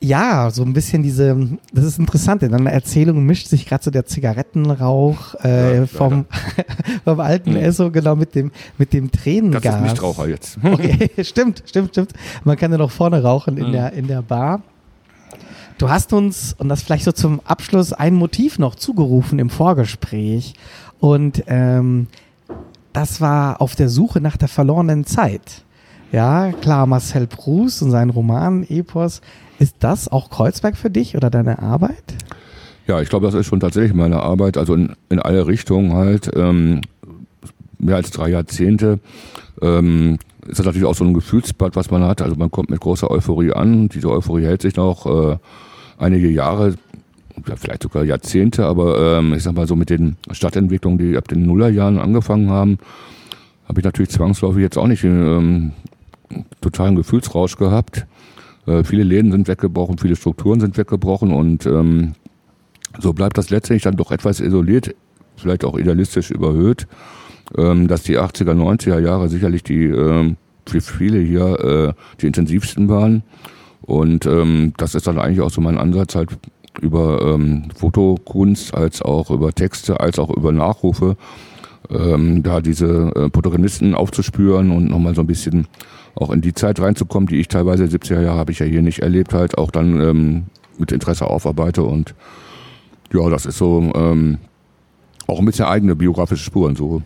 Ja, 0.00 0.48
so 0.52 0.62
ein 0.62 0.72
bisschen 0.74 1.02
diese, 1.02 1.36
das 1.72 1.84
ist 1.84 1.98
interessant, 1.98 2.44
in 2.44 2.52
deiner 2.52 2.70
Erzählung 2.70 3.24
mischt 3.26 3.48
sich 3.48 3.66
gerade 3.66 3.82
so 3.82 3.90
der 3.90 4.06
Zigarettenrauch 4.06 5.34
äh, 5.42 5.78
Ja, 5.78 5.86
vom, 5.86 6.24
vom 7.04 7.18
alten 7.20 7.50
Mhm. 7.50 7.56
Esso, 7.56 7.90
genau 7.90 8.14
mit 8.14 8.36
dem, 8.36 8.52
mit 8.78 8.92
dem 8.92 9.10
Tränengas. 9.10 9.62
Das 9.62 9.74
ist 9.74 9.82
Nichtraucher 9.82 10.28
jetzt. 10.28 10.58
Okay, 10.62 11.10
stimmt, 11.24 11.64
stimmt, 11.66 11.90
stimmt. 11.90 12.12
Man 12.44 12.56
kann 12.56 12.70
ja 12.70 12.78
noch 12.78 12.92
vorne 12.92 13.22
rauchen 13.22 13.56
in, 13.56 13.68
Mhm. 13.68 13.72
der, 13.72 13.92
in 13.92 14.06
der 14.06 14.22
Bar. 14.22 14.62
Du 15.78 15.88
hast 15.90 16.12
uns, 16.12 16.54
und 16.58 16.68
das 16.68 16.82
vielleicht 16.82 17.04
so 17.04 17.12
zum 17.12 17.40
Abschluss, 17.44 17.92
ein 17.92 18.14
Motiv 18.14 18.58
noch 18.60 18.76
zugerufen 18.76 19.38
im 19.40 19.50
Vorgespräch. 19.50 20.54
Und 21.00 21.42
ähm, 21.48 22.06
das 22.92 23.20
war 23.20 23.60
auf 23.60 23.74
der 23.74 23.88
Suche 23.88 24.20
nach 24.20 24.36
der 24.36 24.48
verlorenen 24.48 25.06
Zeit. 25.06 25.62
Ja, 26.12 26.52
klar, 26.52 26.86
Marcel 26.86 27.26
Proust 27.26 27.82
und 27.82 27.90
sein 27.90 28.10
Roman 28.10 28.64
Epos. 28.68 29.20
Ist 29.58 29.76
das 29.80 30.08
auch 30.08 30.30
Kreuzberg 30.30 30.76
für 30.76 30.90
dich 30.90 31.16
oder 31.16 31.30
deine 31.30 31.60
Arbeit? 31.60 32.14
Ja, 32.86 33.02
ich 33.02 33.08
glaube, 33.08 33.26
das 33.26 33.34
ist 33.34 33.46
schon 33.46 33.60
tatsächlich 33.60 33.92
meine 33.92 34.20
Arbeit, 34.22 34.56
also 34.56 34.74
in, 34.74 34.94
in 35.10 35.18
alle 35.18 35.46
Richtungen 35.46 35.92
halt. 35.92 36.30
Ähm, 36.34 36.80
mehr 37.78 37.96
als 37.96 38.10
drei 38.10 38.30
Jahrzehnte. 38.30 39.00
Ähm, 39.60 40.18
ist 40.46 40.58
das 40.58 40.66
natürlich 40.66 40.86
auch 40.86 40.94
so 40.94 41.04
ein 41.04 41.14
Gefühlsbad, 41.14 41.76
was 41.76 41.90
man 41.90 42.02
hat. 42.04 42.22
Also 42.22 42.36
man 42.36 42.50
kommt 42.50 42.70
mit 42.70 42.80
großer 42.80 43.10
Euphorie 43.10 43.52
an. 43.52 43.88
Diese 43.88 44.10
Euphorie 44.10 44.44
hält 44.44 44.62
sich 44.62 44.76
noch 44.76 45.06
äh, 45.06 45.36
einige 45.98 46.28
Jahre, 46.28 46.74
ja, 47.46 47.56
vielleicht 47.56 47.82
sogar 47.82 48.04
Jahrzehnte, 48.04 48.64
aber 48.64 49.18
ähm, 49.18 49.34
ich 49.34 49.42
sag 49.42 49.54
mal 49.54 49.66
so 49.66 49.76
mit 49.76 49.90
den 49.90 50.16
Stadtentwicklungen, 50.30 50.98
die 50.98 51.16
ab 51.16 51.28
den 51.28 51.44
Nullerjahren 51.46 51.98
angefangen 51.98 52.50
haben, 52.50 52.78
habe 53.68 53.80
ich 53.80 53.84
natürlich 53.84 54.10
zwangsläufig 54.10 54.62
jetzt 54.62 54.78
auch 54.78 54.86
nicht 54.86 55.04
ähm, 55.04 55.72
totalen 56.60 56.96
Gefühlsrausch 56.96 57.56
gehabt. 57.56 58.06
Äh, 58.68 58.84
viele 58.84 59.02
Läden 59.02 59.32
sind 59.32 59.48
weggebrochen, 59.48 59.98
viele 59.98 60.16
Strukturen 60.16 60.60
sind 60.60 60.76
weggebrochen 60.76 61.32
und 61.32 61.64
ähm, 61.64 62.12
so 62.98 63.12
bleibt 63.12 63.38
das 63.38 63.50
letztendlich 63.50 63.84
dann 63.84 63.96
doch 63.96 64.10
etwas 64.10 64.40
isoliert, 64.40 64.94
vielleicht 65.36 65.64
auch 65.64 65.78
idealistisch 65.78 66.30
überhöht, 66.30 66.86
ähm, 67.56 67.88
dass 67.88 68.02
die 68.02 68.18
80er, 68.18 68.52
90er 68.52 68.98
Jahre 68.98 69.28
sicherlich 69.28 69.62
die 69.62 69.84
ähm, 69.84 70.36
für 70.66 70.80
viele 70.82 71.18
hier 71.18 71.60
äh, 71.60 71.92
die 72.20 72.26
intensivsten 72.26 72.88
waren. 72.88 73.22
Und 73.80 74.26
ähm, 74.26 74.74
das 74.76 74.94
ist 74.94 75.06
dann 75.06 75.18
eigentlich 75.18 75.40
auch 75.40 75.50
so 75.50 75.62
mein 75.62 75.78
Ansatz 75.78 76.14
halt 76.14 76.30
über 76.82 77.22
ähm, 77.22 77.70
Fotokunst 77.74 78.74
als 78.74 79.00
auch 79.00 79.30
über 79.30 79.52
Texte, 79.52 79.98
als 80.00 80.18
auch 80.18 80.28
über 80.28 80.52
Nachrufe, 80.52 81.16
ähm, 81.90 82.42
da 82.42 82.60
diese 82.60 83.12
äh, 83.16 83.30
Protagonisten 83.30 83.94
aufzuspüren 83.94 84.70
und 84.70 84.90
nochmal 84.90 85.14
so 85.14 85.22
ein 85.22 85.26
bisschen 85.26 85.66
auch 86.20 86.30
in 86.30 86.40
die 86.40 86.54
Zeit 86.54 86.80
reinzukommen, 86.80 87.28
die 87.28 87.36
ich 87.36 87.48
teilweise 87.48 87.84
70er 87.84 88.20
Jahre 88.20 88.38
habe 88.38 88.52
ich 88.52 88.58
ja 88.58 88.66
hier 88.66 88.82
nicht 88.82 89.00
erlebt, 89.00 89.34
halt 89.34 89.56
auch 89.56 89.70
dann 89.70 90.00
ähm, 90.00 90.46
mit 90.78 90.92
Interesse 90.92 91.26
aufarbeite 91.26 91.82
und 91.82 92.14
ja, 93.12 93.28
das 93.30 93.46
ist 93.46 93.58
so 93.58 93.90
ähm, 93.94 94.38
auch 95.26 95.38
ein 95.38 95.44
bisschen 95.44 95.66
eigene 95.66 95.96
biografische 95.96 96.44
Spuren 96.44 96.76
so. 96.76 97.02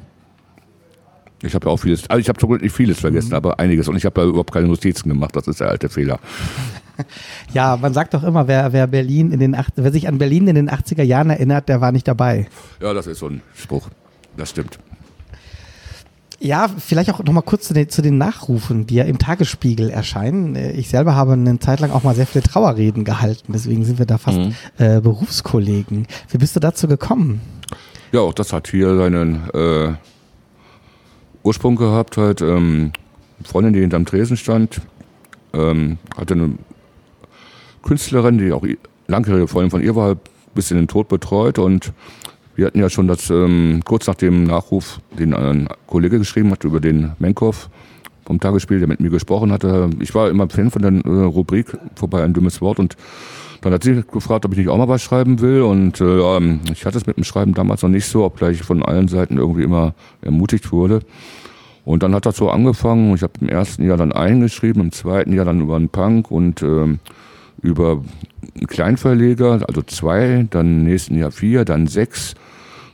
Ich 1.44 1.54
habe 1.54 1.66
ja 1.66 1.72
auch 1.72 1.78
vieles, 1.78 2.08
also 2.08 2.20
ich 2.20 2.28
habe 2.28 2.38
zum 2.38 2.50
Glück 2.50 2.62
nicht 2.62 2.74
vieles 2.74 3.00
vergessen, 3.00 3.34
aber 3.34 3.58
einiges 3.58 3.88
und 3.88 3.96
ich 3.96 4.04
habe 4.04 4.20
da 4.20 4.26
überhaupt 4.26 4.52
keine 4.52 4.68
Notizen 4.68 5.08
gemacht, 5.08 5.34
das 5.34 5.48
ist 5.48 5.60
der 5.60 5.68
alte 5.68 5.88
Fehler. 5.88 6.18
Ja, 7.52 7.78
man 7.78 7.94
sagt 7.94 8.14
doch 8.14 8.22
immer, 8.22 8.46
wer, 8.46 8.72
wer 8.72 8.86
Berlin 8.86 9.32
in 9.32 9.40
den 9.40 9.56
wer 9.76 9.92
sich 9.92 10.08
an 10.08 10.18
Berlin 10.18 10.46
in 10.46 10.54
den 10.54 10.70
80er 10.70 11.02
Jahren 11.02 11.30
erinnert, 11.30 11.68
der 11.68 11.80
war 11.80 11.90
nicht 11.90 12.06
dabei. 12.06 12.46
Ja, 12.80 12.92
das 12.92 13.06
ist 13.06 13.18
so 13.18 13.28
ein 13.28 13.40
Spruch, 13.54 13.88
das 14.36 14.50
stimmt. 14.50 14.78
Ja, 16.44 16.66
vielleicht 16.66 17.08
auch 17.12 17.22
nochmal 17.22 17.44
kurz 17.44 17.68
zu 17.68 17.72
den, 17.74 17.88
zu 17.88 18.02
den 18.02 18.18
Nachrufen, 18.18 18.84
die 18.86 18.96
ja 18.96 19.04
im 19.04 19.18
Tagesspiegel 19.18 19.90
erscheinen. 19.90 20.56
Äh, 20.56 20.72
Ich 20.72 20.88
selber 20.88 21.14
habe 21.14 21.34
eine 21.34 21.58
Zeit 21.60 21.78
lang 21.78 21.92
auch 21.92 22.02
mal 22.02 22.16
sehr 22.16 22.26
viele 22.26 22.42
Trauerreden 22.42 23.04
gehalten, 23.04 23.52
deswegen 23.52 23.84
sind 23.84 24.00
wir 24.00 24.06
da 24.06 24.18
fast 24.18 24.38
Mhm. 24.38 24.54
äh, 24.78 25.00
Berufskollegen. 25.00 26.08
Wie 26.30 26.38
bist 26.38 26.56
du 26.56 26.60
dazu 26.60 26.88
gekommen? 26.88 27.40
Ja, 28.10 28.20
auch 28.22 28.34
das 28.34 28.52
hat 28.52 28.66
hier 28.68 28.96
seinen 28.96 29.48
äh, 29.54 29.92
Ursprung 31.44 31.76
gehabt, 31.76 32.16
halt 32.16 32.40
ähm, 32.40 32.92
eine 33.38 33.46
Freundin, 33.48 33.72
die 33.72 33.80
hinterm 33.80 34.04
Tresen 34.04 34.36
stand, 34.36 34.80
ähm, 35.52 35.98
hatte 36.16 36.34
eine 36.34 36.54
Künstlerin, 37.84 38.38
die 38.38 38.52
auch 38.52 38.64
langjährige 39.06 39.46
Freundin 39.46 39.70
von 39.70 39.82
ihr 39.82 39.94
war, 39.94 40.16
bis 40.54 40.70
in 40.72 40.76
den 40.76 40.88
Tod 40.88 41.08
betreut 41.08 41.58
und 41.60 41.92
wir 42.54 42.66
hatten 42.66 42.78
ja 42.78 42.90
schon 42.90 43.08
das, 43.08 43.30
ähm, 43.30 43.80
kurz 43.84 44.06
nach 44.06 44.14
dem 44.14 44.44
Nachruf, 44.44 45.00
den 45.18 45.34
ein 45.34 45.68
Kollege 45.86 46.18
geschrieben 46.18 46.50
hat 46.50 46.64
über 46.64 46.80
den 46.80 47.12
Menkhoff 47.18 47.70
vom 48.26 48.40
Tagesspiel, 48.40 48.78
der 48.78 48.88
mit 48.88 49.00
mir 49.00 49.10
gesprochen 49.10 49.52
hatte. 49.52 49.90
Ich 50.00 50.14
war 50.14 50.30
immer 50.30 50.48
Fan 50.48 50.70
von 50.70 50.82
der 50.82 50.92
äh, 50.92 51.24
Rubrik 51.24 51.76
Vorbei 51.94 52.22
ein 52.22 52.34
dummes 52.34 52.60
Wort 52.60 52.78
und 52.78 52.96
dann 53.62 53.72
hat 53.72 53.84
sie 53.84 54.02
gefragt, 54.10 54.44
ob 54.44 54.52
ich 54.52 54.58
nicht 54.58 54.68
auch 54.68 54.76
mal 54.76 54.88
was 54.88 55.02
schreiben 55.02 55.40
will 55.40 55.62
und 55.62 56.00
äh, 56.00 56.18
ja, 56.18 56.40
ich 56.72 56.84
hatte 56.84 56.98
es 56.98 57.06
mit 57.06 57.16
dem 57.16 57.24
Schreiben 57.24 57.54
damals 57.54 57.82
noch 57.82 57.90
nicht 57.90 58.06
so, 58.06 58.24
obgleich 58.24 58.60
ich 58.60 58.66
von 58.66 58.82
allen 58.82 59.08
Seiten 59.08 59.38
irgendwie 59.38 59.62
immer 59.62 59.94
ermutigt 60.20 60.72
wurde. 60.72 61.00
Und 61.84 62.02
dann 62.02 62.14
hat 62.14 62.26
das 62.26 62.36
so 62.36 62.48
angefangen. 62.48 63.14
Ich 63.14 63.22
habe 63.22 63.32
im 63.40 63.48
ersten 63.48 63.84
Jahr 63.84 63.96
dann 63.96 64.12
eingeschrieben, 64.12 64.82
im 64.82 64.92
zweiten 64.92 65.32
Jahr 65.32 65.44
dann 65.44 65.60
über 65.60 65.76
einen 65.76 65.88
Punk 65.88 66.30
und 66.30 66.62
ähm, 66.62 67.00
über 67.62 68.02
Kleinverleger, 68.66 69.64
also 69.66 69.82
zwei, 69.82 70.46
dann 70.50 70.80
im 70.80 70.84
nächsten 70.84 71.16
Jahr 71.16 71.30
vier, 71.30 71.64
dann 71.64 71.86
sechs. 71.86 72.34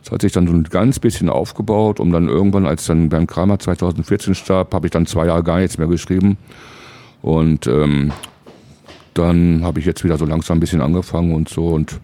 Das 0.02 0.12
hat 0.12 0.22
sich 0.22 0.32
dann 0.32 0.46
so 0.46 0.52
ein 0.52 0.62
ganz 0.64 0.98
bisschen 0.98 1.28
aufgebaut, 1.28 2.00
um 2.00 2.12
dann 2.12 2.28
irgendwann, 2.28 2.66
als 2.66 2.86
dann 2.86 3.08
Bernd 3.08 3.28
Kramer 3.28 3.58
2014 3.58 4.34
starb, 4.34 4.72
habe 4.72 4.86
ich 4.86 4.90
dann 4.90 5.06
zwei 5.06 5.26
Jahre 5.26 5.42
gar 5.42 5.58
nichts 5.58 5.78
mehr 5.78 5.88
geschrieben. 5.88 6.36
Und 7.20 7.66
ähm, 7.66 8.12
dann 9.14 9.64
habe 9.64 9.80
ich 9.80 9.86
jetzt 9.86 10.04
wieder 10.04 10.16
so 10.16 10.24
langsam 10.24 10.58
ein 10.58 10.60
bisschen 10.60 10.80
angefangen 10.80 11.34
und 11.34 11.48
so 11.48 11.68
und 11.68 11.98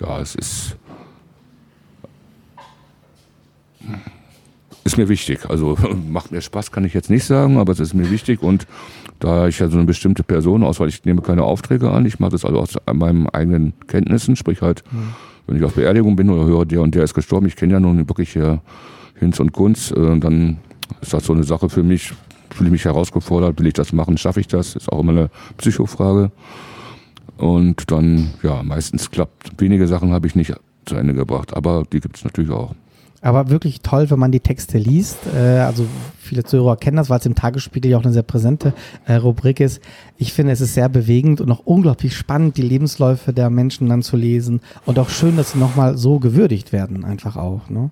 ja, 0.00 0.20
es 0.20 0.34
ist 0.34 0.76
ist 4.96 4.98
mir 4.98 5.08
wichtig. 5.08 5.48
Also 5.48 5.76
macht 6.10 6.32
mir 6.32 6.40
Spaß, 6.40 6.70
kann 6.72 6.84
ich 6.84 6.94
jetzt 6.94 7.10
nicht 7.10 7.24
sagen, 7.24 7.58
aber 7.58 7.72
es 7.72 7.80
ist 7.80 7.94
mir 7.94 8.10
wichtig 8.10 8.42
und 8.42 8.66
da 9.18 9.48
ich 9.48 9.58
ja 9.58 9.68
so 9.68 9.76
eine 9.76 9.86
bestimmte 9.86 10.22
Person 10.22 10.62
aus, 10.62 10.80
weil 10.80 10.88
ich 10.88 11.04
nehme 11.04 11.22
keine 11.22 11.42
Aufträge 11.42 11.90
an, 11.90 12.04
ich 12.04 12.18
mache 12.18 12.32
das 12.32 12.44
also 12.44 12.58
aus 12.58 12.76
meinen 12.92 13.28
eigenen 13.30 13.72
Kenntnissen, 13.86 14.36
sprich 14.36 14.60
halt, 14.60 14.82
mhm. 14.90 15.14
wenn 15.46 15.56
ich 15.56 15.64
auf 15.64 15.74
Beerdigung 15.74 16.16
bin 16.16 16.28
oder 16.30 16.44
höre, 16.44 16.66
der 16.66 16.82
und 16.82 16.94
der 16.94 17.04
ist 17.04 17.14
gestorben, 17.14 17.46
ich 17.46 17.56
kenne 17.56 17.74
ja 17.74 17.80
nun 17.80 18.08
wirklich 18.08 18.32
hier 18.32 18.60
Hinz 19.18 19.40
und 19.40 19.52
Kunz, 19.52 19.90
äh, 19.90 20.18
dann 20.18 20.58
ist 21.00 21.14
das 21.14 21.24
so 21.24 21.32
eine 21.32 21.44
Sache 21.44 21.70
für 21.70 21.82
mich, 21.82 22.12
fühle 22.50 22.68
ich 22.68 22.72
mich 22.72 22.84
herausgefordert, 22.84 23.58
will 23.58 23.66
ich 23.66 23.74
das 23.74 23.92
machen, 23.92 24.18
schaffe 24.18 24.40
ich 24.40 24.48
das, 24.48 24.76
ist 24.76 24.92
auch 24.92 25.00
immer 25.00 25.12
eine 25.12 25.30
Psychofrage. 25.56 26.30
Und 27.38 27.90
dann, 27.90 28.30
ja, 28.42 28.62
meistens 28.62 29.10
klappt. 29.10 29.52
Wenige 29.58 29.86
Sachen 29.86 30.12
habe 30.12 30.26
ich 30.26 30.34
nicht 30.34 30.54
zu 30.86 30.94
Ende 30.94 31.12
gebracht, 31.12 31.54
aber 31.54 31.84
die 31.92 32.00
gibt 32.00 32.16
es 32.16 32.24
natürlich 32.24 32.50
auch. 32.50 32.74
Aber 33.26 33.50
wirklich 33.50 33.80
toll, 33.80 34.08
wenn 34.10 34.20
man 34.20 34.30
die 34.30 34.38
Texte 34.38 34.78
liest. 34.78 35.18
Äh, 35.34 35.58
also 35.58 35.84
viele 36.16 36.44
Zuhörer 36.44 36.76
kennen 36.76 36.96
das, 36.96 37.10
weil 37.10 37.18
es 37.18 37.26
im 37.26 37.34
Tagesspiegel 37.34 37.90
ja 37.90 37.98
auch 37.98 38.04
eine 38.04 38.12
sehr 38.12 38.22
präsente 38.22 38.72
äh, 39.04 39.14
Rubrik 39.14 39.58
ist. 39.58 39.82
Ich 40.16 40.32
finde, 40.32 40.52
es 40.52 40.60
ist 40.60 40.74
sehr 40.74 40.88
bewegend 40.88 41.40
und 41.40 41.50
auch 41.50 41.58
unglaublich 41.64 42.16
spannend, 42.16 42.56
die 42.56 42.62
Lebensläufe 42.62 43.32
der 43.32 43.50
Menschen 43.50 43.88
dann 43.88 44.02
zu 44.02 44.16
lesen. 44.16 44.60
Und 44.84 45.00
auch 45.00 45.08
schön, 45.08 45.36
dass 45.36 45.50
sie 45.50 45.58
nochmal 45.58 45.98
so 45.98 46.20
gewürdigt 46.20 46.72
werden, 46.72 47.04
einfach 47.04 47.36
auch. 47.36 47.68
Ne? 47.68 47.90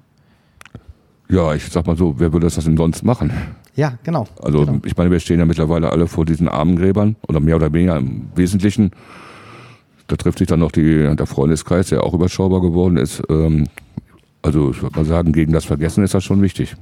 Ja, 1.28 1.52
ich 1.52 1.64
sag 1.68 1.84
mal 1.88 1.96
so, 1.96 2.14
wer 2.18 2.32
würde 2.32 2.46
das 2.46 2.64
denn 2.64 2.76
sonst 2.76 3.02
machen? 3.02 3.32
Ja, 3.74 3.94
genau. 4.04 4.28
Also 4.40 4.64
genau. 4.64 4.78
ich 4.84 4.96
meine, 4.96 5.10
wir 5.10 5.18
stehen 5.18 5.40
ja 5.40 5.46
mittlerweile 5.46 5.90
alle 5.90 6.06
vor 6.06 6.24
diesen 6.24 6.46
Armengräbern 6.46 7.16
oder 7.26 7.40
mehr 7.40 7.56
oder 7.56 7.72
weniger 7.72 7.96
im 7.96 8.28
Wesentlichen. 8.36 8.92
Da 10.06 10.14
trifft 10.14 10.38
sich 10.38 10.46
dann 10.46 10.60
noch 10.60 10.70
die, 10.70 11.16
der 11.16 11.26
Freundeskreis, 11.26 11.88
der 11.88 12.04
auch 12.04 12.14
überschaubar 12.14 12.60
geworden 12.60 12.98
ist. 12.98 13.20
Ähm, 13.28 13.64
also 14.44 14.70
ich 14.70 14.82
würde 14.82 14.96
mal 14.96 15.04
sagen, 15.06 15.32
gegen 15.32 15.52
das 15.52 15.64
Vergessen 15.64 16.04
ist 16.04 16.12
das 16.12 16.22
schon 16.22 16.42
wichtig. 16.42 16.76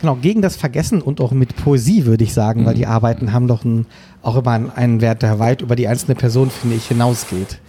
Genau, 0.00 0.16
gegen 0.16 0.42
das 0.42 0.56
Vergessen 0.56 1.00
und 1.00 1.20
auch 1.20 1.30
mit 1.30 1.56
Poesie, 1.56 2.04
würde 2.04 2.24
ich 2.24 2.34
sagen, 2.34 2.62
mhm. 2.62 2.66
weil 2.66 2.74
die 2.74 2.86
Arbeiten 2.86 3.32
haben 3.32 3.46
doch 3.46 3.64
ein, 3.64 3.86
auch 4.22 4.36
immer 4.36 4.76
einen, 4.76 5.00
Wert, 5.00 5.22
der 5.22 5.38
weit 5.38 5.62
über 5.62 5.76
die 5.76 5.86
einzelne 5.86 6.16
Person, 6.16 6.50
finde 6.50 6.76
ich, 6.76 6.88
hinausgeht. 6.88 7.60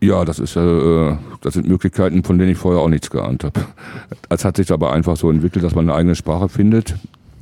Ja, 0.00 0.24
das 0.24 0.38
ist 0.38 0.56
äh, 0.56 1.16
das 1.40 1.54
sind 1.54 1.66
Möglichkeiten, 1.66 2.22
von 2.22 2.38
denen 2.38 2.52
ich 2.52 2.58
vorher 2.58 2.80
auch 2.80 2.88
nichts 2.88 3.10
geahnt 3.10 3.44
habe. 3.44 3.66
Es 4.28 4.44
hat 4.44 4.56
sich 4.56 4.70
aber 4.70 4.92
einfach 4.92 5.16
so 5.16 5.30
entwickelt, 5.30 5.64
dass 5.64 5.74
man 5.74 5.88
eine 5.88 5.98
eigene 5.98 6.14
Sprache 6.14 6.48
findet. 6.48 6.94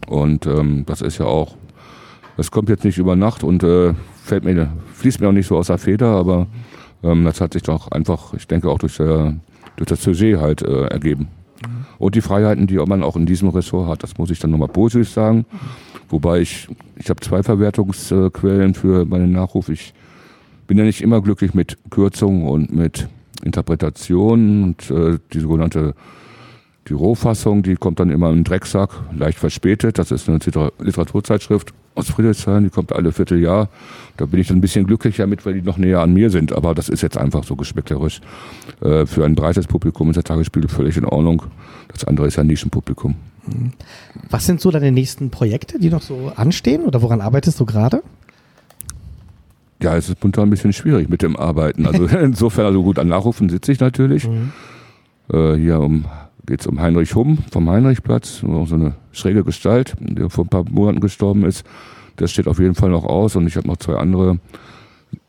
Und 0.06 0.46
ähm, 0.46 0.84
das 0.86 1.02
ist 1.02 1.18
ja 1.18 1.26
auch, 1.26 1.56
das 2.36 2.50
kommt 2.50 2.70
jetzt 2.70 2.84
nicht 2.84 2.96
über 2.96 3.16
Nacht 3.16 3.44
und 3.44 3.62
äh, 3.62 3.92
fällt 4.22 4.44
mir, 4.44 4.70
fließt 4.94 5.20
mir 5.20 5.28
auch 5.28 5.32
nicht 5.32 5.46
so 5.46 5.56
aus 5.58 5.66
der 5.66 5.78
Feder, 5.78 6.08
aber 6.08 6.46
ähm, 7.02 7.24
das 7.24 7.40
hat 7.40 7.52
sich 7.52 7.62
doch 7.62 7.90
einfach, 7.90 8.32
ich 8.34 8.46
denke 8.46 8.70
auch 8.70 8.78
durch 8.78 8.96
der 8.96 9.34
durch 9.76 9.88
das 9.88 10.02
Sujet 10.02 10.38
halt 10.38 10.62
äh, 10.62 10.86
ergeben. 10.86 11.28
Und 11.98 12.14
die 12.14 12.20
Freiheiten, 12.20 12.66
die 12.66 12.76
man 12.76 13.02
auch 13.02 13.16
in 13.16 13.26
diesem 13.26 13.48
Ressort 13.48 13.88
hat, 13.88 14.02
das 14.02 14.18
muss 14.18 14.30
ich 14.30 14.38
dann 14.38 14.50
nochmal 14.50 14.68
positiv 14.68 15.08
sagen. 15.08 15.46
Wobei 16.08 16.40
ich, 16.40 16.68
ich 16.96 17.08
habe 17.08 17.20
zwei 17.20 17.42
Verwertungsquellen 17.42 18.74
für 18.74 19.04
meinen 19.04 19.32
Nachruf. 19.32 19.68
Ich 19.68 19.94
bin 20.66 20.78
ja 20.78 20.84
nicht 20.84 21.00
immer 21.00 21.20
glücklich 21.22 21.54
mit 21.54 21.78
Kürzungen 21.90 22.46
und 22.46 22.74
mit 22.74 23.08
Interpretationen 23.42 24.64
und 24.64 24.90
äh, 24.90 25.18
die 25.32 25.40
sogenannte 25.40 25.94
die 26.88 26.92
Rohfassung, 26.92 27.62
die 27.62 27.76
kommt 27.76 27.98
dann 27.98 28.10
immer 28.10 28.30
im 28.30 28.44
Drecksack, 28.44 28.90
leicht 29.16 29.38
verspätet. 29.38 29.98
Das 29.98 30.10
ist 30.10 30.28
eine 30.28 30.38
Literaturzeitschrift 30.80 31.72
aus 31.94 32.08
Friedrichshain, 32.08 32.64
die 32.64 32.70
kommt 32.70 32.92
alle 32.92 33.12
Vierteljahr. 33.12 33.68
Da 34.16 34.26
bin 34.26 34.40
ich 34.40 34.48
dann 34.48 34.58
ein 34.58 34.60
bisschen 34.60 34.86
glücklicher 34.86 35.26
mit, 35.26 35.46
weil 35.46 35.54
die 35.54 35.62
noch 35.62 35.78
näher 35.78 36.00
an 36.00 36.12
mir 36.12 36.30
sind. 36.30 36.52
Aber 36.52 36.74
das 36.74 36.88
ist 36.88 37.02
jetzt 37.02 37.16
einfach 37.16 37.44
so 37.44 37.56
geschmäcklerisch. 37.56 38.20
Äh, 38.82 39.06
für 39.06 39.24
ein 39.24 39.34
breites 39.34 39.66
Publikum 39.66 40.10
ist 40.10 40.16
der 40.16 40.24
Tagesspiegel 40.24 40.68
völlig 40.68 40.96
in 40.96 41.04
Ordnung. 41.04 41.44
Das 41.88 42.04
andere 42.04 42.26
ist 42.26 42.36
ja 42.36 42.42
ein 42.42 42.48
Nischenpublikum. 42.48 43.14
Mhm. 43.46 43.72
Was 44.30 44.46
sind 44.46 44.60
so 44.60 44.70
deine 44.70 44.92
nächsten 44.92 45.30
Projekte, 45.30 45.78
die 45.78 45.90
noch 45.90 46.02
so 46.02 46.32
anstehen 46.36 46.84
oder 46.84 47.00
woran 47.00 47.20
arbeitest 47.20 47.60
du 47.60 47.64
gerade? 47.64 48.02
Ja, 49.82 49.96
es 49.96 50.08
ist 50.08 50.22
momentan 50.22 50.48
ein 50.48 50.50
bisschen 50.50 50.72
schwierig 50.72 51.08
mit 51.08 51.22
dem 51.22 51.36
Arbeiten. 51.36 51.86
Also 51.86 52.06
insofern, 52.18 52.66
also 52.66 52.82
gut, 52.82 52.98
an 52.98 53.08
Nachrufen 53.08 53.48
sitze 53.48 53.72
ich 53.72 53.80
natürlich. 53.80 54.28
Mhm. 54.28 54.52
Äh, 55.32 55.54
hier 55.56 55.80
um 55.80 56.04
geht 56.46 56.60
es 56.60 56.66
um 56.66 56.80
Heinrich 56.80 57.14
Humm 57.14 57.38
vom 57.50 57.68
Heinrichplatz, 57.68 58.38
so 58.40 58.66
eine 58.74 58.94
schräge 59.12 59.44
Gestalt, 59.44 59.94
der 59.98 60.30
vor 60.30 60.44
ein 60.44 60.48
paar 60.48 60.64
Monaten 60.70 61.00
gestorben 61.00 61.44
ist. 61.44 61.64
Das 62.16 62.30
steht 62.30 62.46
auf 62.46 62.58
jeden 62.58 62.74
Fall 62.74 62.90
noch 62.90 63.04
aus 63.04 63.36
und 63.36 63.46
ich 63.46 63.56
habe 63.56 63.66
noch 63.66 63.78
zwei 63.78 63.96
andere 63.96 64.38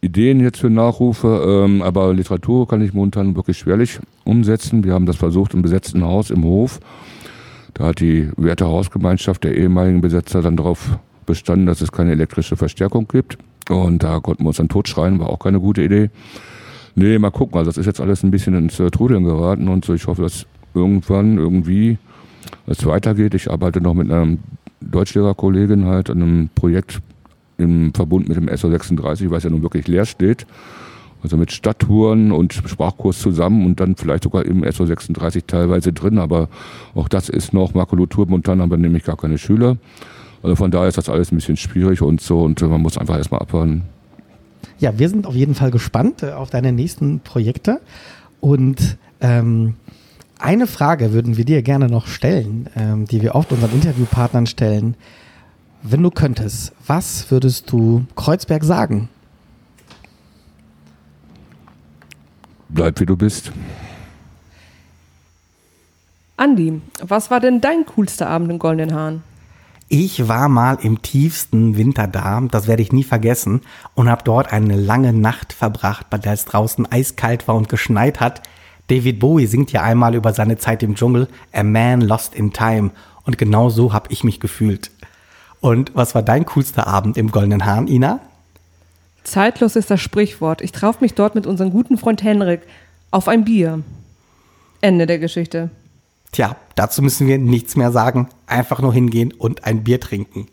Ideen 0.01 0.39
jetzt 0.39 0.59
für 0.59 0.69
Nachrufe, 0.69 1.63
ähm, 1.65 1.81
aber 1.81 2.13
Literatur 2.13 2.67
kann 2.67 2.81
ich 2.81 2.93
momentan 2.93 3.35
wirklich 3.35 3.57
schwerlich 3.57 3.99
umsetzen. 4.23 4.83
Wir 4.83 4.93
haben 4.93 5.05
das 5.05 5.15
versucht 5.15 5.53
im 5.53 5.61
besetzten 5.61 6.03
Haus 6.03 6.29
im 6.29 6.43
Hof. 6.43 6.79
Da 7.73 7.87
hat 7.87 7.99
die 7.99 8.29
Werte 8.37 8.65
Hausgemeinschaft 8.65 9.43
der 9.43 9.55
ehemaligen 9.55 10.01
Besetzer 10.01 10.41
dann 10.41 10.57
darauf 10.57 10.97
bestanden, 11.25 11.65
dass 11.65 11.81
es 11.81 11.91
keine 11.91 12.11
elektrische 12.11 12.55
Verstärkung 12.55 13.07
gibt. 13.07 13.37
Und 13.69 14.03
da 14.03 14.19
konnten 14.19 14.43
wir 14.43 14.49
uns 14.49 14.57
dann 14.57 14.69
totschreien, 14.69 15.19
war 15.19 15.29
auch 15.29 15.39
keine 15.39 15.59
gute 15.59 15.83
Idee. 15.83 16.09
Nee, 16.95 17.19
mal 17.19 17.31
gucken. 17.31 17.57
Also 17.57 17.69
das 17.69 17.77
ist 17.77 17.87
jetzt 17.87 17.99
alles 17.99 18.23
ein 18.23 18.31
bisschen 18.31 18.55
ins 18.55 18.79
äh, 18.79 18.89
Trudeln 18.89 19.23
geraten 19.23 19.67
und 19.67 19.83
so. 19.83 19.93
Ich 19.93 20.07
hoffe, 20.07 20.21
dass 20.21 20.45
irgendwann 20.75 21.37
irgendwie 21.37 21.97
es 22.67 22.85
weitergeht. 22.85 23.33
Ich 23.33 23.49
arbeite 23.49 23.81
noch 23.81 23.93
mit 23.93 24.11
einer 24.11 24.37
Deutschlehrerkollegin 24.81 25.85
halt 25.85 26.09
an 26.09 26.21
einem 26.21 26.49
Projekt 26.53 27.01
im 27.57 27.93
Verbund 27.93 28.27
mit 28.27 28.37
dem 28.37 28.47
SO36, 28.47 29.29
was 29.29 29.43
ja 29.43 29.49
nun 29.49 29.61
wirklich 29.61 29.87
leer 29.87 30.05
steht. 30.05 30.45
Also 31.23 31.37
mit 31.37 31.51
Stadttouren 31.51 32.31
und 32.31 32.53
Sprachkurs 32.53 33.19
zusammen 33.19 33.65
und 33.65 33.79
dann 33.79 33.95
vielleicht 33.95 34.23
sogar 34.23 34.45
im 34.45 34.63
SO36 34.63 35.47
teilweise 35.47 35.91
drin, 35.91 36.19
aber 36.19 36.49
auch 36.93 37.07
das 37.07 37.29
ist 37.29 37.53
noch 37.53 37.73
Makulatur. 37.73 38.27
Momentan 38.27 38.61
haben 38.61 38.69
wir 38.69 38.77
nämlich 38.77 39.03
gar 39.03 39.17
keine 39.17 39.37
Schüler. 39.37 39.77
Also 40.43 40.55
von 40.55 40.69
daher 40.69 40.87
ist 40.87 40.97
das 40.99 41.09
alles 41.09 41.31
ein 41.31 41.35
bisschen 41.35 41.57
schwierig 41.57 42.01
und 42.03 42.21
so 42.21 42.43
und 42.43 42.61
man 42.61 42.81
muss 42.81 42.97
einfach 42.97 43.17
erstmal 43.17 43.39
abwarten. 43.41 43.83
Ja, 44.77 44.99
wir 44.99 45.09
sind 45.09 45.25
auf 45.25 45.33
jeden 45.33 45.55
Fall 45.55 45.71
gespannt 45.71 46.21
äh, 46.21 46.33
auf 46.33 46.49
deine 46.49 46.71
nächsten 46.71 47.21
Projekte 47.21 47.79
und 48.41 48.97
ähm, 49.21 49.75
eine 50.39 50.67
Frage 50.67 51.13
würden 51.13 51.37
wir 51.37 51.45
dir 51.45 51.61
gerne 51.61 51.87
noch 51.87 52.07
stellen, 52.07 52.69
ähm, 52.75 53.05
die 53.05 53.21
wir 53.21 53.35
oft 53.35 53.51
unseren 53.51 53.71
Interviewpartnern 53.71 54.47
stellen. 54.47 54.95
Wenn 55.81 56.03
du 56.03 56.11
könntest, 56.11 56.73
was 56.85 57.29
würdest 57.31 57.71
du 57.71 58.05
Kreuzberg 58.15 58.63
sagen? 58.63 59.09
Bleib 62.69 62.99
wie 62.99 63.05
du 63.05 63.15
bist. 63.15 63.51
Andi, 66.37 66.81
was 67.01 67.31
war 67.31 67.39
denn 67.39 67.61
dein 67.61 67.85
coolster 67.85 68.27
Abend 68.27 68.51
in 68.51 68.59
Goldenen 68.59 68.93
Haaren? 68.93 69.23
Ich 69.87 70.27
war 70.27 70.49
mal 70.49 70.79
im 70.81 71.01
tiefsten 71.01 71.77
Winter 71.77 72.07
da, 72.07 72.41
das 72.49 72.67
werde 72.67 72.81
ich 72.81 72.91
nie 72.91 73.03
vergessen, 73.03 73.61
und 73.93 74.09
habe 74.09 74.23
dort 74.23 74.51
eine 74.51 74.75
lange 74.75 75.13
Nacht 75.13 75.53
verbracht, 75.53 76.09
bei 76.09 76.17
der 76.17 76.33
es 76.33 76.45
draußen 76.45 76.91
eiskalt 76.91 77.47
war 77.47 77.55
und 77.55 77.69
geschneit 77.69 78.19
hat. 78.19 78.41
David 78.87 79.19
Bowie 79.19 79.47
singt 79.47 79.71
ja 79.71 79.81
einmal 79.81 80.15
über 80.15 80.33
seine 80.33 80.57
Zeit 80.57 80.83
im 80.83 80.95
Dschungel, 80.95 81.27
A 81.51 81.63
Man 81.63 82.01
Lost 82.01 82.35
in 82.35 82.53
Time. 82.53 82.91
Und 83.23 83.37
genau 83.37 83.69
so 83.69 83.93
habe 83.93 84.11
ich 84.11 84.23
mich 84.23 84.39
gefühlt. 84.39 84.91
Und 85.59 85.91
was 85.95 86.13
war 86.13 86.21
dein 86.21 86.45
coolster 86.45 86.85
Abend 86.85 87.17
im 87.17 87.31
Goldenen 87.31 87.65
Hahn, 87.65 87.87
Ina? 87.87 88.19
Zeitlos 89.23 89.75
ist 89.75 89.89
das 89.89 89.99
Sprichwort. 89.99 90.61
Ich 90.61 90.71
traf 90.71 91.01
mich 91.01 91.15
dort 91.15 91.33
mit 91.33 91.47
unserem 91.47 91.71
guten 91.71 91.97
Freund 91.97 92.21
Henrik 92.23 92.61
auf 93.09 93.27
ein 93.27 93.43
Bier. 93.43 93.81
Ende 94.81 95.07
der 95.07 95.17
Geschichte. 95.17 95.71
Tja, 96.31 96.55
dazu 96.75 97.01
müssen 97.01 97.27
wir 97.27 97.39
nichts 97.39 97.75
mehr 97.75 97.91
sagen. 97.91 98.29
Einfach 98.45 98.81
nur 98.81 98.93
hingehen 98.93 99.33
und 99.33 99.63
ein 99.63 99.83
Bier 99.83 99.99
trinken. 99.99 100.47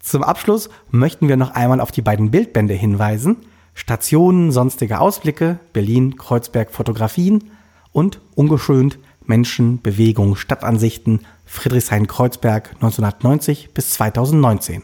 Zum 0.00 0.22
Abschluss 0.22 0.70
möchten 0.90 1.26
wir 1.26 1.36
noch 1.36 1.54
einmal 1.56 1.80
auf 1.80 1.90
die 1.90 2.02
beiden 2.02 2.30
Bildbände 2.30 2.74
hinweisen. 2.74 3.36
Stationen, 3.78 4.50
sonstige 4.50 4.98
Ausblicke, 4.98 5.60
Berlin, 5.72 6.16
Kreuzberg, 6.16 6.72
Fotografien 6.72 7.52
und 7.92 8.20
ungeschönt 8.34 8.98
Menschen, 9.24 9.80
Bewegung, 9.80 10.34
Stadtansichten, 10.34 11.20
Friedrichshain-Kreuzberg 11.46 12.70
1990 12.74 13.70
bis 13.74 13.92
2019. 13.92 14.82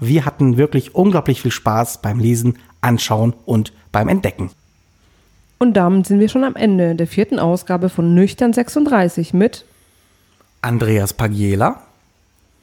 Wir 0.00 0.24
hatten 0.24 0.56
wirklich 0.56 0.94
unglaublich 0.94 1.42
viel 1.42 1.50
Spaß 1.50 2.00
beim 2.00 2.18
Lesen, 2.18 2.58
Anschauen 2.80 3.34
und 3.44 3.74
beim 3.92 4.08
Entdecken. 4.08 4.50
Und 5.58 5.74
damit 5.74 6.06
sind 6.06 6.18
wir 6.18 6.30
schon 6.30 6.44
am 6.44 6.56
Ende 6.56 6.94
der 6.94 7.06
vierten 7.06 7.38
Ausgabe 7.38 7.90
von 7.90 8.14
Nüchtern 8.14 8.54
36 8.54 9.34
mit 9.34 9.66
Andreas 10.62 11.12
Pagiela, 11.12 11.82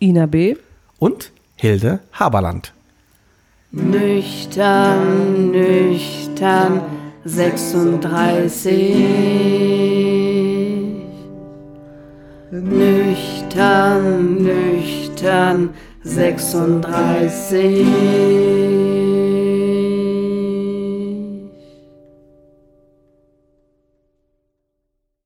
Ina 0.01 0.25
B. 0.25 0.55
und 0.97 1.31
Hilde 1.55 1.99
Haberland. 2.11 2.73
Nüchtern, 3.71 5.51
nüchtern, 5.51 6.81
36. 7.23 8.95
Nüchtern, 12.51 14.37
nüchtern, 14.41 15.69
36. 16.03 18.88